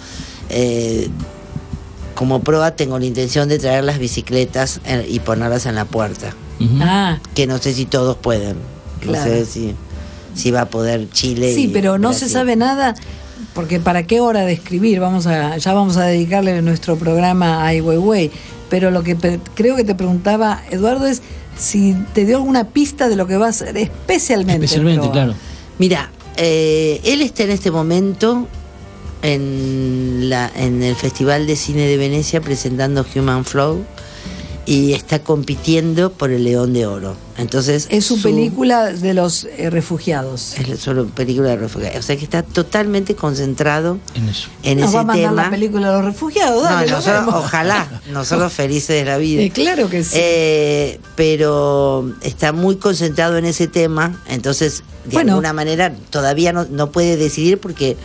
como 2.15 2.41
proa 2.43 2.75
tengo 2.75 2.99
la 2.99 3.05
intención 3.05 3.51
de 3.51 3.59
traer 3.59 3.85
las 3.85 3.99
bicicletas 3.99 4.81
y 5.07 5.21
ponerlas 5.21 5.67
en 5.67 5.75
la 5.75 5.85
puerta 5.85 6.35
Ah, 6.81 7.19
que 7.35 7.47
no 7.47 7.59
sé 7.59 7.75
si 7.75 7.87
todos 7.87 8.17
pueden 8.17 8.57
no 9.07 9.15
sé 9.15 9.45
si 9.45 9.75
si 10.35 10.51
va 10.51 10.63
a 10.63 10.71
poder 10.71 11.09
Chile 11.11 11.55
sí, 11.55 11.65
y 11.65 11.69
pero 11.69 11.99
no 11.99 12.13
se 12.13 12.29
sabe 12.29 12.57
nada. 12.57 12.95
Porque 13.55 13.81
para 13.81 14.05
qué 14.05 14.21
hora 14.21 14.47
de 14.47 14.53
escribir, 14.55 14.99
vamos 14.99 15.27
a, 15.27 15.59
ya 15.59 15.75
vamos 15.75 15.99
a 15.99 16.05
dedicarle 16.05 16.63
nuestro 16.63 16.97
programa 16.97 17.63
a 17.63 17.67
Ai 17.67 17.83
Weiwei. 17.83 18.31
Pero 18.71 18.91
lo 18.91 19.03
que 19.03 19.15
creo 19.55 19.77
que 19.77 19.85
te 19.85 19.95
preguntaba 19.95 20.63
Eduardo 20.71 21.07
es 21.07 21.21
si 21.59 21.95
te 22.15 22.25
dio 22.25 22.39
alguna 22.39 22.69
pista 22.69 23.11
de 23.11 23.17
lo 23.17 23.27
que 23.27 23.37
va 23.37 23.47
a 23.47 23.51
hacer 23.51 23.77
especialmente. 23.77 24.65
Especialmente, 24.65 25.01
Proa. 25.01 25.13
claro. 25.13 25.35
Mira, 25.79 26.11
eh, 26.39 27.03
él 27.05 27.21
está 27.21 27.43
en 27.43 27.51
este 27.51 27.71
momento 27.71 28.49
en, 29.21 30.31
la, 30.31 30.51
en 30.57 30.83
el 30.83 30.97
Festival 30.97 31.47
de 31.47 31.57
Cine 31.57 31.87
de 31.87 31.99
Venecia 31.99 32.41
presentando 32.41 33.05
Human 33.15 33.45
Flow 33.45 33.85
y 34.65 34.93
está 34.93 35.19
compitiendo 35.19 36.13
por 36.13 36.31
el 36.31 36.45
León 36.45 36.73
de 36.73 36.87
Oro. 36.87 37.17
Entonces 37.37 37.89
Es 37.91 38.05
su, 38.05 38.21
película 38.23 38.93
de 38.93 39.13
los 39.15 39.45
eh, 39.57 39.71
refugiados. 39.71 40.55
es 40.59 40.79
solo 40.79 41.07
película 41.07 41.49
de 41.49 41.57
refugiados. 41.57 41.99
O 41.99 42.03
sea 42.03 42.17
que 42.17 42.23
está 42.23 42.43
totalmente 42.45 43.17
concentrado 43.17 43.99
En 44.15 44.29
eso. 44.29 44.49
en 44.63 44.79
Nos 44.79 44.89
ese 44.91 44.97
va 44.97 45.01
a 45.01 45.05
mandar 45.05 45.31
tema. 45.31 45.43
la 45.45 45.51
película 45.51 45.89
de 45.89 45.93
los 45.95 46.05
refugiados. 46.05 46.63
No, 46.63 46.71
dale, 46.71 46.91
nosotros, 46.91 47.35
ojalá, 47.35 48.01
nosotros 48.13 48.53
felices 48.53 48.89
de 48.97 49.05
la 49.05 49.17
vida. 49.19 49.43
Eh, 49.43 49.51
claro 49.51 49.89
que 49.91 50.05
sí. 50.05 50.11
Eh, 50.15 51.01
pero 51.17 52.13
está 52.23 52.53
muy 52.53 52.77
concentrado 52.77 53.39
en 53.39 53.47
ese 53.47 53.67
tema, 53.67 54.21
entonces 54.29 54.85
de 55.07 55.15
Bueno. 55.15 55.33
alguna 55.33 55.53
manera 55.53 55.93
todavía 56.11 56.53
no, 56.53 56.67
no 56.71 56.93
puede 56.93 57.17
decidir 57.17 57.59
porque 57.59 57.97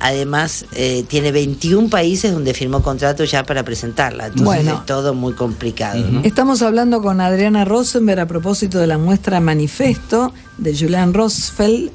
Además, 0.00 0.66
eh, 0.72 1.04
tiene 1.08 1.32
21 1.32 1.88
países 1.88 2.32
donde 2.32 2.52
firmó 2.54 2.82
contrato 2.82 3.24
ya 3.24 3.44
para 3.44 3.62
presentarla. 3.64 4.26
Entonces 4.26 4.44
Bueno. 4.46 4.78
es 4.80 4.86
todo 4.86 5.14
muy 5.14 5.32
complicado. 5.34 5.98
¿no? 6.10 6.20
Estamos 6.24 6.62
hablando 6.62 7.00
con 7.00 7.20
Adriana 7.20 7.64
Rosenberg 7.64 8.20
a 8.20 8.26
propósito 8.26 8.78
de 8.78 8.86
la 8.86 8.98
muestra 8.98 9.40
Manifesto 9.40 10.32
de 10.58 10.76
Julian 10.76 11.14
Rosfeld 11.14 11.90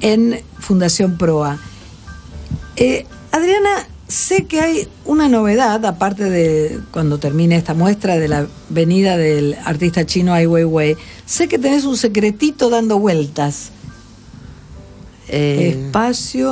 en 0.00 0.40
Fundación 0.58 1.18
Proa. 1.18 1.58
Eh, 2.76 3.06
Adriana, 3.32 3.86
sé 4.08 4.46
que 4.46 4.60
hay 4.60 4.88
una 5.04 5.28
novedad, 5.28 5.84
aparte 5.84 6.24
de 6.30 6.80
cuando 6.90 7.18
termine 7.18 7.56
esta 7.56 7.74
muestra 7.74 8.16
de 8.18 8.28
la 8.28 8.46
venida 8.68 9.16
del 9.16 9.56
artista 9.64 10.06
chino 10.06 10.32
Ai 10.32 10.46
Weiwei. 10.46 10.96
Sé 11.26 11.46
que 11.46 11.58
tenés 11.58 11.84
un 11.84 11.96
secretito 11.96 12.70
dando 12.70 12.98
vueltas. 12.98 13.70
Eh, 15.32 15.84
Espacio. 15.86 16.50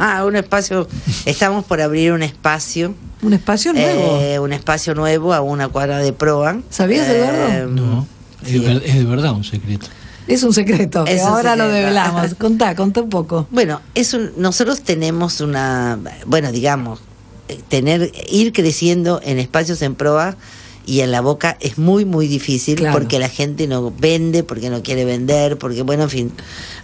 Ah, 0.00 0.24
un 0.26 0.36
espacio. 0.36 0.88
Estamos 1.26 1.64
por 1.64 1.80
abrir 1.80 2.12
un 2.12 2.22
espacio. 2.22 2.94
Un 3.22 3.32
espacio 3.34 3.72
nuevo. 3.72 4.18
eh, 4.20 4.38
un 4.38 4.52
espacio 4.52 4.94
nuevo 4.94 5.32
a 5.34 5.40
una 5.40 5.68
cuadra 5.68 5.98
de 5.98 6.12
proa. 6.12 6.60
¿Sabías, 6.70 7.08
Eduardo? 7.08 7.68
No, 7.70 8.06
es, 8.44 8.48
sí. 8.50 8.58
ver- 8.58 8.82
es 8.84 8.94
de 8.94 9.04
verdad 9.04 9.32
un 9.32 9.44
secreto. 9.44 9.86
Es 10.26 10.42
un 10.42 10.54
secreto, 10.54 11.04
que 11.04 11.12
Es 11.14 11.22
un 11.22 11.28
ahora 11.28 11.54
lo 11.54 11.64
secreto. 11.64 11.72
develamos. 11.82 12.34
Contá, 12.38 12.74
contá 12.74 13.02
un 13.02 13.10
poco. 13.10 13.46
Bueno, 13.50 13.80
es 13.94 14.14
un- 14.14 14.32
nosotros 14.38 14.80
tenemos 14.82 15.40
una, 15.42 15.98
bueno, 16.26 16.50
digamos, 16.50 17.00
eh, 17.48 17.60
tener, 17.68 18.10
ir 18.30 18.52
creciendo 18.54 19.20
en 19.22 19.38
espacios 19.38 19.82
en 19.82 19.94
proa 19.94 20.36
y 20.86 21.00
en 21.00 21.10
la 21.10 21.20
boca 21.20 21.56
es 21.60 21.78
muy, 21.78 22.04
muy 22.04 22.26
difícil 22.28 22.76
Claro. 22.76 22.98
porque 22.98 23.18
la 23.18 23.28
gente 23.28 23.66
no 23.66 23.90
vende, 23.98 24.42
porque 24.44 24.68
no 24.70 24.82
quiere 24.82 25.04
vender, 25.04 25.56
porque, 25.58 25.82
bueno, 25.82 26.04
en 26.04 26.10
fin, 26.10 26.32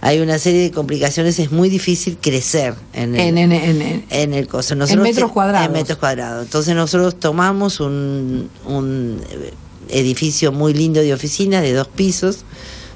hay 0.01 0.19
una 0.19 0.39
serie 0.39 0.61
de 0.63 0.71
complicaciones, 0.71 1.37
es 1.39 1.51
muy 1.51 1.69
difícil 1.69 2.17
crecer 2.19 2.73
en 2.93 3.15
el, 3.15 3.37
En, 3.37 3.51
en, 3.53 4.03
en- 4.09 4.33
el 4.33 4.47
coso. 4.47 4.73
En 4.73 5.01
metros 5.01 5.31
cuadrados. 5.31 5.67
En 5.67 5.73
metros 5.73 5.97
cuadrados. 5.99 6.43
Entonces 6.45 6.75
nosotros 6.75 7.19
tomamos 7.19 7.79
un, 7.79 8.49
un 8.65 9.21
eh, 9.31 9.53
edificio 9.89 10.51
muy 10.51 10.73
lindo 10.73 11.01
de 11.01 11.13
oficinas 11.13 11.61
de 11.61 11.73
dos 11.73 11.87
pisos, 11.87 12.39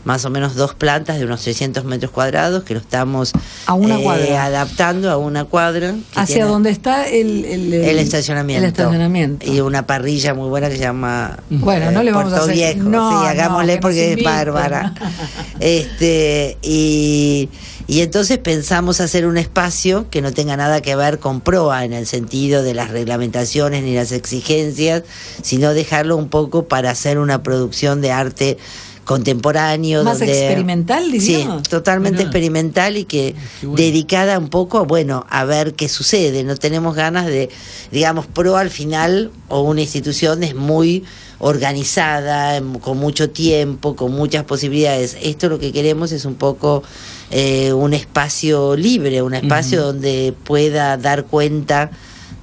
más 0.05 0.23
o 0.23 0.29
menos 0.29 0.55
dos 0.55 0.73
plantas 0.75 1.17
de 1.19 1.25
unos 1.25 1.41
300 1.41 1.83
metros 1.83 2.11
cuadrados, 2.11 2.63
que 2.63 2.73
lo 2.75 2.79
estamos 2.79 3.33
A 3.65 3.73
una 3.73 3.99
eh, 3.99 4.37
adaptando 4.37 5.11
a 5.11 5.17
una 5.17 5.43
cuadra. 5.45 5.95
hacia 6.15 6.45
donde 6.45 6.69
está 6.69 7.07
el, 7.09 7.43
el, 7.45 7.73
El 7.73 7.99
estacionamiento. 7.99 8.63
El 8.63 8.69
estacionamiento. 8.71 9.51
Y 9.51 9.59
una 9.61 9.85
parrilla 9.85 10.33
muy 10.33 10.47
buena 10.47 10.69
que 10.69 10.75
se 10.77 10.81
llama 10.83 11.37
Bueno, 11.49 11.91
no 11.91 12.01
le 12.03 12.11
vamos 12.11 12.31
a 12.33 12.37
Puerto 12.37 12.51
hacer- 12.53 12.75
Viejo. 12.75 12.89
no, 12.89 13.09
sí, 13.21 13.27
hagámosle 13.27 13.77
porque 13.79 14.13
es 14.13 14.23
bárbara. 14.23 14.93
Este, 15.59 16.57
y, 16.61 17.49
y 17.87 18.01
entonces 18.01 18.37
pensamos 18.37 18.99
hacer 19.01 19.25
un 19.25 19.37
espacio 19.37 20.09
que 20.09 20.21
no 20.21 20.31
tenga 20.33 20.57
nada 20.57 20.81
que 20.81 20.95
ver 20.95 21.19
con 21.19 21.41
proa 21.41 21.85
en 21.85 21.93
el 21.93 22.05
sentido 22.07 22.61
de 22.61 22.73
las 22.73 22.91
reglamentaciones 22.91 23.83
ni 23.83 23.95
las 23.95 24.11
exigencias, 24.11 25.03
sino 25.41 25.73
dejarlo 25.73 26.17
un 26.17 26.29
poco 26.29 26.65
para 26.67 26.91
hacer 26.91 27.17
una 27.19 27.41
producción 27.41 28.01
de 28.01 28.11
arte 28.11 28.57
contemporáneo 29.05 30.03
Más 30.03 30.19
donde- 30.19 30.33
experimental, 30.45 31.11
diríamos. 31.11 31.61
Sí, 31.63 31.69
totalmente 31.69 32.17
Mirá. 32.17 32.23
experimental 32.29 32.97
y 32.97 33.05
que 33.05 33.35
bueno. 33.61 33.77
dedicada 33.77 34.37
un 34.39 34.49
poco 34.49 34.79
a, 34.79 34.81
bueno, 34.81 35.25
a 35.29 35.45
ver 35.45 35.73
qué 35.75 35.87
sucede. 35.87 36.43
No 36.43 36.55
tenemos 36.57 36.95
ganas 36.95 37.25
de, 37.27 37.49
digamos, 37.91 38.25
pro 38.25 38.57
al 38.57 38.69
final 38.69 39.31
o 39.47 39.61
una 39.61 39.81
institución 39.81 40.43
es 40.43 40.55
muy 40.55 41.03
organizada, 41.39 42.55
em, 42.57 42.73
con 42.79 42.97
mucho 42.97 43.29
tiempo, 43.29 43.95
con 43.95 44.11
muchas 44.11 44.43
posibilidades. 44.43 45.17
Esto 45.21 45.49
lo 45.49 45.59
que 45.59 45.71
queremos 45.71 46.11
es 46.11 46.25
un 46.25 46.35
poco 46.35 46.83
eh, 47.31 47.73
un 47.73 47.93
espacio 47.93 48.75
libre, 48.75 49.21
un 49.21 49.33
espacio 49.33 49.81
donde 49.83 50.33
pueda 50.43 50.95
dar 50.97 51.25
cuenta 51.25 51.89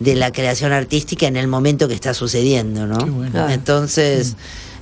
de 0.01 0.17
la 0.17 0.33
creación 0.33 0.73
artística 0.73 1.27
en 1.29 1.37
el 1.37 1.47
momento 1.47 1.87
que 1.87 1.95
está 1.95 2.13
sucediendo, 2.15 2.87
¿no? 2.89 3.25
Entonces, 3.51 4.35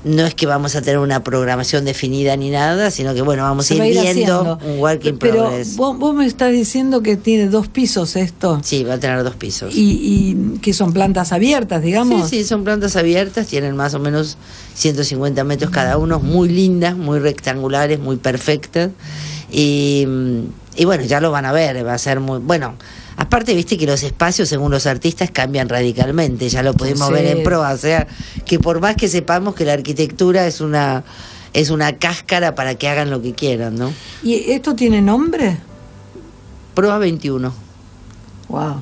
no 0.04 0.24
es 0.24 0.34
que 0.34 0.46
vamos 0.46 0.74
a 0.76 0.82
tener 0.82 0.98
una 0.98 1.22
programación 1.22 1.84
definida 1.84 2.36
ni 2.36 2.50
nada, 2.50 2.90
sino 2.90 3.12
que 3.14 3.22
bueno, 3.22 3.42
vamos 3.42 3.70
a 3.70 3.74
ir 3.74 3.82
a 3.82 3.86
ir 3.86 4.00
viendo 4.00 4.40
haciendo. 4.40 4.58
un 4.74 4.78
work 4.80 5.04
in 5.04 5.18
Pero 5.18 5.44
progress. 5.46 5.76
vos, 5.76 5.98
vos 5.98 6.14
me 6.14 6.26
estás 6.26 6.52
diciendo 6.52 7.02
que 7.02 7.16
tiene 7.16 7.48
dos 7.48 7.68
pisos 7.68 8.16
esto. 8.16 8.60
Sí, 8.62 8.84
va 8.84 8.94
a 8.94 8.98
tener 8.98 9.22
dos 9.22 9.36
pisos. 9.36 9.74
Y, 9.74 9.98
y 10.54 10.58
que 10.60 10.72
son 10.72 10.92
plantas 10.92 11.32
abiertas, 11.32 11.82
digamos. 11.82 12.28
Sí, 12.30 12.38
sí, 12.38 12.44
son 12.44 12.64
plantas 12.64 12.96
abiertas, 12.96 13.46
tienen 13.46 13.76
más 13.76 13.94
o 13.94 13.98
menos 13.98 14.38
150 14.74 15.44
metros 15.44 15.70
cada 15.70 15.98
uno, 15.98 16.18
muy 16.20 16.48
lindas, 16.48 16.96
muy 16.96 17.18
rectangulares, 17.18 17.98
muy 18.00 18.16
perfectas. 18.16 18.90
Y, 19.52 20.06
y 20.76 20.84
bueno, 20.84 21.04
ya 21.04 21.20
lo 21.20 21.30
van 21.30 21.44
a 21.44 21.52
ver, 21.52 21.86
va 21.86 21.94
a 21.94 21.98
ser 21.98 22.20
muy... 22.20 22.38
Bueno, 22.38 22.74
aparte, 23.20 23.54
viste 23.54 23.76
que 23.78 23.86
los 23.86 24.02
espacios, 24.02 24.48
según 24.48 24.70
los 24.72 24.86
artistas, 24.86 25.30
cambian 25.30 25.68
radicalmente, 25.68 26.48
ya 26.48 26.62
lo 26.62 26.72
pudimos 26.74 27.06
Sí. 27.08 27.12
ver 27.14 27.26
en 27.26 27.42
proa, 27.44 27.72
o 27.72 27.78
sea, 27.78 28.06
que 28.46 28.58
por 28.58 28.80
más 28.80 28.96
que 28.96 29.06
sepamos 29.08 29.54
que 29.54 29.64
la 29.64 29.74
arquitectura 29.74 30.46
es 30.46 30.60
una... 30.60 31.04
Es 31.52 31.70
una 31.70 31.96
cáscara 31.96 32.54
para 32.54 32.76
que 32.76 32.86
hagan 32.86 33.10
lo 33.10 33.20
que 33.22 33.32
quieran, 33.32 33.74
¿no? 33.74 33.92
¿Y 34.22 34.52
esto 34.52 34.76
tiene 34.76 35.02
nombre? 35.02 35.56
Proa 36.74 36.98
21. 36.98 37.52
Wow. 38.48 38.80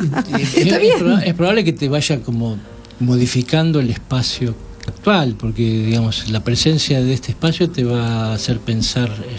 Es- 0.40 0.56
Está 0.56 0.78
bien. 0.78 0.96
es 1.24 1.34
probable 1.34 1.62
que 1.62 1.72
te 1.72 1.88
vaya 1.88 2.20
como 2.20 2.58
modificando 2.98 3.78
el 3.78 3.90
espacio 3.90 4.56
actual, 4.88 5.36
porque 5.38 5.62
digamos 5.62 6.28
la 6.30 6.42
presencia 6.42 7.00
de 7.00 7.12
este 7.14 7.30
espacio 7.30 7.70
te 7.70 7.84
va 7.84 8.30
a 8.30 8.34
hacer 8.34 8.58
pensar 8.58 9.08
eh, 9.10 9.36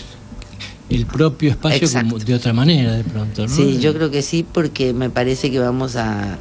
el 0.91 1.05
propio 1.05 1.51
espacio 1.51 1.87
como 1.91 2.19
de 2.19 2.33
otra 2.33 2.53
manera 2.53 2.93
de 2.93 3.03
pronto, 3.03 3.47
¿no? 3.47 3.53
Sí, 3.53 3.79
yo 3.79 3.93
creo 3.93 4.11
que 4.11 4.21
sí, 4.21 4.45
porque 4.49 4.93
me 4.93 5.09
parece 5.09 5.49
que 5.49 5.59
vamos 5.59 5.95
a, 5.95 6.37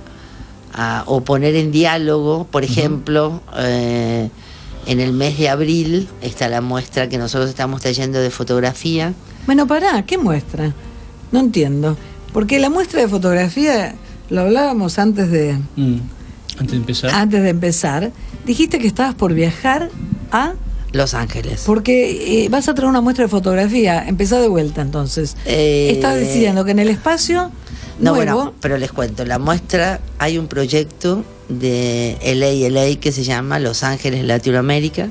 a 0.73 1.05
o 1.07 1.23
poner 1.23 1.55
en 1.57 1.71
diálogo, 1.73 2.47
por 2.51 2.65
ejemplo, 2.65 3.43
eh, 3.57 4.29
en 4.87 5.01
el 5.01 5.13
mes 5.13 5.39
de 5.39 5.49
abril 5.49 6.09
está 6.23 6.49
la 6.49 6.61
muestra 6.61 7.09
que 7.09 7.19
nosotros 7.19 7.49
estamos 7.51 7.81
trayendo 7.81 8.19
de 8.19 8.31
fotografía. 8.31 9.15
Bueno, 9.47 9.67
pará, 9.67 10.05
¿qué 10.05 10.19
muestra? 10.19 10.75
No 11.33 11.41
entiendo. 11.41 11.97
Porque 12.33 12.59
la 12.59 12.71
muestra 12.71 13.01
de 13.01 13.09
fotografía, 13.09 13.95
lo 14.31 14.43
hablábamos 14.43 14.99
antes 14.99 15.31
de, 15.31 15.59
Mm. 15.77 15.99
Antes 16.59 16.73
de 16.73 16.77
empezar. 16.77 17.11
antes 17.15 17.43
de 17.43 17.49
empezar. 17.49 18.13
Dijiste 18.47 18.79
que 18.79 18.87
estabas 18.87 19.15
por 19.15 19.33
viajar 19.35 19.91
a... 20.33 20.55
Los 20.93 21.15
Ángeles. 21.15 21.63
Porque 21.67 22.45
eh, 22.45 22.49
vas 22.49 22.69
a 22.69 22.75
traer 22.75 22.89
una 22.89 23.01
muestra 23.01 23.25
de 23.25 23.29
fotografía. 23.29 24.07
Empezá 24.07 24.41
de 24.41 24.49
vuelta 24.49 24.83
entonces. 24.83 25.37
Eh, 25.47 25.91
Estás 25.93 26.19
diciendo 26.19 26.65
que 26.65 26.73
en 26.73 26.79
el 26.81 26.89
espacio 26.89 27.51
No, 28.01 28.15
nuevo... 28.15 28.35
bueno, 28.35 28.55
pero 28.61 28.77
les 28.79 28.91
cuento, 28.93 29.25
la 29.25 29.39
muestra, 29.39 30.01
hay 30.19 30.39
un 30.39 30.49
proyecto 30.49 31.25
de 31.49 32.17
LA 32.23 33.01
que 33.01 33.13
se 33.13 33.25
llama 33.25 33.59
Los 33.59 33.83
Ángeles 33.83 34.25
Latinoamérica, 34.25 35.09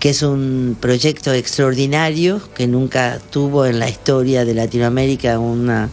que 0.00 0.10
es 0.10 0.22
un 0.22 0.76
proyecto 0.80 1.32
extraordinario 1.32 2.40
que 2.54 2.66
nunca 2.66 3.18
tuvo 3.30 3.66
en 3.66 3.78
la 3.78 3.88
historia 3.88 4.44
de 4.44 4.54
Latinoamérica 4.54 5.38
una 5.38 5.88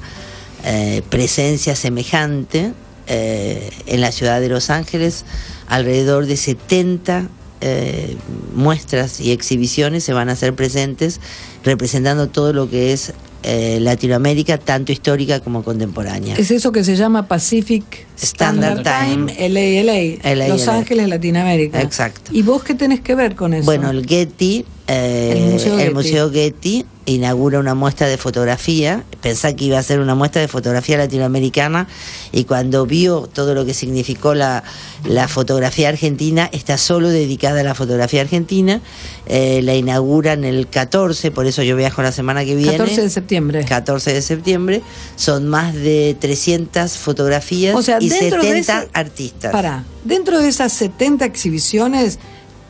eh, 0.66 1.02
presencia 1.10 1.76
semejante 1.76 2.74
eh, 3.08 3.70
en 3.86 4.02
la 4.02 4.12
ciudad 4.12 4.40
de 4.42 4.50
Los 4.50 4.70
Ángeles. 4.70 5.26
Alrededor 5.68 6.26
de 6.26 6.38
70 6.38 7.28
eh, 7.66 8.18
muestras 8.54 9.22
y 9.22 9.32
exhibiciones 9.32 10.04
se 10.04 10.12
van 10.12 10.28
a 10.28 10.34
hacer 10.34 10.54
presentes 10.54 11.22
representando 11.64 12.28
todo 12.28 12.52
lo 12.52 12.70
que 12.70 12.92
es 12.92 13.14
eh, 13.44 13.80
Latinoamérica, 13.80 14.58
tanto 14.58 14.92
histórica 14.92 15.40
como 15.40 15.64
contemporánea. 15.64 16.36
Es 16.36 16.52
eso 16.52 16.74
que 16.74 16.84
se 16.84 16.98
llama 16.98 17.28
Pacific 17.28 17.84
Standard, 18.22 18.80
Standard 18.80 19.08
Time, 19.08 19.34
Time. 19.34 19.82
LA, 19.84 20.34
LA. 20.36 20.48
Los 20.50 20.68
Ángeles, 20.68 21.08
Latinoamérica. 21.08 21.82
Exacto. 21.82 22.32
¿Y 22.34 22.42
vos 22.42 22.64
qué 22.64 22.74
tenés 22.74 23.00
que 23.00 23.16
ver 23.16 23.36
con 23.36 23.54
eso? 23.54 23.64
Bueno, 23.64 23.92
el 23.92 24.06
Getty, 24.06 24.66
eh, 24.88 25.34
El 25.36 25.52
Museo 25.54 25.78
Getty. 25.78 25.94
Museo 25.94 26.32
Getty 26.32 26.86
inaugura 27.06 27.60
una 27.60 27.76
muestra 27.76 28.08
de 28.08 28.18
fotografía. 28.18 29.04
Pensá 29.22 29.54
que 29.54 29.66
iba 29.66 29.78
a 29.78 29.84
ser 29.84 30.00
una 30.00 30.16
muestra 30.16 30.42
de 30.42 30.48
fotografía 30.48 30.98
latinoamericana 30.98 31.88
y 32.32 32.46
cuando 32.46 32.86
vio 32.86 33.28
todo 33.32 33.54
lo 33.56 33.66
que 33.66 33.74
significó 33.74 34.34
la, 34.34 34.64
la 35.06 35.28
fotografía 35.28 35.90
argentina, 35.90 36.50
está 36.54 36.78
solo 36.78 37.10
dedicada 37.10 37.60
a 37.62 37.64
la 37.64 37.76
fotografía 37.76 38.22
argentina. 38.22 38.80
Eh, 39.26 39.62
la 39.64 39.76
inauguran 39.76 40.44
el 40.46 40.68
14, 40.68 41.32
por 41.32 41.46
eso 41.46 41.62
yo 41.64 41.76
viajo 41.76 42.02
la 42.02 42.12
semana 42.14 42.46
que 42.46 42.56
viene. 42.56 42.78
14 42.78 43.02
de 43.02 43.10
septiembre. 43.10 43.66
14 43.66 44.14
de 44.14 44.22
septiembre. 44.22 44.82
Son 45.18 45.48
más 45.48 45.74
de 45.74 46.16
300 46.20 46.98
fotografías 46.98 47.76
O 47.76 47.82
sea, 47.84 47.98
y 48.00 48.10
dentro 48.10 48.42
de 48.42 48.48
70 48.64 48.80
ese- 48.84 48.90
artistas. 48.94 49.52
Para, 49.52 49.84
dentro 50.06 50.40
de 50.40 50.48
esas 50.48 50.72
70 50.74 51.26
exhibiciones, 51.26 52.20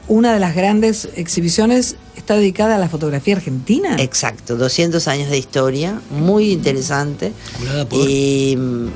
una 0.08 0.34
de 0.34 0.40
las 0.40 0.56
grandes 0.56 1.10
exhibiciones 1.16 1.96
está 2.18 2.36
dedicada 2.36 2.76
a 2.76 2.78
la 2.80 2.90
fotografía 2.90 3.36
argentina. 3.36 3.96
Exacto, 4.00 4.56
200 4.58 5.08
años 5.08 5.30
de 5.30 5.38
historia, 5.38 6.00
muy 6.12 6.52
interesante. 6.52 7.32
Curada 7.60 7.86
por- 7.88 8.10
Y 8.10 8.56
mm, 8.58 8.88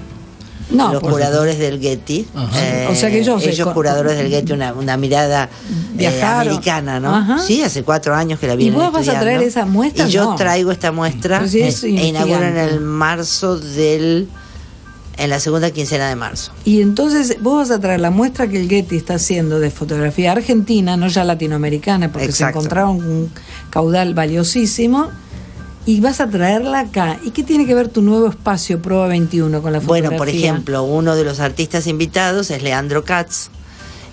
no, 0.75 0.91
los 0.93 1.01
por- 1.01 1.11
curadores 1.13 1.57
del 1.59 1.79
Getty. 1.79 2.27
eh. 2.55 2.87
O 2.91 2.95
sea 2.95 3.09
que 3.09 3.19
ellos 3.19 3.41
se 3.41 3.49
ellos 3.51 3.65
con- 3.65 3.73
curadores 3.73 4.17
del 4.17 4.29
Getty, 4.29 4.51
una, 4.53 4.73
una 4.73 4.97
mirada 4.97 5.49
eh, 5.97 6.21
americana, 6.21 6.99
¿no? 6.99 7.15
Ajá. 7.15 7.39
Sí, 7.39 7.61
hace 7.63 7.83
cuatro 7.83 8.13
años 8.13 8.39
que 8.39 8.47
la 8.47 8.53
¿Y 8.53 8.57
vienen 8.57 8.79
vos 8.79 8.91
vas 8.91 9.07
a 9.07 9.19
traer 9.19 9.41
esa 9.41 9.65
muestra? 9.65 10.07
Y 10.07 10.11
yo 10.11 10.23
No. 10.25 10.35
traigo 10.35 10.71
esta 10.71 10.91
muestra 10.91 11.47
sí 11.47 11.61
es 11.61 11.83
eh, 11.83 11.87
e 11.97 12.07
inauguran 12.07 12.57
el 12.57 12.81
marzo 12.81 13.57
del 13.57 14.27
en 15.17 15.29
la 15.29 15.39
segunda 15.39 15.71
quincena 15.71 16.09
de 16.09 16.15
marzo. 16.15 16.51
Y 16.63 16.81
entonces 16.81 17.37
vos 17.41 17.67
vas 17.67 17.77
a 17.77 17.79
traer 17.79 17.99
la 17.99 18.11
muestra 18.11 18.47
que 18.47 18.61
el 18.61 18.69
Getty 18.69 18.95
está 18.95 19.15
haciendo 19.15 19.59
de 19.59 19.71
fotografía 19.71 20.31
argentina, 20.31 20.95
no 20.95 21.07
ya 21.07 21.23
latinoamericana, 21.23 22.11
porque 22.11 22.27
Exacto. 22.27 22.59
se 22.59 22.65
encontraron 22.65 22.95
un 22.97 23.31
caudal 23.69 24.13
valiosísimo, 24.13 25.09
y 25.87 26.01
vas 26.01 26.19
a 26.19 26.29
traerla 26.29 26.81
acá. 26.81 27.17
¿Y 27.23 27.31
qué 27.31 27.43
tiene 27.43 27.65
que 27.65 27.73
ver 27.73 27.87
tu 27.87 28.01
nuevo 28.01 28.27
espacio 28.27 28.81
Proa 28.81 29.07
21 29.07 29.61
con 29.61 29.71
la 29.71 29.79
fotografía? 29.79 30.09
Bueno, 30.09 30.17
por 30.17 30.27
ejemplo, 30.27 30.83
uno 30.83 31.15
de 31.15 31.23
los 31.23 31.39
artistas 31.39 31.87
invitados 31.87 32.51
es 32.51 32.61
Leandro 32.61 33.05
Katz. 33.05 33.49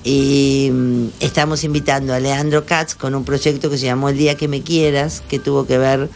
Y 0.05 0.71
mm, 0.73 1.07
estamos 1.19 1.65
invitando 1.65 2.15
a 2.15 2.21
Leandro 2.21 2.65
Katz 2.65 2.95
con 2.95 3.17
un 3.17 3.25
proyecto 3.25 3.71
que 3.71 3.79
se 3.79 3.87
llamó 3.87 4.09
El 4.09 4.17
Día 4.17 4.37
que 4.37 4.47
Me 4.47 4.63
Quieras, 4.63 5.25
que 5.29 5.41
tuvo 5.41 5.67
que 5.67 5.79
ver 5.79 6.09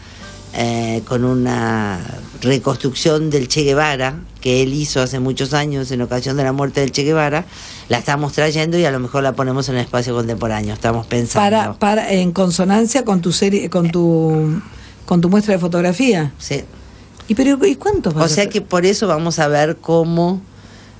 eh, 0.53 1.01
con 1.05 1.25
una 1.25 1.99
reconstrucción 2.41 3.29
del 3.29 3.49
Che 3.49 3.63
Guevara, 3.63 4.15
que 4.41 4.61
él 4.61 4.73
hizo 4.73 5.01
hace 5.01 5.19
muchos 5.19 5.53
años 5.53 5.91
en 5.91 6.01
ocasión 6.01 6.37
de 6.37 6.43
la 6.43 6.51
muerte 6.51 6.81
del 6.81 6.91
Che 6.91 7.03
Guevara. 7.03 7.45
La 7.89 7.97
estamos 7.97 8.33
trayendo 8.33 8.77
y 8.77 8.85
a 8.85 8.91
lo 8.91 8.99
mejor 8.99 9.23
la 9.23 9.33
ponemos 9.33 9.69
en 9.69 9.75
el 9.75 9.81
espacio 9.81 10.13
contemporáneo. 10.13 10.73
Estamos 10.73 11.07
pensando. 11.07 11.49
para, 11.49 11.73
para 11.73 12.11
en 12.11 12.31
consonancia 12.31 13.03
con 13.03 13.21
tu 13.21 13.31
serie, 13.31 13.69
con 13.69 13.89
tu 13.91 14.61
con 15.05 15.21
tu 15.21 15.29
muestra 15.29 15.55
de 15.55 15.59
fotografía. 15.59 16.33
Sí. 16.37 16.63
¿Y 17.27 17.35
pero 17.35 17.65
y 17.65 17.75
cuántos 17.75 18.13
vas 18.13 18.31
O 18.31 18.33
sea 18.33 18.47
que 18.47 18.61
por 18.61 18.85
eso 18.85 19.07
vamos 19.07 19.39
a 19.39 19.47
ver 19.47 19.77
cómo, 19.77 20.39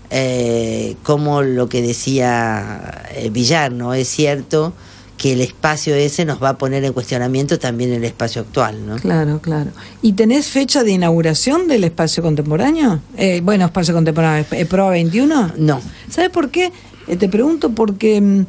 eh, 0.10 0.96
cómo 1.04 1.44
lo 1.44 1.70
que 1.70 1.84
decía 1.84 3.04
eh, 3.12 3.30
Villar, 3.30 3.72
¿no? 3.72 3.94
Es 3.94 4.08
cierto 4.08 4.74
que 5.20 5.34
el 5.34 5.41
espacio 5.41 5.93
ese 5.95 6.24
nos 6.24 6.41
va 6.41 6.49
a 6.49 6.57
poner 6.57 6.86
en 6.86 6.93
cuestionamiento 6.93 7.59
también 7.59 7.91
el 7.91 8.05
espacio 8.05 8.41
actual, 8.41 8.88
¿no? 8.88 8.95
Claro, 8.95 9.39
claro. 9.41 9.72
¿Y 10.01 10.13
tenés 10.13 10.47
fecha 10.47 10.82
de 10.86 10.91
inauguración 10.91 11.67
del 11.67 11.84
espacio 11.84 12.24
contemporáneo? 12.24 13.01
Eh, 13.17 13.41
bueno, 13.43 13.65
espacio 13.65 13.93
contemporáneo, 13.93 14.45
eh, 14.51 14.65
Proa 14.65 14.91
21. 14.91 15.51
No. 15.57 15.82
¿Sabes 16.09 16.30
por 16.30 16.49
qué? 16.49 16.72
Eh, 17.09 17.17
te 17.17 17.28
pregunto 17.28 17.72
porque 17.72 18.22
mm, 18.22 18.45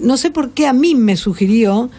no 0.00 0.16
sé 0.16 0.30
por 0.30 0.52
qué 0.52 0.66
a 0.66 0.72
mí 0.72 0.94
me 0.94 1.18
sugirió, 1.18 1.90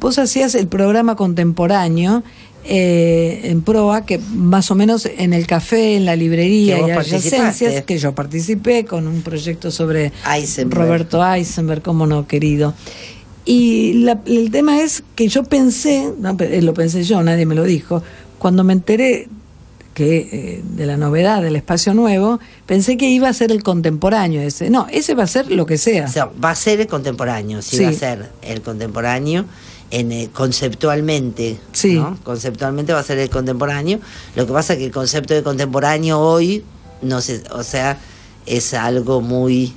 vos 0.00 0.18
hacías 0.18 0.54
el 0.54 0.66
programa 0.66 1.14
contemporáneo 1.14 2.22
eh, 2.66 3.42
en 3.44 3.60
Proa, 3.60 4.06
que 4.06 4.18
más 4.18 4.70
o 4.70 4.74
menos 4.74 5.04
en 5.04 5.34
el 5.34 5.46
café, 5.46 5.96
en 5.96 6.06
la 6.06 6.16
librería 6.16 6.78
y 6.78 6.90
adyacencias, 6.90 7.82
que 7.82 7.98
yo 7.98 8.14
participé 8.14 8.86
con 8.86 9.06
un 9.06 9.20
proyecto 9.20 9.70
sobre 9.70 10.12
Eisenberg. 10.26 10.80
Roberto 10.80 11.22
Eisenberg, 11.22 11.82
cómo 11.82 12.06
no, 12.06 12.26
querido. 12.26 12.72
Y 13.44 13.94
la- 14.04 14.20
el 14.26 14.50
tema 14.50 14.80
es 14.82 15.02
que 15.14 15.28
yo 15.28 15.44
pensé, 15.44 16.10
no, 16.18 16.36
eh, 16.40 16.62
lo 16.62 16.72
pensé 16.74 17.04
yo, 17.04 17.22
nadie 17.22 17.44
me 17.46 17.54
lo 17.54 17.64
dijo, 17.64 18.02
cuando 18.38 18.64
me 18.64 18.72
enteré 18.72 19.28
que 19.92 20.28
eh, 20.32 20.62
de 20.64 20.86
la 20.86 20.96
novedad 20.96 21.40
del 21.42 21.54
espacio 21.54 21.94
nuevo, 21.94 22.40
pensé 22.66 22.96
que 22.96 23.08
iba 23.08 23.28
a 23.28 23.32
ser 23.32 23.52
el 23.52 23.62
contemporáneo 23.62 24.40
ese. 24.42 24.68
No, 24.68 24.86
ese 24.90 25.14
va 25.14 25.22
a 25.22 25.26
ser 25.28 25.52
lo 25.52 25.66
que 25.66 25.78
sea. 25.78 26.06
O 26.06 26.08
sea, 26.08 26.30
va 26.42 26.50
a 26.50 26.54
ser 26.56 26.80
el 26.80 26.88
contemporáneo, 26.88 27.62
sí, 27.62 27.76
Sí. 27.76 27.84
va 27.84 27.90
a 27.90 27.92
ser 27.92 28.30
el 28.42 28.60
contemporáneo 28.60 29.44
en 29.92 30.10
eh, 30.10 30.30
conceptualmente, 30.32 31.58
Sí. 31.72 31.94
¿no? 31.94 32.18
Conceptualmente 32.24 32.92
va 32.92 32.98
a 33.00 33.02
ser 33.04 33.18
el 33.18 33.30
contemporáneo. 33.30 34.00
Lo 34.34 34.46
que 34.46 34.52
pasa 34.52 34.72
es 34.72 34.80
que 34.80 34.86
el 34.86 34.90
concepto 34.90 35.32
de 35.34 35.44
contemporáneo 35.44 36.18
hoy, 36.18 36.64
no 37.02 37.20
sé, 37.20 37.42
o 37.52 37.62
sea, 37.62 37.98
es 38.46 38.74
algo 38.74 39.20
muy 39.20 39.72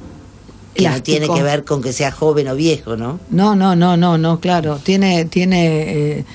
que 0.77 0.89
no 0.89 1.01
tiene 1.03 1.27
que 1.27 1.43
ver 1.43 1.63
con 1.65 1.81
que 1.81 1.91
sea 1.93 2.11
joven 2.11 2.47
o 2.47 2.55
viejo, 2.55 2.95
¿no? 2.95 3.19
No, 3.29 3.55
no, 3.55 3.75
no, 3.75 3.97
no, 3.97 4.17
no, 4.17 4.39
claro. 4.39 4.79
Tiene, 4.83 5.25
tiene 5.25 6.19
eh, 6.19 6.25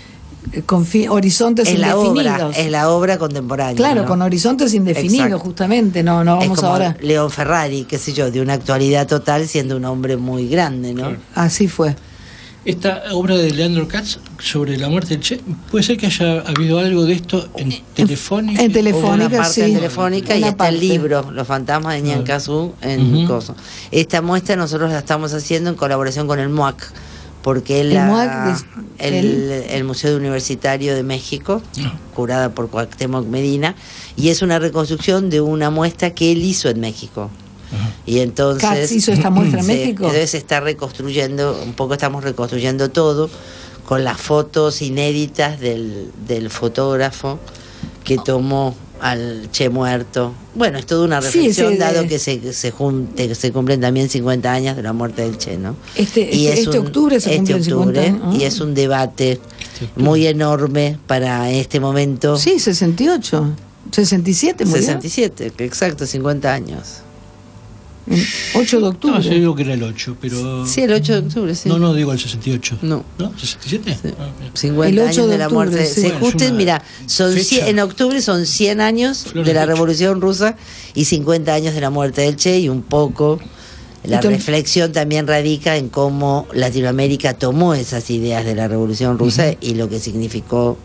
horizontes 1.08 1.68
Es 1.68 1.78
la 1.78 1.88
indefinidos. 1.94 2.42
obra, 2.42 2.50
es 2.58 2.70
la 2.70 2.90
obra 2.90 3.18
contemporánea. 3.18 3.76
Claro, 3.76 4.02
¿no? 4.02 4.08
con 4.08 4.22
horizontes 4.22 4.74
indefinidos, 4.74 5.26
Exacto. 5.26 5.44
justamente. 5.44 6.02
No, 6.02 6.24
no 6.24 6.34
Es 6.34 6.40
vamos 6.40 6.58
como 6.60 6.72
ahora. 6.72 6.96
León 7.00 7.30
Ferrari, 7.30 7.84
qué 7.84 7.98
sé 7.98 8.12
yo, 8.12 8.30
de 8.30 8.40
una 8.40 8.54
actualidad 8.54 9.06
total 9.06 9.46
siendo 9.48 9.76
un 9.76 9.84
hombre 9.84 10.16
muy 10.16 10.48
grande, 10.48 10.94
¿no? 10.94 11.16
Así 11.34 11.68
fue. 11.68 11.94
Esta 12.64 13.02
obra 13.12 13.36
de 13.36 13.50
Leandro 13.50 13.88
Katz 13.88 14.18
sobre 14.38 14.76
la 14.76 14.88
muerte 14.88 15.14
del 15.14 15.20
Che, 15.20 15.40
¿puede 15.70 15.82
ser 15.82 15.96
que 15.96 16.06
haya 16.06 16.42
habido 16.42 16.78
algo 16.78 17.04
de 17.04 17.14
esto 17.14 17.48
en 17.56 17.72
Telefónica? 17.94 18.62
en 18.62 18.72
Telefónica, 18.72 19.14
una 19.26 19.30
parte 19.30 19.52
sí. 19.54 19.60
en 19.62 19.74
telefónica 19.74 20.36
y 20.36 20.38
Una 20.38 20.48
está 20.50 20.68
el 20.68 20.74
parte. 20.76 20.86
libro 20.86 21.30
Los 21.32 21.46
fantasmas 21.48 21.94
de 21.94 22.02
Ñancazú 22.02 22.72
en 22.80 23.14
Ujú. 23.16 23.26
Coso. 23.26 23.56
Esta 23.90 24.22
muestra 24.22 24.54
nosotros 24.54 24.92
la 24.92 24.98
estamos 25.00 25.34
haciendo 25.34 25.70
en 25.70 25.76
colaboración 25.76 26.28
con 26.28 26.38
el 26.38 26.50
MUAC, 26.50 26.92
porque 27.42 27.80
El 27.80 27.94
la- 27.94 28.06
MUAC 28.06 28.54
es- 28.54 28.64
el, 28.98 29.14
el- 29.14 29.50
el 29.70 29.82
Museo 29.84 30.16
Universitario 30.16 30.94
de 30.94 31.02
México, 31.02 31.60
Ah. 31.84 31.94
curada 32.14 32.50
por 32.54 32.70
Cuauhtémoc 32.70 33.26
Medina, 33.26 33.74
y 34.16 34.28
es 34.28 34.40
una 34.40 34.60
reconstrucción 34.60 35.30
de 35.30 35.40
una 35.40 35.70
muestra 35.70 36.10
que 36.14 36.30
él 36.30 36.44
hizo 36.44 36.68
en 36.68 36.78
México. 36.78 37.28
Y 38.06 38.18
entonces 38.20 38.62
Katz 38.68 38.92
hizo 38.92 39.12
esta 39.12 39.30
muestra 39.30 39.60
en 39.60 39.66
Sí, 39.66 39.72
México. 39.72 40.04
Entonces 40.04 40.30
se 40.30 40.38
está 40.38 40.60
reconstruyendo, 40.60 41.60
un 41.64 41.72
poco 41.74 41.94
estamos 41.94 42.24
reconstruyendo 42.24 42.90
todo 42.90 43.30
con 43.86 44.04
las 44.04 44.20
fotos 44.20 44.82
inéditas 44.82 45.60
del, 45.60 46.10
del 46.26 46.50
fotógrafo 46.50 47.38
que 48.04 48.16
tomó 48.18 48.74
al 49.00 49.48
Che 49.50 49.68
muerto. 49.68 50.32
Bueno, 50.54 50.78
es 50.78 50.86
toda 50.86 51.04
una 51.04 51.20
reflexión 51.20 51.72
sí, 51.72 51.78
dado 51.78 52.06
que 52.06 52.18
se, 52.20 52.52
se, 52.52 52.70
junte, 52.70 53.26
que 53.26 53.34
se 53.34 53.50
cumplen 53.50 53.80
también 53.80 54.08
50 54.08 54.52
años 54.52 54.76
de 54.76 54.82
la 54.82 54.92
muerte 54.92 55.22
del 55.22 55.38
Che, 55.38 55.56
¿no? 55.56 55.74
Este- 55.96 56.20
Y 56.32 56.46
este- 56.46 56.52
es 56.60 56.66
este 56.66 56.78
octubre 56.78 57.18
se 57.20 57.30
este 57.34 57.36
cumplen 57.54 57.64
50 57.64 58.00
octubre, 58.00 58.06
años. 58.26 58.40
Y 58.40 58.44
es 58.44 58.60
un 58.60 58.74
debate 58.74 59.40
muy 59.96 60.26
enorme 60.28 60.98
para 61.08 61.50
este 61.50 61.80
momento. 61.80 62.36
Sí, 62.36 62.60
68. 62.60 63.50
67 63.90 64.64
murió. 64.64 64.80
67, 64.82 65.52
que 65.56 65.64
exacto, 65.64 66.06
50 66.06 66.52
años. 66.52 66.98
En 68.06 68.24
8 68.54 68.76
de 68.76 68.82
No, 68.82 68.88
octubre. 68.88 69.22
yo 69.22 69.30
digo 69.30 69.54
que 69.54 69.62
era 69.62 69.74
el 69.74 69.82
8, 69.82 70.16
pero... 70.20 70.66
Sí, 70.66 70.80
el 70.82 70.92
8 70.92 71.12
de 71.12 71.18
octubre, 71.28 71.54
sí. 71.54 71.68
No, 71.68 71.78
no, 71.78 71.94
digo 71.94 72.12
el 72.12 72.18
68. 72.18 72.78
No. 72.82 73.04
¿No? 73.18 73.32
¿67? 73.32 74.14
Ah, 74.18 74.28
bien. 74.40 74.50
50 74.54 74.88
El 74.88 74.98
8 74.98 75.08
años 75.08 75.16
de 75.26 75.32
de 75.32 75.38
la 75.38 75.46
octubre, 75.46 75.70
muerte. 75.70 75.86
sí. 75.86 75.94
Se 75.94 76.00
Bueno, 76.02 76.14
es 76.16 76.20
justen, 76.22 76.48
una 76.48 76.58
mira, 76.58 76.82
son. 77.06 77.32
100 77.36 77.68
en 77.68 77.78
octubre 77.80 78.20
son 78.20 78.44
100 78.46 78.80
años 78.80 79.18
Flor 79.30 79.44
de 79.44 79.50
de 79.52 79.54
la. 79.54 79.66
Revolución 79.66 80.20
Rusa 80.20 80.56
y 80.94 81.04
50 81.04 81.54
años 81.54 81.74
de 81.74 81.80
la 81.80 81.90
muerte 81.90 82.22
del 82.22 82.36
Che 82.36 82.58
y 82.58 82.68
un 82.68 82.82
poco 82.82 83.38
la 84.04 84.16
Entonces- 84.16 84.40
reflexión 84.40 84.92
también 84.92 85.28
radica 85.28 85.76
en 85.76 85.88
cómo 85.88 86.48
Latinoamérica 86.52 87.34
tomó 87.34 87.74
esas 87.74 88.10
ideas 88.10 88.44
de 88.44 88.56
la 88.56 88.66
Revolución 88.66 89.16
Rusa 89.16 89.54
y 89.60 89.74
lo 89.74 89.88
que 89.88 90.00
significó 90.00 90.76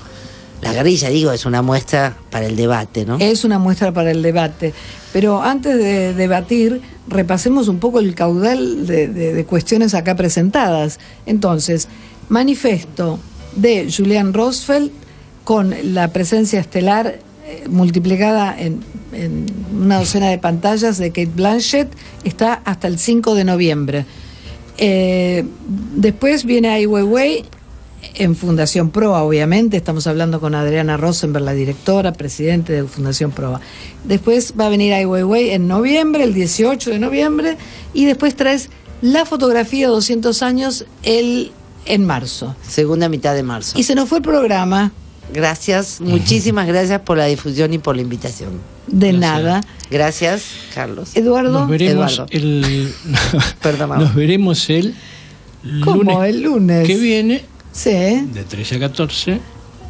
la 0.61 0.73
guerrilla. 0.73 1.09
Digo, 1.09 1.31
es 1.31 1.45
una 1.45 1.61
muestra 1.61 2.17
para 2.29 2.45
el 2.45 2.55
debate, 2.55 3.05
¿no? 3.05 3.17
Es 3.19 3.43
una 3.43 3.59
muestra 3.59 3.91
para 3.91 4.11
el 4.11 4.21
debate. 4.21 4.73
Pero 5.13 5.41
antes 5.41 5.77
de 5.77 6.13
debatir, 6.13 6.81
repasemos 7.07 7.67
un 7.67 7.79
poco 7.79 7.99
el 7.99 8.15
caudal 8.15 8.85
de, 8.87 9.45
cuestiones 9.47 9.93
acá 9.93 10.15
presentadas. 10.15 10.99
Entonces, 11.25 11.87
manifiesto 12.29 13.19
de 13.55 13.91
Julian 13.95 14.33
Rosfeld 14.33 14.91
con 15.43 15.73
la 15.93 16.09
presencia 16.09 16.59
estelar 16.59 17.19
eh, 17.45 17.63
multiplicada 17.69 18.55
en, 18.59 18.83
en 19.13 19.45
una 19.73 19.99
docena 19.99 20.29
de 20.29 20.37
pantallas 20.37 20.97
de 20.97 21.09
Kate 21.09 21.31
Blanchett, 21.33 21.87
está 22.23 22.61
hasta 22.65 22.87
el 22.87 22.99
5 22.99 23.35
de 23.35 23.43
noviembre. 23.45 24.05
Eh, 24.77 25.43
después 25.95 26.45
viene 26.45 26.69
Ai 26.69 26.85
Weiwei 26.85 27.45
en 28.15 28.35
Fundación 28.35 28.89
Proa, 28.91 29.23
obviamente. 29.23 29.77
Estamos 29.77 30.07
hablando 30.07 30.39
con 30.39 30.55
Adriana 30.55 30.97
Rosenberg, 30.97 31.43
la 31.45 31.53
directora, 31.53 32.13
presidente 32.13 32.73
de 32.73 32.83
Fundación 32.83 33.31
Proa. 33.31 33.61
Después 34.03 34.53
va 34.59 34.67
a 34.67 34.69
venir 34.69 34.93
Ai 34.93 35.05
Weiwei 35.05 35.51
en 35.51 35.67
noviembre, 35.67 36.23
el 36.23 36.33
18 36.33 36.91
de 36.91 36.99
noviembre. 36.99 37.57
Y 37.93 38.05
después 38.05 38.35
traes 38.35 38.69
la 39.01 39.25
fotografía 39.25 39.87
200 39.87 40.41
años 40.43 40.85
el, 41.03 41.51
en 41.85 42.05
marzo. 42.05 42.55
Segunda 42.67 43.09
mitad 43.09 43.35
de 43.35 43.43
marzo. 43.43 43.77
Y 43.77 43.83
se 43.83 43.95
nos 43.95 44.09
fue 44.09 44.19
el 44.19 44.23
programa. 44.23 44.91
Gracias, 45.33 45.99
muchísimas 45.99 46.67
gracias 46.67 47.01
por 47.01 47.17
la 47.17 47.25
difusión 47.25 47.73
y 47.73 47.79
por 47.79 47.97
la 47.97 48.01
invitación. 48.01 48.61
De 48.87 49.11
Gracias. 49.11 49.19
nada. 49.19 49.61
Gracias, 49.91 50.43
Carlos. 50.73 51.15
Eduardo. 51.15 51.51
Nos 51.51 51.67
veremos 51.69 52.13
Eduardo. 52.13 52.31
el... 52.31 52.93
Perdón. 53.61 53.89
Nos 53.99 54.15
veremos 54.15 54.69
el 54.69 54.95
¿Cómo? 55.83 56.03
lunes 56.03 56.29
El 56.29 56.41
lunes. 56.43 56.87
que 56.87 56.95
viene, 56.97 57.43
Sí. 57.77 57.91
de 57.91 58.43
13 58.43 58.75
a 58.75 58.79
14. 58.79 59.39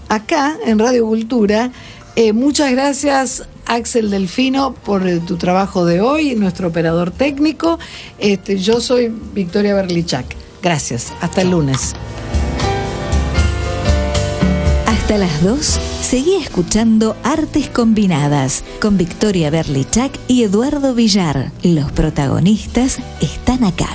acá 0.10 0.58
en 0.66 0.78
Radio 0.78 1.06
Cultura. 1.06 1.72
Eh, 2.18 2.34
muchas 2.34 2.72
gracias, 2.72 3.48
Axel 3.66 4.10
Delfino, 4.10 4.74
por 4.74 5.08
eh, 5.08 5.22
tu 5.26 5.38
trabajo 5.38 5.86
de 5.86 6.02
hoy, 6.02 6.36
nuestro 6.36 6.68
operador 6.68 7.12
técnico. 7.12 7.80
Este, 8.20 8.58
yo 8.58 8.82
soy 8.82 9.14
Victoria 9.34 9.74
Berlichak. 9.74 10.26
Gracias. 10.62 11.14
Hasta 11.22 11.44
el 11.44 11.52
lunes. 11.52 11.94
Hasta 14.86 15.18
las 15.18 15.42
2, 15.42 15.80
seguí 16.02 16.36
escuchando 16.36 17.16
Artes 17.24 17.70
Combinadas 17.70 18.66
con 18.82 18.98
Victoria 18.98 19.50
Berlichak 19.50 20.12
y 20.28 20.44
Eduardo 20.44 20.94
Villar. 20.94 21.54
Los 21.64 21.90
protagonistas 21.94 22.98
están 23.22 23.64
acá. 23.64 23.88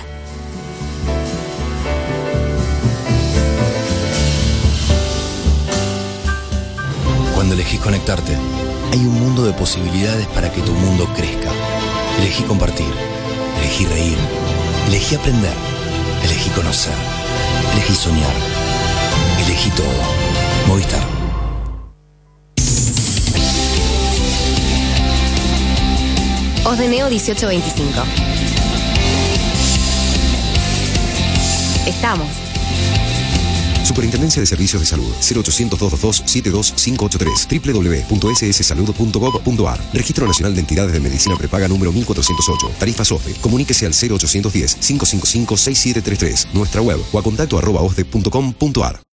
Elegís 7.62 7.80
conectarte, 7.80 8.36
Hay 8.92 8.98
un 8.98 9.20
mundo 9.20 9.44
de 9.44 9.52
posibilidades 9.52 10.26
para 10.28 10.50
que 10.50 10.60
tu 10.62 10.72
mundo 10.72 11.08
crezca. 11.14 11.50
Elegí 12.18 12.42
compartir. 12.42 12.92
Elegí 13.60 13.86
reír. 13.86 14.18
Elegí 14.88 15.14
aprender. 15.14 15.54
Elegí 16.24 16.50
conocer. 16.50 16.92
Elegí 17.72 17.94
soñar. 17.94 18.34
Elegí 19.46 19.70
todo. 19.70 19.86
Movistar. 20.66 21.06
Os 26.64 26.78
de 26.78 26.88
Neo 26.88 27.08
1825. 27.08 28.02
Estamos. 31.86 32.51
Superintendencia 33.92 34.40
de 34.40 34.46
Servicios 34.46 34.80
de 34.80 34.86
Salud. 34.86 35.12
0800 35.20 35.78
222 35.78 36.22
72583 36.24 37.48
www.sssalud.gov.ar 38.08 39.80
Registro 39.92 40.26
Nacional 40.26 40.54
de 40.54 40.60
Entidades 40.60 40.94
de 40.94 41.00
Medicina 41.00 41.36
Prepaga 41.36 41.68
número 41.68 41.92
1408 41.92 42.70
Tarifa 42.78 43.04
SOFE 43.04 43.34
Comuníquese 43.42 43.84
al 43.84 43.92
0810 43.92 44.76
555 44.76 45.56
6733 45.58 46.48
Nuestra 46.54 46.80
web 46.80 47.00
o 47.12 47.18
a 47.18 47.22
contacto 47.22 47.58
arroba 47.58 47.82
osde.com.ar 47.82 49.11